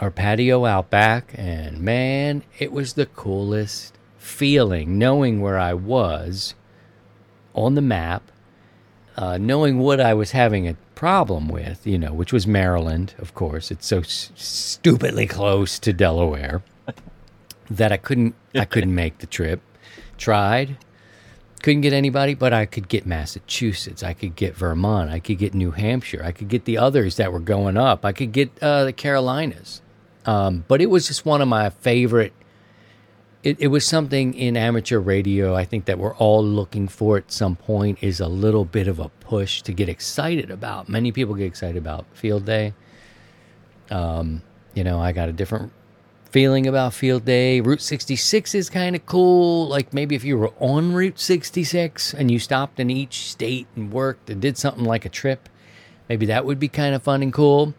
our 0.00 0.10
patio 0.10 0.64
out 0.64 0.90
back, 0.90 1.32
and 1.36 1.80
man, 1.80 2.42
it 2.58 2.72
was 2.72 2.94
the 2.94 3.06
coolest 3.06 3.94
feeling 4.16 4.98
knowing 4.98 5.40
where 5.40 5.58
I 5.58 5.74
was 5.74 6.54
on 7.54 7.74
the 7.74 7.82
map, 7.82 8.30
uh, 9.16 9.38
knowing 9.38 9.78
what 9.78 10.00
I 10.00 10.14
was 10.14 10.30
having 10.32 10.68
a 10.68 10.76
problem 10.94 11.48
with, 11.48 11.84
you 11.86 11.98
know, 11.98 12.12
which 12.12 12.32
was 12.32 12.46
Maryland, 12.46 13.14
of 13.18 13.34
course. 13.34 13.70
It's 13.72 13.86
so 13.86 14.00
s- 14.00 14.30
stupidly 14.36 15.26
close 15.26 15.78
to 15.80 15.92
Delaware 15.92 16.62
that 17.70 17.92
I 17.92 17.96
couldn't 17.96 18.34
I 18.54 18.64
couldn't 18.64 18.94
make 18.94 19.18
the 19.18 19.26
trip. 19.26 19.60
Tried, 20.16 20.76
couldn't 21.62 21.82
get 21.82 21.92
anybody, 21.92 22.34
but 22.34 22.52
I 22.52 22.66
could 22.66 22.88
get 22.88 23.06
Massachusetts, 23.06 24.02
I 24.02 24.14
could 24.14 24.36
get 24.36 24.56
Vermont, 24.56 25.10
I 25.10 25.18
could 25.18 25.38
get 25.38 25.54
New 25.54 25.72
Hampshire, 25.72 26.22
I 26.24 26.32
could 26.32 26.48
get 26.48 26.64
the 26.64 26.78
others 26.78 27.16
that 27.16 27.32
were 27.32 27.40
going 27.40 27.76
up, 27.76 28.04
I 28.04 28.12
could 28.12 28.32
get 28.32 28.50
uh, 28.62 28.84
the 28.84 28.92
Carolinas. 28.92 29.82
Um, 30.26 30.64
but 30.68 30.80
it 30.80 30.90
was 30.90 31.06
just 31.06 31.24
one 31.24 31.40
of 31.40 31.48
my 31.48 31.70
favorite. 31.70 32.32
It, 33.42 33.60
it 33.60 33.68
was 33.68 33.86
something 33.86 34.34
in 34.34 34.56
amateur 34.56 34.98
radio. 34.98 35.54
I 35.54 35.64
think 35.64 35.86
that 35.86 35.98
we're 35.98 36.14
all 36.16 36.44
looking 36.44 36.88
for 36.88 37.16
at 37.16 37.30
some 37.30 37.56
point 37.56 37.98
is 38.02 38.20
a 38.20 38.28
little 38.28 38.64
bit 38.64 38.88
of 38.88 38.98
a 38.98 39.08
push 39.08 39.62
to 39.62 39.72
get 39.72 39.88
excited 39.88 40.50
about. 40.50 40.88
Many 40.88 41.12
people 41.12 41.34
get 41.34 41.46
excited 41.46 41.76
about 41.76 42.04
field 42.14 42.44
day. 42.44 42.74
Um, 43.90 44.42
you 44.74 44.84
know, 44.84 45.00
I 45.00 45.12
got 45.12 45.28
a 45.28 45.32
different 45.32 45.72
feeling 46.30 46.66
about 46.66 46.94
field 46.94 47.24
day. 47.24 47.60
Route 47.60 47.80
66 47.80 48.54
is 48.54 48.70
kind 48.70 48.94
of 48.94 49.04
cool. 49.06 49.66
Like 49.68 49.92
maybe 49.92 50.14
if 50.14 50.24
you 50.24 50.38
were 50.38 50.52
on 50.58 50.92
Route 50.92 51.18
66 51.18 52.14
and 52.14 52.30
you 52.30 52.38
stopped 52.38 52.78
in 52.78 52.90
each 52.90 53.30
state 53.30 53.66
and 53.76 53.92
worked 53.92 54.30
and 54.30 54.40
did 54.40 54.58
something 54.58 54.84
like 54.84 55.04
a 55.04 55.08
trip, 55.08 55.48
maybe 56.08 56.26
that 56.26 56.44
would 56.44 56.58
be 56.58 56.68
kind 56.68 56.94
of 56.94 57.02
fun 57.02 57.22
and 57.22 57.32
cool. 57.32 57.74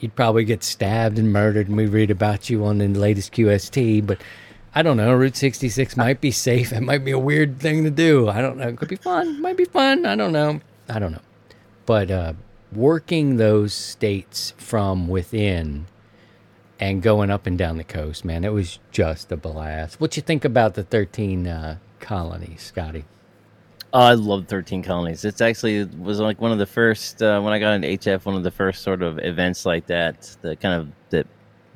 You'd 0.00 0.16
probably 0.16 0.44
get 0.44 0.62
stabbed 0.62 1.18
and 1.18 1.32
murdered, 1.32 1.68
and 1.68 1.76
we 1.76 1.86
read 1.86 2.10
about 2.10 2.50
you 2.50 2.64
on 2.64 2.78
the 2.78 2.88
latest 2.88 3.32
QST. 3.32 4.06
But 4.06 4.20
I 4.74 4.82
don't 4.82 4.96
know. 4.96 5.14
Route 5.14 5.36
66 5.36 5.96
might 5.96 6.20
be 6.20 6.30
safe. 6.30 6.72
It 6.72 6.82
might 6.82 7.04
be 7.04 7.12
a 7.12 7.18
weird 7.18 7.60
thing 7.60 7.84
to 7.84 7.90
do. 7.90 8.28
I 8.28 8.42
don't 8.42 8.58
know. 8.58 8.68
It 8.68 8.76
could 8.76 8.88
be 8.88 8.96
fun. 8.96 9.40
Might 9.40 9.56
be 9.56 9.64
fun. 9.64 10.04
I 10.04 10.16
don't 10.16 10.32
know. 10.32 10.60
I 10.88 10.98
don't 10.98 11.12
know. 11.12 11.22
But 11.86 12.10
uh, 12.10 12.32
working 12.72 13.36
those 13.36 13.72
states 13.72 14.52
from 14.58 15.08
within 15.08 15.86
and 16.80 17.02
going 17.02 17.30
up 17.30 17.46
and 17.46 17.56
down 17.56 17.76
the 17.76 17.84
coast, 17.84 18.24
man, 18.24 18.44
it 18.44 18.52
was 18.52 18.78
just 18.90 19.30
a 19.32 19.36
blast. 19.36 20.00
What 20.00 20.16
you 20.16 20.22
think 20.22 20.44
about 20.44 20.74
the 20.74 20.82
13 20.82 21.46
uh, 21.46 21.78
colonies, 22.00 22.62
Scotty? 22.62 23.04
Oh, 23.94 24.00
I 24.00 24.14
love 24.14 24.48
13 24.48 24.82
Colonies. 24.82 25.24
It's 25.24 25.40
actually 25.40 25.76
it 25.76 25.96
was 25.96 26.18
like 26.18 26.40
one 26.40 26.50
of 26.50 26.58
the 26.58 26.66
first 26.66 27.22
uh, 27.22 27.40
when 27.40 27.52
I 27.52 27.60
got 27.60 27.74
into 27.74 27.86
HF, 27.86 28.24
one 28.24 28.34
of 28.34 28.42
the 28.42 28.50
first 28.50 28.82
sort 28.82 29.02
of 29.02 29.20
events 29.20 29.64
like 29.64 29.86
that. 29.86 30.36
The 30.42 30.56
kind 30.56 30.82
of 30.82 30.88
that 31.10 31.28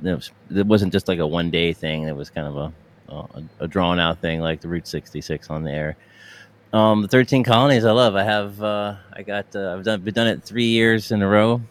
it 0.02 0.66
wasn't 0.66 0.92
just 0.92 1.06
like 1.06 1.20
a 1.20 1.26
one 1.26 1.52
day 1.52 1.72
thing. 1.72 2.02
It 2.08 2.16
was 2.16 2.28
kind 2.28 2.48
of 2.48 2.56
a 2.56 2.72
a, 3.08 3.42
a 3.60 3.68
drawn 3.68 4.00
out 4.00 4.18
thing, 4.18 4.40
like 4.40 4.60
the 4.60 4.68
Route 4.68 4.88
66 4.88 5.48
on 5.48 5.62
the 5.62 5.70
air. 5.70 5.96
Um, 6.72 7.02
the 7.02 7.08
13 7.08 7.44
Colonies, 7.44 7.84
I 7.84 7.92
love. 7.92 8.16
I 8.16 8.24
have 8.24 8.60
uh, 8.62 8.96
I 9.12 9.22
got 9.22 9.54
uh, 9.54 9.74
I've 9.74 9.84
done 9.84 10.00
been 10.00 10.14
done 10.14 10.26
it 10.26 10.42
three 10.42 10.66
years 10.66 11.12
in 11.12 11.22
a 11.22 11.28
row. 11.28 11.62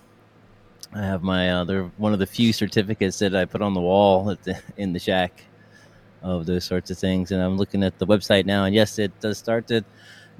I 0.97 1.05
have 1.05 1.21
my 1.21 1.51
uh, 1.51 1.63
they're 1.63 1.83
one 1.97 2.13
of 2.13 2.19
the 2.19 2.25
few 2.25 2.51
certificates 2.51 3.19
that 3.19 3.35
I 3.35 3.45
put 3.45 3.61
on 3.61 3.75
the 3.75 3.81
wall 3.81 4.31
at 4.31 4.41
the, 4.43 4.59
in 4.77 4.93
the 4.93 4.99
shack 4.99 5.43
of 6.23 6.47
those 6.47 6.65
sorts 6.65 6.89
of 6.89 6.97
things. 6.97 7.31
And 7.31 7.41
I'm 7.41 7.55
looking 7.55 7.83
at 7.83 7.99
the 7.99 8.07
website 8.07 8.45
now, 8.45 8.63
and 8.63 8.73
yes, 8.73 8.97
it 8.97 9.17
does 9.19 9.37
start 9.37 9.69
at 9.69 9.85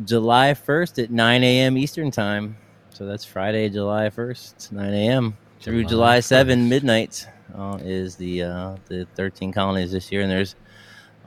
July 0.04 0.54
1st 0.54 1.04
at 1.04 1.12
9 1.12 1.44
a.m. 1.44 1.78
Eastern 1.78 2.10
Time. 2.10 2.58
So 2.90 3.06
that's 3.06 3.24
Friday, 3.24 3.70
July 3.70 4.10
1st, 4.10 4.72
9 4.72 4.94
a.m. 4.94 5.38
through 5.62 5.84
July 5.84 5.90
July 5.90 6.20
7 6.22 6.60
1st. 6.60 6.68
midnight 6.68 7.28
uh, 7.56 7.78
is 7.84 8.16
the 8.16 8.44
uh, 8.44 8.76
the 8.88 9.08
13 9.16 9.54
colonies 9.54 9.92
this 9.92 10.12
year, 10.12 10.22
and 10.22 10.32
there's 10.32 10.56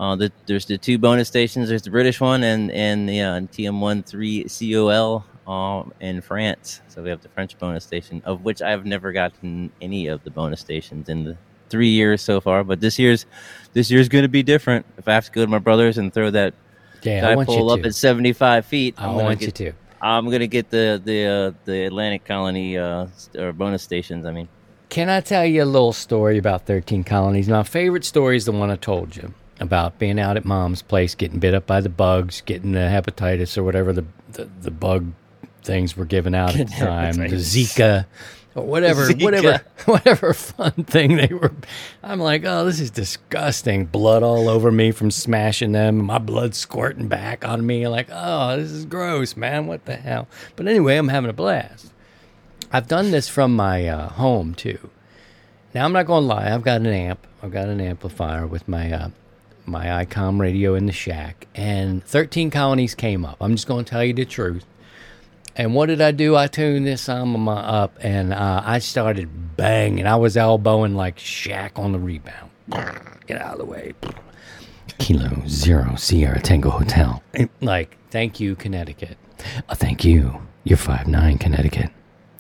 uh, 0.01 0.17
the, 0.17 0.33
there's 0.47 0.67
the 0.67 0.77
two 0.77 0.99
bonus 0.99 1.29
stations. 1.29 1.69
There's 1.69 1.83
the 1.83 1.91
British 1.91 2.21
one 2.21 2.43
and 2.43 2.73
and 2.73 3.09
the 3.09 3.21
uh, 3.21 3.41
TM13 3.43 4.49
COL 4.49 5.25
um, 5.51 5.93
in 6.01 6.21
France. 6.21 6.81
So 6.89 7.03
we 7.03 7.11
have 7.11 7.23
the 7.23 7.29
French 7.29 7.59
bonus 7.59 7.85
station, 7.85 8.23
of 8.25 8.45
which 8.45 8.63
I've 8.63 8.87
never 8.87 9.13
gotten 9.13 9.71
any 9.81 10.07
of 10.07 10.23
the 10.25 10.31
bonus 10.31 10.61
stations 10.61 11.09
in 11.09 11.25
the 11.25 11.37
three 11.69 11.89
years 11.89 12.23
so 12.23 12.41
far. 12.41 12.63
But 12.65 12.81
this 12.81 12.99
year's 12.99 13.27
this 13.73 13.91
year's 13.91 14.09
going 14.09 14.23
to 14.23 14.29
be 14.29 14.43
different. 14.43 14.87
If 14.99 15.09
I 15.09 15.15
have 15.15 15.25
to 15.27 15.33
go 15.33 15.41
to 15.45 15.51
my 15.51 15.59
brother's 15.59 15.99
and 15.99 16.13
throw 16.15 16.31
that 16.31 16.55
Yeah, 17.03 17.35
dipole 17.35 17.73
up 17.73 17.81
to. 17.83 17.89
at 17.89 17.95
75 17.95 18.65
feet, 18.67 18.95
I 18.99 19.07
I'm 19.09 19.15
want 19.17 19.41
get, 19.41 19.59
you 19.61 19.73
to. 19.73 19.77
I'm 20.01 20.31
gonna 20.31 20.47
get 20.47 20.71
the 20.71 21.01
the 21.05 21.27
uh, 21.27 21.53
the 21.65 21.85
Atlantic 21.87 22.25
Colony 22.25 22.79
uh, 22.79 23.07
st- 23.17 23.43
or 23.45 23.53
bonus 23.53 23.83
stations. 23.83 24.25
I 24.27 24.33
mean, 24.33 24.49
Can 24.89 25.09
I 25.11 25.21
tell 25.21 25.45
you 25.45 25.63
a 25.63 25.67
little 25.67 25.93
story 25.93 26.39
about 26.39 26.65
13 26.67 27.05
colonies? 27.05 27.49
My 27.49 27.65
favorite 27.65 28.05
story 28.05 28.37
is 28.37 28.45
the 28.47 28.53
one 28.53 28.71
I 28.71 28.77
told 28.77 29.15
you 29.17 29.35
about 29.61 29.99
being 29.99 30.19
out 30.19 30.37
at 30.39 30.45
mom's 30.47 30.81
place, 30.81 31.15
getting 31.15 31.39
bit 31.39 31.55
up 31.55 31.67
by 31.67 31.81
the 31.83 31.91
bugs, 31.91 32.41
getting 32.41 32.73
the 32.73 32.79
hepatitis 32.89 33.59
or 33.59 33.63
whatever 33.63 33.93
the, 33.93 34.07
the, 34.33 34.49
the 34.63 34.71
bug 34.71 35.13
things 35.63 35.97
were 35.97 36.05
given 36.05 36.35
out 36.35 36.57
at 36.57 36.69
the 36.69 36.75
time, 36.75 37.17
the 37.17 37.37
Zika 37.37 38.07
or 38.55 38.65
whatever, 38.65 39.07
Zika. 39.09 39.23
whatever, 39.23 39.65
whatever 39.85 40.35
fun 40.35 40.73
thing 40.73 41.17
they 41.17 41.29
were. 41.33 41.53
I'm 42.03 42.21
like, 42.21 42.45
oh, 42.45 42.65
this 42.65 42.81
is 42.81 42.91
disgusting. 42.91 43.87
Blood 43.87 44.23
all 44.23 44.49
over 44.49 44.73
me 44.73 44.91
from 44.91 45.11
smashing 45.11 45.73
them. 45.73 46.05
My 46.05 46.19
blood 46.19 46.55
squirting 46.55 47.09
back 47.09 47.47
on 47.47 47.67
me. 47.67 47.87
Like, 47.89 48.09
oh, 48.11 48.57
this 48.57 48.71
is 48.71 48.85
gross, 48.85 49.37
man. 49.37 49.67
What 49.67 49.85
the 49.85 49.97
hell? 49.97 50.29
But 50.57 50.69
anyway, 50.69 50.97
I'm 50.97 51.09
having 51.09 51.31
a 51.31 51.35
blast. 51.35 51.93
I've 52.73 52.89
done 52.89 53.11
this 53.11 53.29
from 53.29 53.55
my 53.55 53.87
uh, 53.87 54.09
home 54.11 54.55
too. 54.55 54.91
Now 55.75 55.85
I'm 55.85 55.93
not 55.93 56.07
going 56.07 56.23
to 56.23 56.27
lie. 56.29 56.53
I've 56.53 56.63
got 56.63 56.81
an 56.81 56.87
amp. 56.87 57.27
I've 57.43 57.53
got 57.53 57.69
an 57.69 57.81
amplifier 57.81 58.47
with 58.47 58.69
my 58.69 58.93
uh, 58.93 59.11
my 59.67 60.05
ICOM 60.05 60.41
radio 60.41 60.75
in 60.75 60.87
the 60.87 60.93
shack, 60.93 61.47
and 61.55 62.05
13 62.05 62.51
colonies 62.51 62.95
came 62.95 63.25
up. 63.25 63.37
I'm 63.41 63.53
just 63.53 63.69
going 63.69 63.85
to 63.85 63.91
tell 63.91 64.05
you 64.05 64.13
the 64.13 64.25
truth. 64.25 64.65
And 65.61 65.75
what 65.75 65.87
did 65.91 66.01
I 66.01 66.11
do? 66.11 66.37
I 66.37 66.47
tuned 66.47 66.87
this 66.87 67.07
um, 67.07 67.47
up, 67.47 67.99
and 68.01 68.33
uh, 68.33 68.63
I 68.65 68.79
started 68.79 69.59
banging. 69.59 70.07
I 70.07 70.17
was 70.17 70.39
elbowing 70.39 70.95
like 70.95 71.19
Shaq 71.19 71.79
on 71.79 71.93
the 71.93 71.99
rebound. 71.99 72.51
Get 73.27 73.43
out 73.43 73.53
of 73.53 73.59
the 73.59 73.67
way. 73.67 73.93
Kilo 74.99 75.43
Zero 75.47 75.97
Sierra 75.97 76.41
Tango 76.41 76.71
Hotel. 76.71 77.23
Like, 77.61 77.99
thank 78.11 78.41
you, 78.41 78.57
Connecticut. 78.57 79.19
Uh, 79.69 79.75
thank 79.75 80.03
you. 80.03 80.41
You're 80.65 80.79
five 80.79 81.07
nine, 81.07 81.37
Connecticut. 81.37 81.91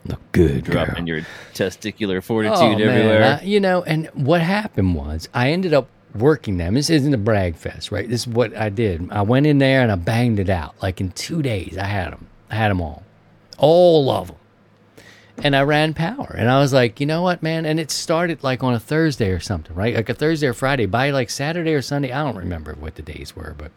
Look 0.06 0.20
good, 0.32 0.64
girl. 0.64 0.86
Dropping 0.86 1.06
your 1.06 1.20
testicular 1.52 2.22
fortitude 2.22 2.56
Oh, 2.58 2.70
man, 2.78 2.80
everywhere. 2.80 3.38
I- 3.42 3.44
you 3.44 3.60
know, 3.60 3.82
and 3.82 4.06
what 4.14 4.40
happened 4.40 4.94
was 4.94 5.28
I 5.34 5.50
ended 5.50 5.74
up 5.74 5.90
working 6.14 6.56
them. 6.56 6.72
This 6.72 6.88
isn't 6.88 7.12
a 7.12 7.18
brag 7.18 7.56
fest, 7.56 7.92
right? 7.92 8.08
This 8.08 8.22
is 8.22 8.28
what 8.28 8.56
I 8.56 8.70
did. 8.70 9.10
I 9.12 9.20
went 9.20 9.44
in 9.46 9.58
there 9.58 9.82
and 9.82 9.92
I 9.92 9.96
banged 9.96 10.38
it 10.38 10.48
out. 10.48 10.74
Like 10.80 11.02
in 11.02 11.10
two 11.10 11.42
days, 11.42 11.76
I 11.76 11.84
had 11.84 12.12
them. 12.14 12.26
I 12.50 12.56
had 12.56 12.70
them 12.70 12.80
all, 12.80 13.04
all 13.60 14.10
of 14.10 14.28
them. 14.28 14.36
And 15.42 15.56
I 15.56 15.62
ran 15.62 15.94
power. 15.94 16.34
And 16.36 16.50
I 16.50 16.60
was 16.60 16.72
like, 16.72 17.00
you 17.00 17.06
know 17.06 17.22
what, 17.22 17.42
man? 17.42 17.64
And 17.64 17.80
it 17.80 17.90
started 17.90 18.42
like 18.42 18.62
on 18.62 18.74
a 18.74 18.80
Thursday 18.80 19.30
or 19.30 19.40
something, 19.40 19.74
right? 19.74 19.94
Like 19.94 20.08
a 20.08 20.14
Thursday 20.14 20.48
or 20.48 20.52
Friday. 20.52 20.84
By 20.84 21.10
like 21.10 21.30
Saturday 21.30 21.72
or 21.72 21.80
Sunday, 21.80 22.12
I 22.12 22.22
don't 22.24 22.36
remember 22.36 22.74
what 22.74 22.96
the 22.96 23.02
days 23.02 23.34
were, 23.34 23.54
but 23.56 23.70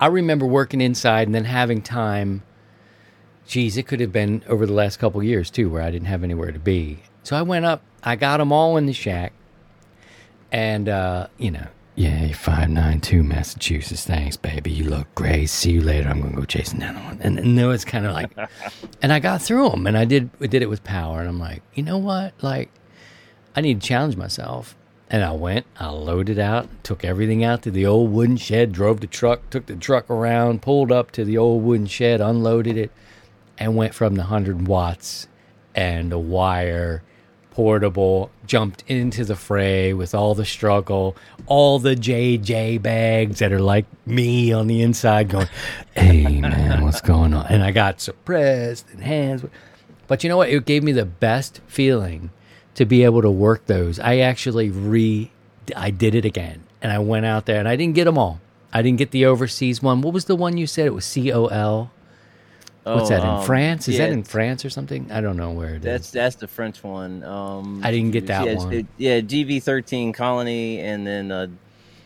I 0.00 0.06
remember 0.06 0.46
working 0.46 0.80
inside 0.80 1.28
and 1.28 1.34
then 1.34 1.44
having 1.44 1.82
time 1.82 2.42
geez, 3.46 3.76
it 3.76 3.86
could 3.86 4.00
have 4.00 4.12
been 4.12 4.42
over 4.48 4.66
the 4.66 4.72
last 4.72 4.98
couple 4.98 5.22
years 5.22 5.50
too, 5.50 5.70
where 5.70 5.82
I 5.82 5.90
didn't 5.90 6.08
have 6.08 6.24
anywhere 6.24 6.52
to 6.52 6.58
be. 6.58 7.00
So 7.22 7.36
I 7.36 7.42
went 7.42 7.64
up, 7.64 7.82
I 8.02 8.16
got 8.16 8.38
them 8.38 8.52
all 8.52 8.76
in 8.76 8.86
the 8.86 8.92
shack, 8.92 9.32
and 10.52 10.88
uh, 10.88 11.28
you 11.38 11.50
know, 11.50 11.66
yeah, 11.96 12.32
five 12.32 12.70
nine 12.70 13.00
two 13.00 13.22
Massachusetts. 13.22 14.04
Thanks, 14.04 14.36
baby. 14.36 14.70
You 14.70 14.84
look 14.84 15.14
great. 15.14 15.48
See 15.48 15.70
you 15.70 15.80
later. 15.80 16.08
I'm 16.08 16.20
gonna 16.20 16.34
go 16.34 16.44
chase 16.44 16.72
another 16.72 16.98
one. 16.98 17.20
And, 17.20 17.38
and 17.38 17.56
then 17.56 17.70
it's 17.70 17.84
kind 17.84 18.04
of 18.04 18.12
like, 18.12 18.32
and 19.02 19.12
I 19.12 19.20
got 19.20 19.42
through 19.42 19.70
them, 19.70 19.86
and 19.86 19.96
I 19.96 20.04
did 20.04 20.30
I 20.40 20.46
did 20.46 20.62
it 20.62 20.68
with 20.68 20.82
power. 20.82 21.20
And 21.20 21.28
I'm 21.28 21.38
like, 21.38 21.62
you 21.74 21.82
know 21.84 21.98
what? 21.98 22.34
Like, 22.42 22.70
I 23.54 23.60
need 23.60 23.80
to 23.80 23.86
challenge 23.86 24.16
myself. 24.16 24.76
And 25.10 25.22
I 25.22 25.32
went, 25.32 25.66
I 25.78 25.90
loaded 25.90 26.38
out, 26.40 26.68
took 26.82 27.04
everything 27.04 27.44
out 27.44 27.62
to 27.62 27.70
the 27.70 27.86
old 27.86 28.10
wooden 28.10 28.36
shed, 28.38 28.72
drove 28.72 29.00
the 29.00 29.06
truck, 29.06 29.48
took 29.50 29.66
the 29.66 29.76
truck 29.76 30.10
around, 30.10 30.62
pulled 30.62 30.90
up 30.90 31.12
to 31.12 31.24
the 31.24 31.38
old 31.38 31.62
wooden 31.62 31.86
shed, 31.86 32.20
unloaded 32.20 32.76
it, 32.76 32.90
and 33.58 33.76
went 33.76 33.94
from 33.94 34.14
the 34.14 34.22
100 34.22 34.66
watts 34.66 35.28
and 35.74 36.12
a 36.12 36.18
wire 36.18 37.02
portable 37.54 38.30
jumped 38.46 38.84
into 38.88 39.24
the 39.24 39.36
fray 39.36 39.94
with 39.94 40.14
all 40.14 40.34
the 40.34 40.44
struggle 40.44 41.16
all 41.46 41.78
the 41.78 41.94
jj 41.94 42.82
bags 42.82 43.38
that 43.38 43.52
are 43.52 43.60
like 43.60 43.86
me 44.06 44.52
on 44.52 44.66
the 44.66 44.82
inside 44.82 45.28
going 45.28 45.48
hey 45.94 46.40
man 46.40 46.82
what's 46.82 47.00
going 47.00 47.32
on? 47.32 47.46
And 47.46 47.62
i 47.62 47.70
got 47.70 48.00
suppressed 48.00 48.90
and 48.90 49.02
hands 49.02 49.44
but 50.06 50.22
you 50.22 50.28
know 50.28 50.36
what? 50.36 50.50
It 50.50 50.64
gave 50.64 50.82
me 50.82 50.92
the 50.92 51.04
best 51.04 51.60
feeling 51.66 52.30
to 52.74 52.84
be 52.84 53.04
able 53.04 53.22
to 53.22 53.30
work 53.30 53.66
those. 53.66 53.98
I 53.98 54.18
actually 54.18 54.70
re 54.70 55.30
i 55.74 55.90
did 55.90 56.14
it 56.14 56.26
again 56.26 56.62
and 56.82 56.92
i 56.92 56.98
went 56.98 57.24
out 57.24 57.46
there 57.46 57.58
and 57.58 57.66
i 57.66 57.74
didn't 57.74 57.94
get 57.94 58.04
them 58.04 58.18
all. 58.18 58.40
I 58.70 58.82
didn't 58.82 58.98
get 58.98 59.12
the 59.12 59.24
overseas 59.24 59.82
one. 59.82 60.02
What 60.02 60.12
was 60.12 60.26
the 60.26 60.36
one 60.36 60.56
you 60.56 60.66
said? 60.66 60.86
It 60.86 60.94
was 60.94 61.14
col 61.14 61.90
What's 62.84 63.10
Oh, 63.10 63.14
that 63.14 63.22
in 63.22 63.28
um, 63.28 63.44
France? 63.44 63.88
Is 63.88 63.96
that 63.96 64.10
in 64.10 64.24
France 64.24 64.62
or 64.64 64.68
something? 64.70 65.10
I 65.10 65.22
don't 65.22 65.38
know 65.38 65.52
where 65.52 65.70
it 65.70 65.76
is. 65.78 65.82
That's 65.84 66.10
that's 66.10 66.36
the 66.36 66.46
French 66.46 66.82
one. 66.84 67.24
Um, 67.24 67.80
I 67.82 67.90
didn't 67.90 68.10
get 68.10 68.26
that 68.26 68.46
yeah, 68.46 68.54
one. 68.56 68.72
it- 68.72 68.86
yeah, 68.98 69.20
GB 69.20 69.62
thirteen 69.62 70.12
Colony, 70.12 70.80
and 70.80 71.06
then 71.06 71.32
uh, 71.32 71.46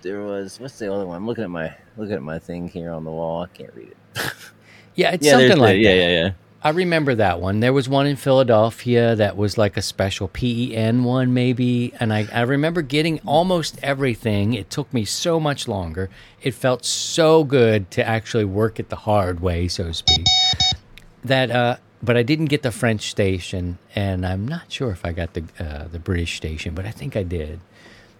there 0.02 0.22
was 0.22 0.60
what's 0.60 0.78
the 0.78 0.92
other 0.92 1.04
one? 1.04 1.16
I'm 1.16 1.26
looking 1.26 1.42
at 1.44 1.50
my 1.50 1.74
looking 1.96 2.14
at 2.14 2.22
my 2.22 2.38
thing 2.38 2.68
here 2.68 2.92
on 2.92 3.04
the 3.04 3.10
wall. 3.10 3.42
I 3.42 3.48
can't 3.48 3.74
read 3.74 3.88
it. 3.88 3.96
yeah, 4.94 5.10
it's 5.12 5.26
yeah, 5.26 5.32
something 5.32 5.58
like 5.58 5.78
yeah, 5.78 5.90
that. 5.90 5.96
yeah, 5.96 6.08
yeah. 6.24 6.30
I 6.60 6.70
remember 6.70 7.14
that 7.14 7.40
one. 7.40 7.60
There 7.60 7.72
was 7.72 7.88
one 7.88 8.06
in 8.08 8.16
Philadelphia 8.16 9.14
that 9.14 9.36
was 9.36 9.56
like 9.56 9.76
a 9.76 9.82
special 9.82 10.26
PEN 10.26 11.04
one, 11.04 11.32
maybe. 11.32 11.92
And 12.00 12.12
I, 12.12 12.26
I 12.32 12.40
remember 12.42 12.82
getting 12.82 13.20
almost 13.24 13.78
everything. 13.80 14.54
It 14.54 14.68
took 14.68 14.92
me 14.92 15.04
so 15.04 15.38
much 15.38 15.68
longer. 15.68 16.10
It 16.42 16.54
felt 16.54 16.84
so 16.84 17.44
good 17.44 17.92
to 17.92 18.04
actually 18.06 18.44
work 18.44 18.80
it 18.80 18.88
the 18.88 18.96
hard 18.96 19.38
way, 19.38 19.68
so 19.68 19.84
to 19.84 19.94
speak. 19.94 20.26
That, 21.28 21.50
uh, 21.50 21.76
but 22.02 22.16
I 22.16 22.22
didn't 22.22 22.46
get 22.46 22.62
the 22.62 22.72
French 22.72 23.10
station, 23.10 23.78
and 23.94 24.26
I'm 24.26 24.48
not 24.48 24.72
sure 24.72 24.90
if 24.90 25.04
I 25.04 25.12
got 25.12 25.34
the 25.34 25.44
uh, 25.58 25.88
the 25.88 25.98
British 25.98 26.36
station, 26.36 26.74
but 26.74 26.84
I 26.86 26.90
think 26.90 27.16
I 27.16 27.22
did. 27.22 27.60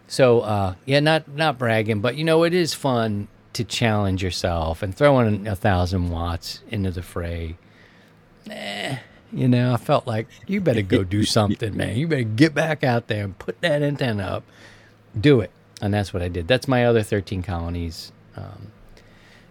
So 0.07 0.41
uh, 0.41 0.75
yeah, 0.85 1.01
not 1.01 1.29
not 1.29 1.59
bragging, 1.59 2.01
but 2.01 2.17
you 2.17 2.25
know 2.25 2.45
it 2.45 2.55
is 2.55 2.75
fun 2.75 3.29
to 3.55 3.65
challenge 3.65 4.23
yourself 4.23 4.83
and 4.83 4.95
throw 4.95 5.19
in 5.21 5.47
a 5.47 5.57
thousand 5.57 6.11
watts 6.11 6.63
into 6.69 6.91
the 6.91 7.03
fray. 7.03 7.57
Eh, 8.51 8.99
you 9.33 9.49
know, 9.49 9.75
I 9.75 9.77
felt 9.77 10.07
like 10.07 10.29
you 10.47 10.61
better 10.61 10.83
go 10.83 11.05
do 11.05 11.25
something, 11.39 11.77
man. 11.77 11.97
You 11.97 12.09
better 12.09 12.23
get 12.23 12.55
back 12.55 12.85
out 12.85 13.09
there 13.09 13.25
and 13.25 13.39
put 13.39 13.61
that 13.61 13.83
antenna 13.83 14.23
up. 14.25 14.45
Do 15.19 15.41
it, 15.41 15.51
and 15.81 15.93
that's 15.93 16.13
what 16.13 16.23
I 16.23 16.29
did. 16.29 16.49
That's 16.49 16.69
my 16.69 16.85
other 16.85 17.03
thirteen 17.03 17.43
colonies. 17.43 18.13
Um, 18.37 18.73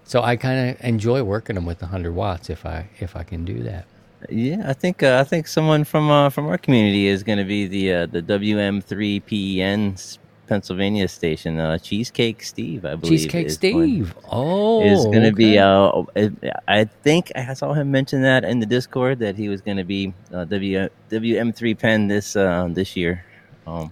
so 0.07 0.23
I 0.23 0.37
kind 0.37 0.69
of 0.69 0.83
enjoy 0.83 1.21
working 1.21 1.55
them 1.55 1.65
with 1.65 1.79
the 1.79 1.87
hundred 1.87 2.13
watts 2.13 2.49
if 2.49 2.65
I 2.65 2.87
if 2.99 3.15
I 3.15 3.23
can 3.23 3.43
do 3.45 3.61
that. 3.63 3.85
Yeah, 4.29 4.63
I 4.65 4.73
think 4.73 5.03
uh, 5.03 5.19
I 5.19 5.23
think 5.23 5.47
someone 5.47 5.83
from 5.83 6.09
uh, 6.09 6.29
from 6.29 6.47
our 6.47 6.57
community 6.57 7.07
is 7.07 7.23
going 7.23 7.37
to 7.37 7.43
be 7.43 7.67
the 7.67 7.93
uh, 7.93 8.05
the 8.07 8.23
WM3 8.23 9.21
PEN 9.25 9.95
Pennsylvania 10.47 11.07
station. 11.07 11.59
Uh, 11.59 11.77
Cheesecake 11.77 12.41
Steve, 12.41 12.85
I 12.85 12.95
believe. 12.95 13.19
Cheesecake 13.19 13.51
Steve. 13.51 14.15
Oh, 14.31 14.81
is 14.81 15.03
going 15.05 15.23
to 15.23 15.33
be. 15.33 15.59
Uh, 15.59 16.03
I 16.67 16.85
think 16.85 17.31
I 17.35 17.53
saw 17.53 17.73
him 17.73 17.91
mention 17.91 18.21
that 18.21 18.43
in 18.45 18.59
the 18.59 18.65
Discord 18.65 19.19
that 19.19 19.35
he 19.35 19.49
was 19.49 19.61
going 19.61 19.77
to 19.77 19.83
be 19.83 20.13
uh, 20.33 20.45
W 20.45 20.89
WM3 21.11 21.77
pen 21.77 22.07
this 22.07 22.35
uh, 22.35 22.67
this 22.71 22.95
year, 22.95 23.25
um, 23.67 23.91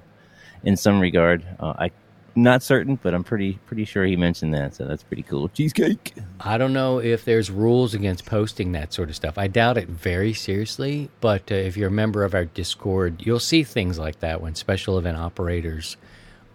in 0.63 0.77
some 0.77 0.99
regard. 0.99 1.45
Uh, 1.59 1.73
I 1.77 1.91
not 2.35 2.61
certain, 2.61 2.99
but 3.01 3.13
I'm 3.13 3.23
pretty 3.23 3.59
pretty 3.65 3.85
sure 3.85 4.05
he 4.05 4.15
mentioned 4.15 4.53
that. 4.53 4.75
So 4.75 4.85
that's 4.85 5.03
pretty 5.03 5.23
cool. 5.23 5.49
Cheesecake. 5.49 6.13
I 6.39 6.57
don't 6.57 6.73
know 6.73 6.99
if 6.99 7.25
there's 7.25 7.49
rules 7.49 7.93
against 7.93 8.25
posting 8.25 8.73
that 8.73 8.93
sort 8.93 9.09
of 9.09 9.15
stuff. 9.15 9.37
I 9.37 9.47
doubt 9.47 9.77
it 9.77 9.87
very 9.87 10.33
seriously, 10.33 11.09
but 11.21 11.51
uh, 11.51 11.55
if 11.55 11.77
you're 11.77 11.87
a 11.87 11.91
member 11.91 12.23
of 12.23 12.33
our 12.33 12.45
Discord, 12.45 13.25
you'll 13.25 13.39
see 13.39 13.63
things 13.63 13.97
like 13.97 14.19
that 14.19 14.41
when 14.41 14.55
special 14.55 14.97
event 14.97 15.17
operators 15.17 15.97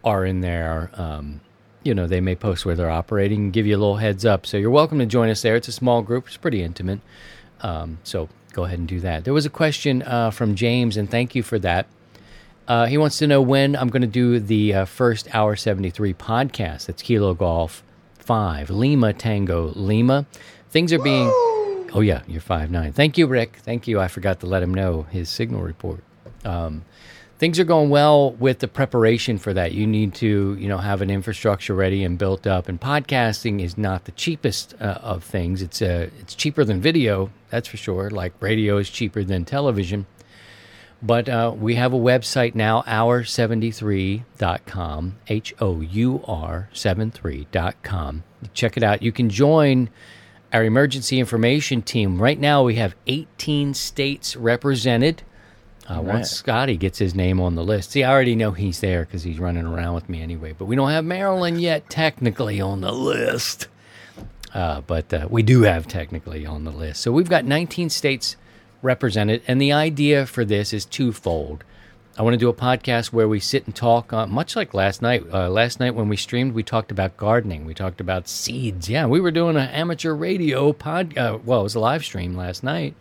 are 0.04 0.24
in 0.24 0.40
there. 0.40 0.90
Um, 0.94 1.40
you 1.82 1.94
know, 1.94 2.06
they 2.06 2.20
may 2.20 2.34
post 2.34 2.66
where 2.66 2.74
they're 2.74 2.90
operating 2.90 3.44
and 3.44 3.52
give 3.52 3.66
you 3.66 3.74
a 3.74 3.78
little 3.78 3.96
heads 3.96 4.26
up. 4.26 4.44
So 4.44 4.58
you're 4.58 4.70
welcome 4.70 4.98
to 4.98 5.06
join 5.06 5.30
us 5.30 5.40
there. 5.40 5.56
It's 5.56 5.68
a 5.68 5.72
small 5.72 6.02
group, 6.02 6.26
it's 6.26 6.36
pretty 6.36 6.62
intimate. 6.62 7.00
Um, 7.62 7.98
so 8.04 8.28
go 8.52 8.64
ahead 8.64 8.78
and 8.78 8.88
do 8.88 9.00
that. 9.00 9.24
There 9.24 9.32
was 9.32 9.46
a 9.46 9.50
question 9.50 10.02
uh, 10.02 10.30
from 10.30 10.54
James, 10.54 10.96
and 10.96 11.10
thank 11.10 11.34
you 11.34 11.42
for 11.42 11.58
that. 11.60 11.86
Uh, 12.70 12.86
he 12.86 12.96
wants 12.96 13.18
to 13.18 13.26
know 13.26 13.42
when 13.42 13.74
I'm 13.74 13.88
going 13.88 14.02
to 14.02 14.06
do 14.06 14.38
the 14.38 14.72
uh, 14.74 14.84
first 14.84 15.26
Hour 15.34 15.56
73 15.56 16.14
podcast. 16.14 16.86
That's 16.86 17.02
Kilo 17.02 17.34
Golf 17.34 17.82
5, 18.20 18.70
Lima 18.70 19.12
Tango 19.12 19.72
Lima. 19.74 20.24
Things 20.68 20.92
are 20.92 21.00
being. 21.00 21.26
Oh, 21.92 22.00
yeah, 22.00 22.22
you're 22.28 22.40
five 22.40 22.70
nine. 22.70 22.92
Thank 22.92 23.18
you, 23.18 23.26
Rick. 23.26 23.56
Thank 23.56 23.88
you. 23.88 23.98
I 23.98 24.06
forgot 24.06 24.38
to 24.38 24.46
let 24.46 24.62
him 24.62 24.72
know 24.72 25.02
his 25.10 25.28
signal 25.28 25.62
report. 25.62 26.04
Um, 26.44 26.84
things 27.40 27.58
are 27.58 27.64
going 27.64 27.90
well 27.90 28.30
with 28.34 28.60
the 28.60 28.68
preparation 28.68 29.38
for 29.38 29.52
that. 29.52 29.72
You 29.72 29.84
need 29.84 30.14
to, 30.14 30.56
you 30.56 30.68
know, 30.68 30.78
have 30.78 31.02
an 31.02 31.10
infrastructure 31.10 31.74
ready 31.74 32.04
and 32.04 32.16
built 32.16 32.46
up. 32.46 32.68
And 32.68 32.80
podcasting 32.80 33.60
is 33.60 33.76
not 33.76 34.04
the 34.04 34.12
cheapest 34.12 34.76
uh, 34.80 35.00
of 35.02 35.24
things. 35.24 35.60
It's 35.60 35.82
uh, 35.82 36.10
it's 36.20 36.36
cheaper 36.36 36.62
than 36.62 36.80
video, 36.80 37.32
that's 37.48 37.66
for 37.66 37.78
sure. 37.78 38.10
Like 38.10 38.32
radio 38.38 38.76
is 38.76 38.88
cheaper 38.88 39.24
than 39.24 39.44
television. 39.44 40.06
But 41.02 41.28
uh, 41.28 41.54
we 41.56 41.74
have 41.76 41.94
a 41.94 41.98
website 41.98 42.54
now, 42.54 42.82
hour73.com, 42.82 45.16
H 45.28 45.54
O 45.58 45.80
U 45.80 46.22
R 46.26 46.68
73.com. 46.74 48.22
Check 48.52 48.76
it 48.76 48.82
out. 48.82 49.02
You 49.02 49.12
can 49.12 49.30
join 49.30 49.88
our 50.52 50.62
emergency 50.64 51.18
information 51.18 51.80
team. 51.82 52.20
Right 52.20 52.38
now, 52.38 52.62
we 52.64 52.74
have 52.74 52.94
18 53.06 53.72
states 53.74 54.36
represented. 54.36 55.22
Uh, 55.88 56.02
Once 56.02 56.30
Scotty 56.30 56.76
gets 56.76 56.98
his 56.98 57.14
name 57.14 57.40
on 57.40 57.54
the 57.56 57.64
list, 57.64 57.92
see, 57.92 58.04
I 58.04 58.10
already 58.10 58.36
know 58.36 58.52
he's 58.52 58.80
there 58.80 59.04
because 59.04 59.22
he's 59.24 59.40
running 59.40 59.66
around 59.66 59.94
with 59.94 60.08
me 60.08 60.22
anyway. 60.22 60.54
But 60.56 60.66
we 60.66 60.76
don't 60.76 60.90
have 60.90 61.04
Maryland 61.04 61.60
yet, 61.60 61.90
technically 61.90 62.60
on 62.60 62.80
the 62.80 62.92
list. 62.92 63.66
Uh, 64.54 64.82
but 64.82 65.12
uh, 65.12 65.26
we 65.30 65.42
do 65.42 65.62
have 65.62 65.88
technically 65.88 66.46
on 66.46 66.62
the 66.64 66.70
list. 66.70 67.00
So 67.00 67.10
we've 67.10 67.28
got 67.28 67.44
19 67.44 67.90
states 67.90 68.36
represented, 68.82 69.42
and 69.46 69.60
the 69.60 69.72
idea 69.72 70.26
for 70.26 70.44
this 70.44 70.72
is 70.72 70.84
twofold. 70.84 71.64
I 72.18 72.22
want 72.22 72.34
to 72.34 72.38
do 72.38 72.48
a 72.48 72.54
podcast 72.54 73.12
where 73.12 73.28
we 73.28 73.40
sit 73.40 73.64
and 73.66 73.74
talk, 73.74 74.12
uh, 74.12 74.26
much 74.26 74.56
like 74.56 74.74
last 74.74 75.00
night. 75.00 75.24
Uh, 75.32 75.48
last 75.48 75.80
night 75.80 75.94
when 75.94 76.08
we 76.08 76.16
streamed, 76.16 76.52
we 76.52 76.62
talked 76.62 76.90
about 76.90 77.16
gardening. 77.16 77.64
We 77.64 77.72
talked 77.72 78.00
about 78.00 78.28
seeds. 78.28 78.90
Yeah, 78.90 79.06
we 79.06 79.20
were 79.20 79.30
doing 79.30 79.56
an 79.56 79.68
amateur 79.68 80.12
radio 80.12 80.72
pod. 80.72 81.16
Uh, 81.16 81.38
well, 81.44 81.60
it 81.60 81.62
was 81.62 81.74
a 81.76 81.80
live 81.80 82.04
stream 82.04 82.36
last 82.36 82.62
night, 82.62 82.94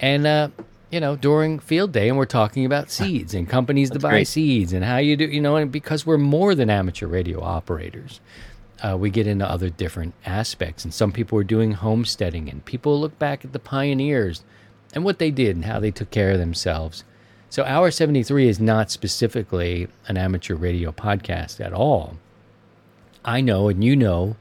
and 0.00 0.26
uh, 0.26 0.48
you 0.90 1.00
know 1.00 1.16
during 1.16 1.58
field 1.58 1.92
day, 1.92 2.08
and 2.08 2.16
we're 2.16 2.24
talking 2.24 2.64
about 2.64 2.90
seeds 2.90 3.34
and 3.34 3.48
companies 3.48 3.90
to 3.90 3.98
buy 3.98 4.10
great. 4.10 4.28
seeds 4.28 4.72
and 4.72 4.84
how 4.84 4.98
you 4.98 5.16
do. 5.16 5.24
You 5.24 5.40
know, 5.40 5.56
and 5.56 5.70
because 5.70 6.06
we're 6.06 6.16
more 6.16 6.54
than 6.54 6.70
amateur 6.70 7.08
radio 7.08 7.42
operators, 7.42 8.20
uh, 8.82 8.96
we 8.96 9.10
get 9.10 9.26
into 9.26 9.48
other 9.48 9.68
different 9.68 10.14
aspects. 10.24 10.84
And 10.84 10.94
some 10.94 11.12
people 11.12 11.38
are 11.38 11.44
doing 11.44 11.72
homesteading, 11.72 12.48
and 12.48 12.64
people 12.64 12.98
look 13.00 13.18
back 13.18 13.44
at 13.44 13.52
the 13.52 13.58
pioneers 13.58 14.42
and 14.92 15.04
what 15.04 15.18
they 15.18 15.30
did 15.30 15.56
and 15.56 15.64
how 15.64 15.80
they 15.80 15.90
took 15.90 16.10
care 16.10 16.32
of 16.32 16.38
themselves. 16.38 17.04
So, 17.50 17.64
Hour 17.64 17.90
73 17.90 18.48
is 18.48 18.60
not 18.60 18.90
specifically 18.90 19.88
an 20.06 20.16
amateur 20.16 20.54
radio 20.54 20.90
podcast 20.90 21.60
at 21.64 21.72
all. 21.72 22.16
I 23.24 23.40
know 23.40 23.68
and 23.68 23.84
you 23.84 23.94
know 23.94 24.36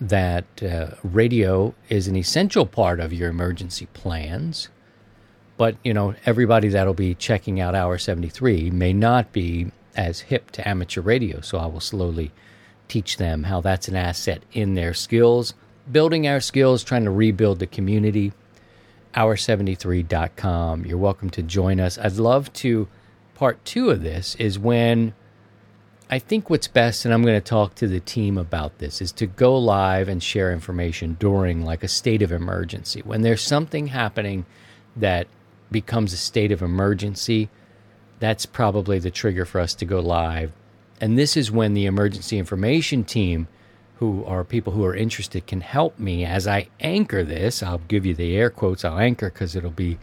that 0.00 0.62
uh, 0.62 0.90
radio 1.02 1.74
is 1.88 2.08
an 2.08 2.16
essential 2.16 2.66
part 2.66 3.00
of 3.00 3.12
your 3.12 3.30
emergency 3.30 3.86
plans. 3.94 4.68
But, 5.56 5.76
you 5.84 5.94
know, 5.94 6.14
everybody 6.26 6.68
that'll 6.68 6.94
be 6.94 7.14
checking 7.14 7.60
out 7.60 7.74
Hour 7.74 7.98
73 7.98 8.70
may 8.70 8.92
not 8.92 9.32
be 9.32 9.70
as 9.96 10.20
hip 10.20 10.50
to 10.52 10.68
amateur 10.68 11.00
radio. 11.00 11.40
So 11.40 11.58
I 11.58 11.66
will 11.66 11.80
slowly 11.80 12.32
teach 12.88 13.16
them 13.16 13.44
how 13.44 13.60
that's 13.60 13.88
an 13.88 13.96
asset 13.96 14.42
in 14.52 14.74
their 14.74 14.94
skills, 14.94 15.54
building 15.90 16.26
our 16.26 16.40
skills, 16.40 16.82
trying 16.82 17.04
to 17.04 17.10
rebuild 17.10 17.60
the 17.60 17.66
community. 17.66 18.32
Hour73.com. 19.14 20.86
You're 20.86 20.98
welcome 20.98 21.30
to 21.30 21.42
join 21.42 21.80
us. 21.80 21.98
I'd 21.98 22.14
love 22.14 22.52
to. 22.54 22.88
Part 23.34 23.64
two 23.64 23.90
of 23.90 24.02
this 24.02 24.36
is 24.36 24.60
when 24.60 25.12
I 26.08 26.20
think 26.20 26.50
what's 26.50 26.68
best, 26.68 27.04
and 27.04 27.12
I'm 27.12 27.22
going 27.22 27.40
to 27.40 27.40
talk 27.40 27.74
to 27.76 27.88
the 27.88 27.98
team 27.98 28.38
about 28.38 28.78
this, 28.78 29.02
is 29.02 29.10
to 29.12 29.26
go 29.26 29.56
live 29.58 30.08
and 30.08 30.22
share 30.22 30.52
information 30.52 31.16
during 31.18 31.64
like 31.64 31.82
a 31.82 31.88
state 31.88 32.22
of 32.22 32.30
emergency. 32.30 33.02
When 33.04 33.22
there's 33.22 33.42
something 33.42 33.88
happening 33.88 34.46
that 34.94 35.26
becomes 35.70 36.12
a 36.12 36.16
state 36.16 36.52
of 36.52 36.62
emergency, 36.62 37.48
that's 38.20 38.46
probably 38.46 38.98
the 38.98 39.10
trigger 39.10 39.44
for 39.44 39.60
us 39.60 39.74
to 39.74 39.84
go 39.84 39.98
live. 39.98 40.52
And 41.00 41.18
this 41.18 41.36
is 41.36 41.50
when 41.50 41.74
the 41.74 41.86
emergency 41.86 42.38
information 42.38 43.02
team, 43.02 43.48
who 44.04 44.24
are 44.26 44.44
people 44.44 44.74
who 44.74 44.84
are 44.84 44.94
interested, 44.94 45.46
can 45.46 45.62
help 45.62 45.98
me 45.98 46.24
as 46.24 46.46
I 46.46 46.68
anchor 46.80 47.24
this. 47.24 47.62
I'll 47.62 47.78
give 47.78 48.04
you 48.04 48.14
the 48.14 48.36
air 48.36 48.50
quotes, 48.50 48.84
I'll 48.84 48.98
anchor 48.98 49.30
because 49.30 49.56
it'll 49.56 49.70
be 49.70 49.98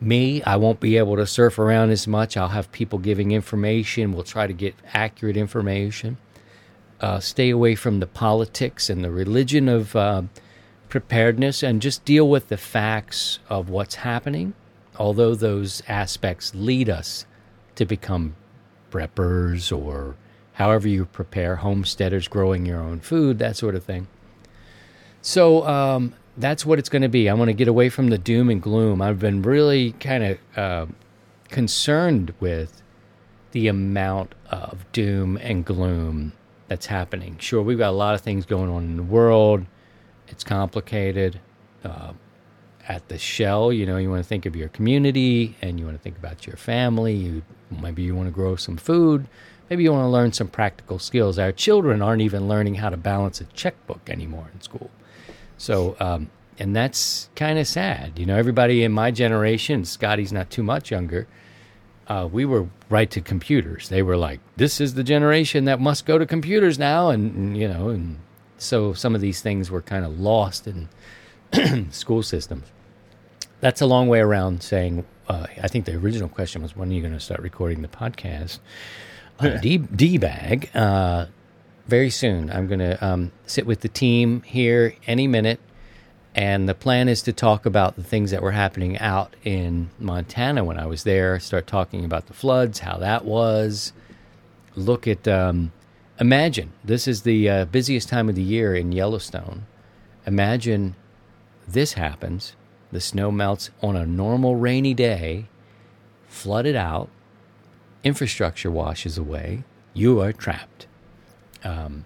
me. 0.00 0.42
I 0.42 0.56
won't 0.56 0.80
be 0.80 0.96
able 0.96 1.16
to 1.16 1.26
surf 1.26 1.58
around 1.58 1.90
as 1.90 2.08
much. 2.08 2.36
I'll 2.36 2.48
have 2.48 2.72
people 2.72 2.98
giving 2.98 3.30
information. 3.30 4.12
We'll 4.12 4.24
try 4.24 4.48
to 4.48 4.52
get 4.52 4.74
accurate 4.92 5.36
information. 5.36 6.16
Uh, 7.00 7.20
stay 7.20 7.50
away 7.50 7.76
from 7.76 8.00
the 8.00 8.06
politics 8.06 8.90
and 8.90 9.04
the 9.04 9.10
religion 9.10 9.68
of 9.68 9.94
uh, 9.94 10.22
preparedness 10.88 11.62
and 11.62 11.80
just 11.80 12.04
deal 12.04 12.28
with 12.28 12.48
the 12.48 12.56
facts 12.56 13.38
of 13.48 13.68
what's 13.68 13.96
happening, 13.96 14.54
although 14.98 15.34
those 15.34 15.82
aspects 15.86 16.54
lead 16.54 16.88
us 16.88 17.24
to 17.76 17.84
become 17.84 18.34
preppers 18.90 19.76
or 19.76 20.16
however 20.54 20.88
you 20.88 21.04
prepare, 21.04 21.56
homesteaders 21.56 22.26
growing 22.28 22.66
your 22.66 22.80
own 22.80 23.00
food, 23.00 23.38
that 23.38 23.56
sort 23.56 23.74
of 23.74 23.84
thing. 23.84 24.08
So, 25.22 25.66
um, 25.66 26.14
that's 26.36 26.66
what 26.66 26.78
it's 26.78 26.88
going 26.88 27.02
to 27.02 27.08
be. 27.08 27.28
I 27.28 27.34
want 27.34 27.48
to 27.48 27.54
get 27.54 27.68
away 27.68 27.88
from 27.88 28.08
the 28.08 28.18
doom 28.18 28.50
and 28.50 28.60
gloom. 28.60 29.00
I've 29.00 29.20
been 29.20 29.42
really 29.42 29.92
kind 29.92 30.24
of 30.24 30.38
uh, 30.56 30.86
concerned 31.48 32.34
with 32.40 32.82
the 33.52 33.68
amount 33.68 34.34
of 34.50 34.84
doom 34.92 35.38
and 35.40 35.64
gloom 35.64 36.32
that's 36.66 36.86
happening. 36.86 37.38
Sure, 37.38 37.62
we've 37.62 37.78
got 37.78 37.90
a 37.90 37.96
lot 37.96 38.14
of 38.14 38.20
things 38.20 38.46
going 38.46 38.68
on 38.68 38.84
in 38.84 38.96
the 38.96 39.02
world. 39.02 39.64
It's 40.28 40.42
complicated. 40.42 41.40
Uh, 41.84 42.14
at 42.88 43.08
the 43.08 43.18
shell, 43.18 43.72
you 43.72 43.86
know, 43.86 43.96
you 43.96 44.10
want 44.10 44.22
to 44.22 44.28
think 44.28 44.44
of 44.46 44.54
your 44.54 44.68
community 44.68 45.56
and 45.62 45.78
you 45.78 45.86
want 45.86 45.96
to 45.96 46.02
think 46.02 46.18
about 46.18 46.46
your 46.46 46.56
family. 46.56 47.14
You 47.14 47.42
maybe 47.70 48.02
you 48.02 48.14
want 48.14 48.28
to 48.28 48.32
grow 48.32 48.56
some 48.56 48.76
food. 48.76 49.26
Maybe 49.70 49.84
you 49.84 49.92
want 49.92 50.04
to 50.04 50.08
learn 50.08 50.32
some 50.32 50.48
practical 50.48 50.98
skills. 50.98 51.38
Our 51.38 51.52
children 51.52 52.02
aren't 52.02 52.22
even 52.22 52.48
learning 52.48 52.76
how 52.76 52.90
to 52.90 52.96
balance 52.96 53.40
a 53.40 53.44
checkbook 53.44 54.10
anymore 54.10 54.48
in 54.52 54.60
school. 54.60 54.90
So, 55.56 55.96
um, 56.00 56.30
and 56.58 56.76
that's 56.76 57.30
kind 57.34 57.58
of 57.58 57.66
sad. 57.66 58.18
You 58.18 58.26
know, 58.26 58.36
everybody 58.36 58.84
in 58.84 58.92
my 58.92 59.10
generation, 59.10 59.84
Scotty's 59.84 60.32
not 60.32 60.50
too 60.50 60.62
much 60.62 60.90
younger, 60.90 61.26
uh, 62.06 62.28
we 62.30 62.44
were 62.44 62.68
right 62.90 63.10
to 63.10 63.20
computers. 63.20 63.88
They 63.88 64.02
were 64.02 64.16
like, 64.16 64.40
this 64.56 64.80
is 64.80 64.94
the 64.94 65.04
generation 65.04 65.64
that 65.64 65.80
must 65.80 66.04
go 66.04 66.18
to 66.18 66.26
computers 66.26 66.78
now. 66.78 67.08
And, 67.08 67.34
and 67.34 67.56
you 67.56 67.66
know, 67.66 67.88
and 67.88 68.18
so 68.58 68.92
some 68.92 69.14
of 69.14 69.20
these 69.20 69.40
things 69.40 69.70
were 69.70 69.82
kind 69.82 70.04
of 70.04 70.20
lost 70.20 70.66
in 70.66 70.88
school 71.90 72.22
systems. 72.22 72.66
That's 73.60 73.80
a 73.80 73.86
long 73.86 74.08
way 74.08 74.20
around 74.20 74.62
saying, 74.62 75.06
uh, 75.28 75.46
I 75.62 75.68
think 75.68 75.86
the 75.86 75.96
original 75.96 76.28
question 76.28 76.62
was, 76.62 76.76
when 76.76 76.90
are 76.90 76.92
you 76.92 77.00
going 77.00 77.14
to 77.14 77.20
start 77.20 77.40
recording 77.40 77.80
the 77.80 77.88
podcast? 77.88 78.58
Uh, 79.38 79.58
D, 79.58 79.78
D 79.78 80.18
bag. 80.18 80.70
Uh, 80.74 81.26
very 81.86 82.10
soon. 82.10 82.50
I'm 82.50 82.66
going 82.66 82.80
to 82.80 83.04
um, 83.04 83.32
sit 83.46 83.66
with 83.66 83.80
the 83.80 83.88
team 83.88 84.42
here 84.42 84.94
any 85.06 85.26
minute. 85.26 85.60
And 86.34 86.68
the 86.68 86.74
plan 86.74 87.08
is 87.08 87.22
to 87.22 87.32
talk 87.32 87.64
about 87.64 87.94
the 87.94 88.02
things 88.02 88.32
that 88.32 88.42
were 88.42 88.52
happening 88.52 88.98
out 88.98 89.36
in 89.44 89.90
Montana 90.00 90.64
when 90.64 90.78
I 90.78 90.86
was 90.86 91.04
there, 91.04 91.38
start 91.38 91.66
talking 91.66 92.04
about 92.04 92.26
the 92.26 92.32
floods, 92.32 92.80
how 92.80 92.96
that 92.98 93.24
was. 93.24 93.92
Look 94.74 95.06
at, 95.06 95.28
um, 95.28 95.70
imagine 96.18 96.72
this 96.82 97.06
is 97.06 97.22
the 97.22 97.48
uh, 97.48 97.64
busiest 97.66 98.08
time 98.08 98.28
of 98.28 98.34
the 98.34 98.42
year 98.42 98.74
in 98.74 98.90
Yellowstone. 98.90 99.66
Imagine 100.26 100.96
this 101.68 101.92
happens 101.92 102.56
the 102.90 103.00
snow 103.00 103.30
melts 103.30 103.70
on 103.82 103.96
a 103.96 104.06
normal 104.06 104.56
rainy 104.56 104.94
day, 104.94 105.46
flooded 106.28 106.76
out, 106.76 107.10
infrastructure 108.04 108.70
washes 108.70 109.18
away, 109.18 109.64
you 109.94 110.20
are 110.20 110.32
trapped. 110.32 110.86
Um, 111.64 112.04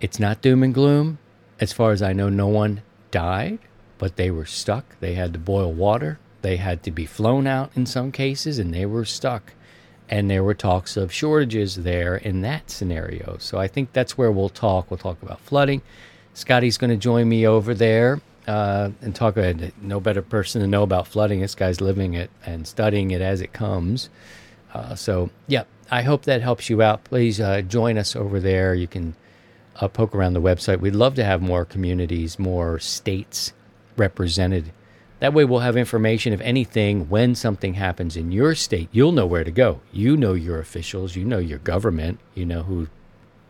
it's 0.00 0.20
not 0.20 0.42
doom 0.42 0.62
and 0.62 0.74
gloom. 0.74 1.18
As 1.58 1.72
far 1.72 1.90
as 1.92 2.02
I 2.02 2.12
know, 2.12 2.28
no 2.28 2.46
one 2.46 2.82
died, 3.10 3.58
but 3.96 4.16
they 4.16 4.30
were 4.30 4.44
stuck. 4.44 4.98
They 5.00 5.14
had 5.14 5.32
to 5.32 5.38
boil 5.38 5.72
water. 5.72 6.18
They 6.42 6.56
had 6.56 6.82
to 6.82 6.90
be 6.90 7.06
flown 7.06 7.46
out 7.46 7.70
in 7.74 7.86
some 7.86 8.12
cases, 8.12 8.58
and 8.58 8.72
they 8.72 8.84
were 8.84 9.06
stuck. 9.06 9.54
And 10.08 10.30
there 10.30 10.44
were 10.44 10.54
talks 10.54 10.96
of 10.96 11.12
shortages 11.12 11.76
there 11.76 12.16
in 12.16 12.42
that 12.42 12.70
scenario. 12.70 13.38
So 13.38 13.58
I 13.58 13.66
think 13.66 13.92
that's 13.92 14.16
where 14.16 14.30
we'll 14.30 14.50
talk. 14.50 14.90
We'll 14.90 14.98
talk 14.98 15.20
about 15.22 15.40
flooding. 15.40 15.82
Scotty's 16.34 16.76
going 16.76 16.90
to 16.90 16.96
join 16.96 17.28
me 17.28 17.46
over 17.46 17.74
there 17.74 18.20
uh, 18.46 18.90
and 19.00 19.14
talk 19.14 19.36
about 19.36 19.72
no 19.82 19.98
better 19.98 20.22
person 20.22 20.60
to 20.60 20.66
know 20.66 20.82
about 20.82 21.08
flooding. 21.08 21.40
This 21.40 21.54
guy's 21.54 21.80
living 21.80 22.14
it 22.14 22.30
and 22.44 22.66
studying 22.66 23.10
it 23.10 23.22
as 23.22 23.40
it 23.40 23.52
comes. 23.52 24.10
Uh, 24.74 24.94
so, 24.94 25.30
yeah, 25.46 25.64
I 25.90 26.02
hope 26.02 26.24
that 26.24 26.42
helps 26.42 26.68
you 26.68 26.82
out. 26.82 27.04
Please 27.04 27.40
uh, 27.40 27.62
join 27.62 27.96
us 27.96 28.16
over 28.16 28.40
there. 28.40 28.74
You 28.74 28.86
can 28.86 29.14
uh, 29.76 29.88
poke 29.88 30.14
around 30.14 30.34
the 30.34 30.42
website. 30.42 30.80
We'd 30.80 30.94
love 30.94 31.14
to 31.14 31.24
have 31.24 31.40
more 31.40 31.64
communities, 31.64 32.38
more 32.38 32.78
states 32.78 33.52
represented. 33.96 34.72
That 35.20 35.32
way, 35.32 35.44
we'll 35.44 35.60
have 35.60 35.76
information 35.76 36.32
if 36.32 36.40
anything, 36.42 37.08
when 37.08 37.34
something 37.34 37.74
happens 37.74 38.16
in 38.16 38.32
your 38.32 38.54
state, 38.54 38.88
you'll 38.92 39.12
know 39.12 39.26
where 39.26 39.44
to 39.44 39.50
go. 39.50 39.80
You 39.92 40.16
know 40.16 40.34
your 40.34 40.58
officials, 40.58 41.16
you 41.16 41.24
know 41.24 41.38
your 41.38 41.58
government, 41.60 42.20
you 42.34 42.44
know 42.44 42.62
who, 42.64 42.88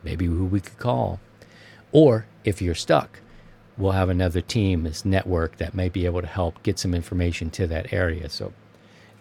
maybe 0.04 0.26
who 0.26 0.44
we 0.44 0.60
could 0.60 0.78
call. 0.78 1.18
Or 1.90 2.26
if 2.44 2.62
you're 2.62 2.76
stuck, 2.76 3.20
we'll 3.76 3.92
have 3.92 4.08
another 4.08 4.40
team, 4.40 4.84
this 4.84 5.04
network 5.04 5.56
that 5.56 5.74
may 5.74 5.88
be 5.88 6.06
able 6.06 6.20
to 6.20 6.26
help 6.28 6.62
get 6.62 6.78
some 6.78 6.94
information 6.94 7.50
to 7.50 7.66
that 7.66 7.92
area. 7.92 8.28
So 8.28 8.52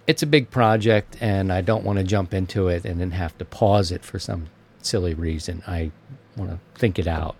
it's 0.07 0.21
a 0.21 0.27
big 0.27 0.51
project, 0.51 1.17
and 1.19 1.51
I 1.51 1.61
don't 1.61 1.83
want 1.83 1.97
to 1.97 2.03
jump 2.03 2.33
into 2.33 2.67
it 2.67 2.85
and 2.85 2.99
then 2.99 3.11
have 3.11 3.37
to 3.39 3.45
pause 3.45 3.91
it 3.91 4.03
for 4.03 4.19
some 4.19 4.47
silly 4.81 5.13
reason. 5.13 5.63
I 5.67 5.91
want 6.37 6.51
to 6.51 6.59
think 6.79 6.99
it 6.99 7.07
out. 7.07 7.35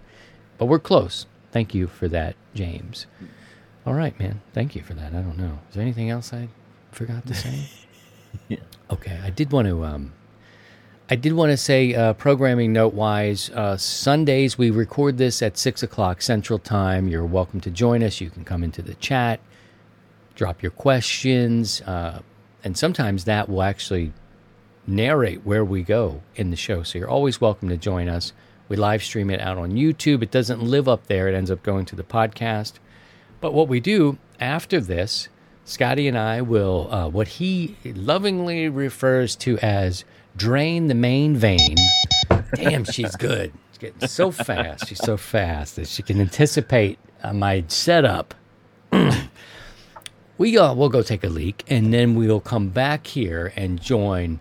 But 0.57 0.65
we're 0.65 0.79
close. 0.79 1.25
Thank 1.51 1.73
you 1.75 1.87
for 1.87 2.07
that, 2.09 2.35
James. 2.53 3.05
All 3.85 3.93
right, 3.93 4.17
man. 4.19 4.41
Thank 4.53 4.75
you 4.75 4.81
for 4.81 4.93
that. 4.95 5.13
I 5.13 5.21
don't 5.21 5.37
know. 5.37 5.59
Is 5.69 5.75
there 5.75 5.83
anything 5.83 6.09
else 6.09 6.33
I 6.33 6.49
forgot 6.91 7.25
to 7.27 7.33
say? 7.33 7.69
Yeah. 8.49 8.57
Okay, 8.91 9.17
I 9.23 9.29
did 9.29 9.53
want 9.53 9.65
to. 9.69 9.85
Um, 9.85 10.11
I 11.09 11.15
did 11.15 11.31
want 11.31 11.51
to 11.51 11.57
say, 11.57 11.95
uh, 11.95 12.11
programming 12.11 12.73
note 12.73 12.93
wise, 12.93 13.49
uh, 13.51 13.77
Sundays 13.77 14.57
we 14.57 14.71
record 14.71 15.17
this 15.17 15.41
at 15.41 15.57
six 15.57 15.81
o'clock 15.81 16.21
Central 16.21 16.59
Time. 16.59 17.07
You're 17.07 17.25
welcome 17.25 17.61
to 17.61 17.71
join 17.71 18.03
us. 18.03 18.19
You 18.19 18.29
can 18.29 18.43
come 18.43 18.61
into 18.61 18.81
the 18.81 18.95
chat, 18.95 19.39
drop 20.35 20.61
your 20.61 20.71
questions. 20.71 21.79
Uh, 21.83 22.23
and 22.65 22.75
sometimes 22.75 23.25
that 23.25 23.47
will 23.47 23.61
actually 23.61 24.11
narrate 24.87 25.45
where 25.45 25.63
we 25.63 25.83
go 25.83 26.21
in 26.35 26.49
the 26.49 26.55
show. 26.55 26.81
So 26.81 26.97
you're 26.97 27.09
always 27.09 27.39
welcome 27.39 27.69
to 27.69 27.77
join 27.77 28.09
us. 28.09 28.33
We 28.67 28.75
live 28.75 29.03
stream 29.03 29.29
it 29.29 29.39
out 29.39 29.59
on 29.59 29.73
YouTube. 29.73 30.23
It 30.23 30.31
doesn't 30.31 30.61
live 30.63 30.89
up 30.89 31.05
there, 31.05 31.27
it 31.27 31.35
ends 31.35 31.51
up 31.51 31.61
going 31.61 31.85
to 31.85 31.95
the 31.95 32.03
podcast. 32.03 32.73
But 33.39 33.53
what 33.53 33.67
we 33.67 33.79
do 33.79 34.17
after 34.39 34.81
this, 34.81 35.29
Scotty 35.63 36.07
and 36.07 36.17
I 36.17 36.41
will, 36.41 36.91
uh, 36.91 37.07
what 37.07 37.27
he 37.27 37.75
lovingly 37.85 38.67
refers 38.67 39.35
to 39.37 39.59
as 39.59 40.03
drain 40.35 40.87
the 40.87 40.95
main 40.95 41.37
vein. 41.37 41.75
Damn, 42.55 42.83
she's 42.85 43.15
good. 43.15 43.53
She's 43.71 43.77
getting 43.77 44.07
so 44.07 44.31
fast. 44.31 44.87
She's 44.87 45.03
so 45.03 45.17
fast 45.17 45.75
that 45.75 45.87
she 45.87 46.01
can 46.01 46.19
anticipate 46.19 46.97
uh, 47.21 47.33
my 47.33 47.63
setup 47.67 48.33
we 50.37 50.57
uh, 50.57 50.73
we'll 50.73 50.89
go 50.89 51.01
take 51.01 51.23
a 51.23 51.29
leak, 51.29 51.63
and 51.67 51.93
then 51.93 52.15
we'll 52.15 52.39
come 52.41 52.69
back 52.69 53.07
here 53.07 53.53
and 53.55 53.81
join 53.81 54.39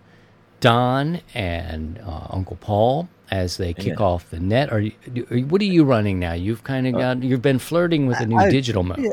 Don 0.60 1.20
and 1.34 1.98
uh, 2.06 2.26
Uncle 2.30 2.56
Paul 2.56 3.08
as 3.30 3.56
they 3.56 3.72
kick 3.74 3.98
Yeah. 3.98 4.04
off 4.04 4.28
the 4.30 4.38
net. 4.40 4.72
Are 4.72 4.80
you, 4.80 4.92
what 5.48 5.60
are 5.60 5.64
you 5.64 5.84
running 5.84 6.18
now? 6.18 6.32
You've 6.34 6.64
kind 6.64 6.86
of 6.86 6.94
got 6.94 7.22
you've 7.22 7.42
been 7.42 7.58
flirting 7.58 8.06
with 8.06 8.20
a 8.20 8.26
new 8.26 8.36
Uh, 8.36 8.42
I- 8.42 8.50
digital 8.50 8.82
mode. 8.82 9.08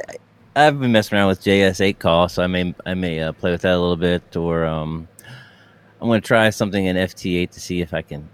I've 0.53 0.81
been 0.81 0.91
messing 0.91 1.17
around 1.17 1.29
with 1.29 1.41
JS8 1.41 1.97
call, 1.97 2.27
so 2.27 2.43
I 2.43 2.47
may 2.47 2.75
I 2.85 2.93
may 2.93 3.21
uh, 3.21 3.31
play 3.31 3.51
with 3.51 3.61
that 3.61 3.73
a 3.73 3.79
little 3.79 3.95
bit, 3.95 4.35
or 4.35 4.65
um, 4.65 5.07
I'm 6.01 6.07
going 6.09 6.19
to 6.21 6.27
try 6.27 6.49
something 6.49 6.85
in 6.85 6.97
FT8 6.97 7.51
to 7.51 7.59
see 7.61 7.79
if 7.81 7.93
I 7.93 8.01
can. 8.01 8.27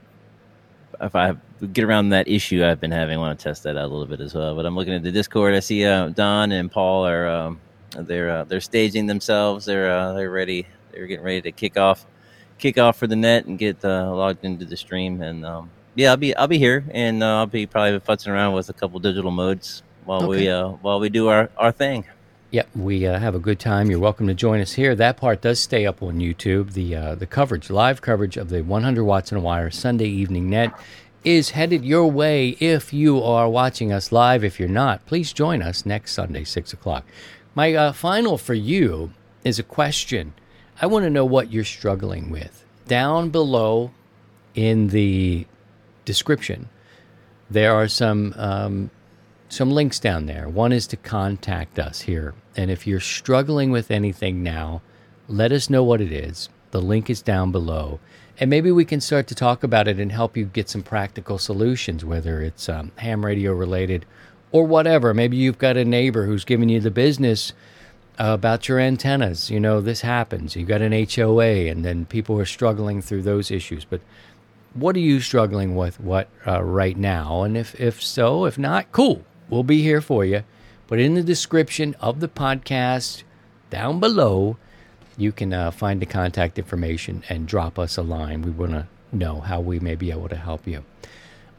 if 1.00 1.16
I 1.16 1.36
get 1.74 1.84
around 1.84 2.10
that 2.10 2.28
issue 2.28 2.66
I've 2.66 2.80
been 2.80 2.92
having, 2.92 3.18
I 3.18 3.22
want 3.22 3.38
to 3.38 3.44
test 3.44 3.62
that 3.64 3.78
out 3.78 3.84
a 3.86 3.88
little 3.88 4.08
bit 4.08 4.20
as 4.20 4.34
well. 4.34 4.56
But 4.56 4.66
I'm 4.66 4.76
looking 4.76 4.94
at 4.96 5.04
the 5.04 5.12
Discord. 5.12 5.54
I 5.54 5.60
see 5.60 5.86
uh, 5.86 6.10
Don 6.10 6.52
and 6.52 6.72
Paul 6.72 7.06
are 7.06 7.28
um, 7.28 7.60
they're 8.04 8.30
uh, 8.30 8.44
they're 8.44 8.62
staging 8.62 9.08
themselves. 9.08 9.66
They're 9.66 9.92
uh, 9.92 10.14
they're 10.14 10.30
ready. 10.30 10.68
They're 10.92 11.08
getting 11.08 11.26
ready 11.26 11.42
to 11.42 11.52
kick 11.52 11.78
off 11.78 12.06
kick 12.58 12.78
off 12.78 12.98
for 12.98 13.08
the 13.08 13.16
net 13.16 13.46
and 13.46 13.58
get 13.58 13.84
uh, 13.84 14.14
logged 14.14 14.44
into 14.44 14.66
the 14.66 14.78
stream. 14.78 15.22
And 15.22 15.46
um, 15.46 15.70
yeah, 15.96 16.12
I'll 16.12 16.18
be 16.18 16.36
I'll 16.36 16.48
be 16.48 16.58
here 16.58 16.86
and 16.92 17.24
uh, 17.24 17.40
I'll 17.40 17.46
be 17.46 17.66
probably 17.66 18.00
futzing 18.00 18.30
around 18.30 18.54
with 18.54 18.70
a 18.70 18.74
couple 18.74 19.00
digital 19.00 19.32
modes 19.32 19.84
while 20.06 20.24
okay. 20.24 20.28
we 20.28 20.50
uh, 20.50 20.70
while 20.70 21.00
we 21.00 21.10
do 21.10 21.28
our 21.28 21.50
our 21.58 21.72
thing. 21.72 22.06
Yep, 22.52 22.70
we 22.76 23.06
uh, 23.06 23.20
have 23.20 23.36
a 23.36 23.40
good 23.40 23.60
time. 23.60 23.92
You're 23.92 24.00
welcome 24.00 24.26
to 24.28 24.34
join 24.34 24.62
us 24.62 24.74
here. 24.74 24.96
That 24.96 25.18
part 25.18 25.42
does 25.42 25.60
stay 25.60 25.86
up 25.86 26.02
on 26.02 26.20
YouTube. 26.20 26.74
The 26.74 26.96
uh, 26.96 27.16
the 27.16 27.28
coverage, 27.28 27.70
live 27.70 28.02
coverage 28.02 28.38
of 28.38 28.50
the 28.50 28.62
100 28.62 29.04
watts 29.04 29.32
in 29.32 29.38
a 29.38 29.42
wire 29.42 29.70
Sunday 29.70 30.08
evening 30.08 30.50
net 30.50 30.72
is 31.24 31.50
headed 31.50 31.84
your 31.84 32.10
way 32.10 32.50
if 32.62 32.94
you 32.94 33.22
are 33.22 33.50
watching 33.50 33.92
us 33.92 34.14
live. 34.14 34.46
If 34.46 34.62
you're 34.62 34.70
not, 34.70 35.06
please 35.06 35.34
join 35.34 35.62
us 35.62 35.86
next 35.86 36.14
Sunday, 36.14 36.46
6 36.46 36.72
o'clock. 36.72 37.04
My 37.58 37.74
uh, 37.74 37.92
final 37.92 38.38
for 38.38 38.54
you 38.54 39.14
is 39.44 39.58
a 39.58 39.64
question. 39.64 40.36
I 40.80 40.86
want 40.86 41.06
to 41.06 41.10
know 41.10 41.26
what 41.26 41.52
you're 41.52 41.64
struggling 41.64 42.30
with. 42.30 42.64
Down 42.88 43.32
below 43.32 43.90
in 44.54 44.90
the 44.90 45.48
description, 46.06 46.70
there 47.50 47.74
are 47.74 47.88
some 47.88 48.36
um, 48.38 48.92
some 49.50 49.72
links 49.72 50.00
down 50.00 50.28
there. 50.28 50.48
One 50.48 50.72
is 50.72 50.86
to 50.86 50.98
contact 50.98 51.80
us 51.80 52.02
here. 52.02 52.36
And 52.56 52.70
if 52.70 52.86
you're 52.86 53.00
struggling 53.00 53.72
with 53.72 53.90
anything 53.90 54.44
now, 54.44 54.84
let 55.28 55.52
us 55.52 55.68
know 55.68 55.84
what 55.84 56.00
it 56.00 56.12
is. 56.12 56.50
The 56.70 56.80
link 56.80 57.10
is 57.10 57.24
down 57.24 57.52
below. 57.52 58.00
And 58.40 58.52
maybe 58.52 58.72
we 58.72 58.86
can 58.86 59.02
start 59.02 59.26
to 59.30 59.36
talk 59.36 59.64
about 59.64 59.88
it 59.88 60.00
and 60.00 60.12
help 60.12 60.38
you 60.38 60.46
get 60.46 60.70
some 60.70 60.84
practical 60.84 61.40
solutions, 61.40 62.06
whether 62.06 62.40
it's 62.40 62.70
um, 62.70 62.92
ham 62.98 63.26
radio 63.26 63.52
related 63.52 64.06
or 64.52 64.66
whatever. 64.66 65.14
Maybe 65.14 65.38
you've 65.38 65.58
got 65.58 65.78
a 65.78 65.86
neighbor 65.86 66.26
who's 66.26 66.46
giving 66.46 66.70
you 66.70 66.80
the 66.80 66.92
business 66.92 67.54
uh, 68.20 68.32
about 68.34 68.68
your 68.68 68.80
antennas. 68.80 69.50
You 69.50 69.60
know, 69.60 69.82
this 69.82 70.02
happens. 70.02 70.56
You've 70.56 70.68
got 70.68 70.82
an 70.82 70.92
HOA, 70.92 71.68
and 71.68 71.84
then 71.86 72.06
people 72.06 72.40
are 72.40 72.46
struggling 72.46 73.02
through 73.02 73.24
those 73.24 73.52
issues. 73.52 73.86
But 73.86 74.02
what 74.74 74.96
are 74.96 75.00
you 75.00 75.20
struggling 75.20 75.76
with 75.76 76.00
what 76.00 76.30
uh, 76.46 76.64
right 76.64 76.98
now? 76.98 77.44
And 77.44 77.58
if, 77.58 77.80
if 77.80 78.02
so, 78.02 78.46
if 78.46 78.58
not, 78.58 78.92
cool 78.92 79.24
We'll 79.50 79.64
be 79.64 79.82
here 79.82 80.02
for 80.02 80.26
you. 80.26 80.44
But 80.88 81.00
in 81.00 81.16
the 81.16 81.24
description 81.24 81.96
of 82.00 82.20
the 82.20 82.28
podcast 82.28 83.24
down 83.70 84.00
below, 84.00 84.58
you 85.18 85.32
can 85.32 85.54
uh, 85.54 85.72
find 85.72 86.02
the 86.02 86.06
contact 86.06 86.60
information 86.60 87.24
and 87.30 87.48
drop 87.48 87.80
us 87.80 87.98
a 87.98 88.02
line. 88.02 88.42
We 88.42 88.52
want 88.52 88.74
to 88.74 88.88
know 89.12 89.42
how 89.42 89.62
we 89.62 89.80
may 89.80 89.96
be 89.96 90.12
able 90.12 90.30
to 90.30 90.36
help 90.36 90.68
you. 90.68 90.84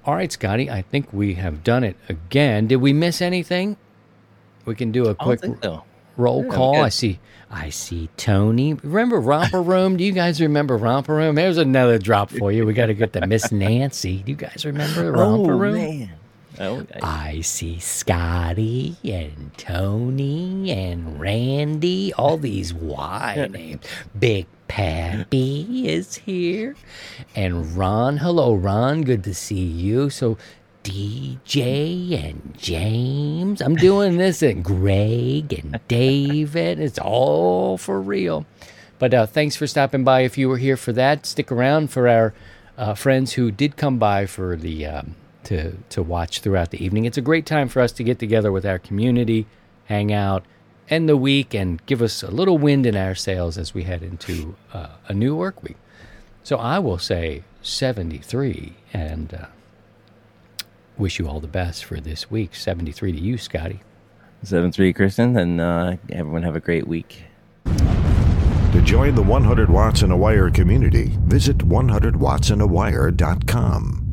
All 0.09 0.15
right, 0.15 0.33
Scotty, 0.33 0.71
I 0.71 0.81
think 0.81 1.13
we 1.13 1.35
have 1.35 1.63
done 1.63 1.85
it 1.85 1.95
again. 2.09 2.67
Did 2.67 2.77
we 2.77 2.95
miss 2.95 3.21
anything? 3.21 3.77
We 4.65 4.75
can 4.75 4.91
do 4.91 5.05
a 5.05 5.15
quick 5.15 5.41
so. 5.63 5.85
roll 6.17 6.47
yeah, 6.47 6.51
call. 6.51 6.77
I 6.77 6.89
see 6.89 7.21
I 7.51 7.69
see 7.69 8.09
Tony. 8.17 8.73
Remember 8.73 9.21
Romper 9.21 9.61
Room? 9.61 9.99
Do 9.99 10.05
you 10.05 10.13
guys 10.13 10.41
remember 10.41 10.79
Romper 10.79 11.15
Room? 11.15 11.35
There's 11.35 11.59
another 11.59 11.99
drop 11.99 12.31
for 12.31 12.51
you. 12.51 12.65
We 12.65 12.73
got 12.73 12.87
to 12.87 12.95
get 12.95 13.13
the 13.13 13.27
Miss 13.27 13.53
Nancy. 13.53 14.23
Do 14.23 14.33
you 14.33 14.37
guys 14.39 14.65
remember 14.65 15.13
Romper 15.13 15.53
oh, 15.53 15.59
Room? 15.59 15.75
Man. 15.75 16.11
Okay. 16.61 17.01
I 17.03 17.41
see 17.41 17.79
Scotty 17.79 18.97
and 19.05 19.53
Tony 19.57 20.71
and 20.71 21.21
Randy, 21.21 22.13
all 22.15 22.37
these 22.37 22.75
Y 22.75 23.49
names. 23.51 23.85
Big 24.19 24.47
Pappy 24.67 25.89
is 25.89 26.17
here. 26.17 26.75
And 27.35 27.77
Ron, 27.77 28.19
hello, 28.19 28.55
Ron. 28.55 29.03
Good 29.03 29.25
to 29.25 29.35
see 29.35 29.65
you. 29.65 30.11
So, 30.11 30.37
DJ 30.85 32.29
and 32.29 32.55
James. 32.59 33.61
I'm 33.61 33.77
doing 33.77 34.17
this 34.17 34.43
and 34.43 34.65
Greg 34.65 35.53
and 35.53 35.81
David. 35.89 36.81
It's 36.81 36.99
all 36.99 37.79
for 37.79 38.01
real. 38.01 38.47
But 38.99 39.15
uh, 39.15 39.27
thanks 39.27 39.55
for 39.55 39.67
stopping 39.67 40.05
by. 40.05 40.23
If 40.23 40.37
you 40.37 40.49
were 40.49 40.59
here 40.59 40.77
for 40.77 40.93
that, 40.93 41.25
stick 41.25 41.53
around 41.53 41.91
for 41.91 42.09
our 42.09 42.35
uh, 42.77 42.95
friends 42.95 43.35
who 43.35 43.51
did 43.51 43.77
come 43.77 43.99
by 43.99 44.27
for 44.27 44.57
the. 44.57 44.87
Um, 44.87 45.15
to 45.45 45.76
to 45.91 46.03
watch 46.03 46.41
throughout 46.41 46.70
the 46.70 46.84
evening. 46.84 47.05
It's 47.05 47.18
a 47.18 47.22
great 47.22 47.47
time 47.47 47.68
for 47.68 47.80
us 47.80 47.93
to 47.93 48.05
get 48.05 48.18
together 48.18 48.53
with 48.53 48.66
our 48.66 48.78
community, 48.78 49.47
hang 49.86 50.12
out, 50.12 50.45
end 50.91 51.09
the 51.09 51.16
week, 51.16 51.55
and 51.55 51.84
give 51.86 52.03
us 52.03 52.22
a 52.22 52.30
little 52.30 52.59
wind 52.59 52.84
in 52.86 52.97
our 52.97 53.14
sails 53.14 53.57
as 53.59 53.74
we 53.74 53.84
head 53.84 54.03
into 54.03 54.57
uh, 54.72 54.89
a 55.07 55.14
new 55.14 55.36
work 55.36 55.62
week. 55.62 55.76
So 56.43 56.57
I 56.57 56.78
will 56.78 56.99
say 56.99 57.45
73 57.62 58.74
and 58.93 59.34
uh, 59.34 59.47
wish 60.97 61.18
you 61.18 61.28
all 61.28 61.41
the 61.41 61.47
best 61.47 61.84
for 61.84 62.01
this 62.01 62.30
week. 62.30 62.55
73 62.55 63.12
to 63.12 63.18
you, 63.18 63.39
Scotty. 63.39 63.80
73, 64.45 64.93
Kristen, 64.93 65.36
and 65.36 65.61
uh, 65.61 65.97
everyone 66.11 66.45
have 66.45 66.57
a 66.57 66.61
great 66.61 66.86
week. 66.86 67.24
To 67.66 68.82
join 68.84 69.14
the 69.14 69.22
100 69.22 69.68
Watts 69.68 70.03
in 70.03 70.11
a 70.11 70.16
Wire 70.16 70.51
community, 70.51 71.16
visit 71.24 71.59
100wattsandawire.com. 71.59 74.08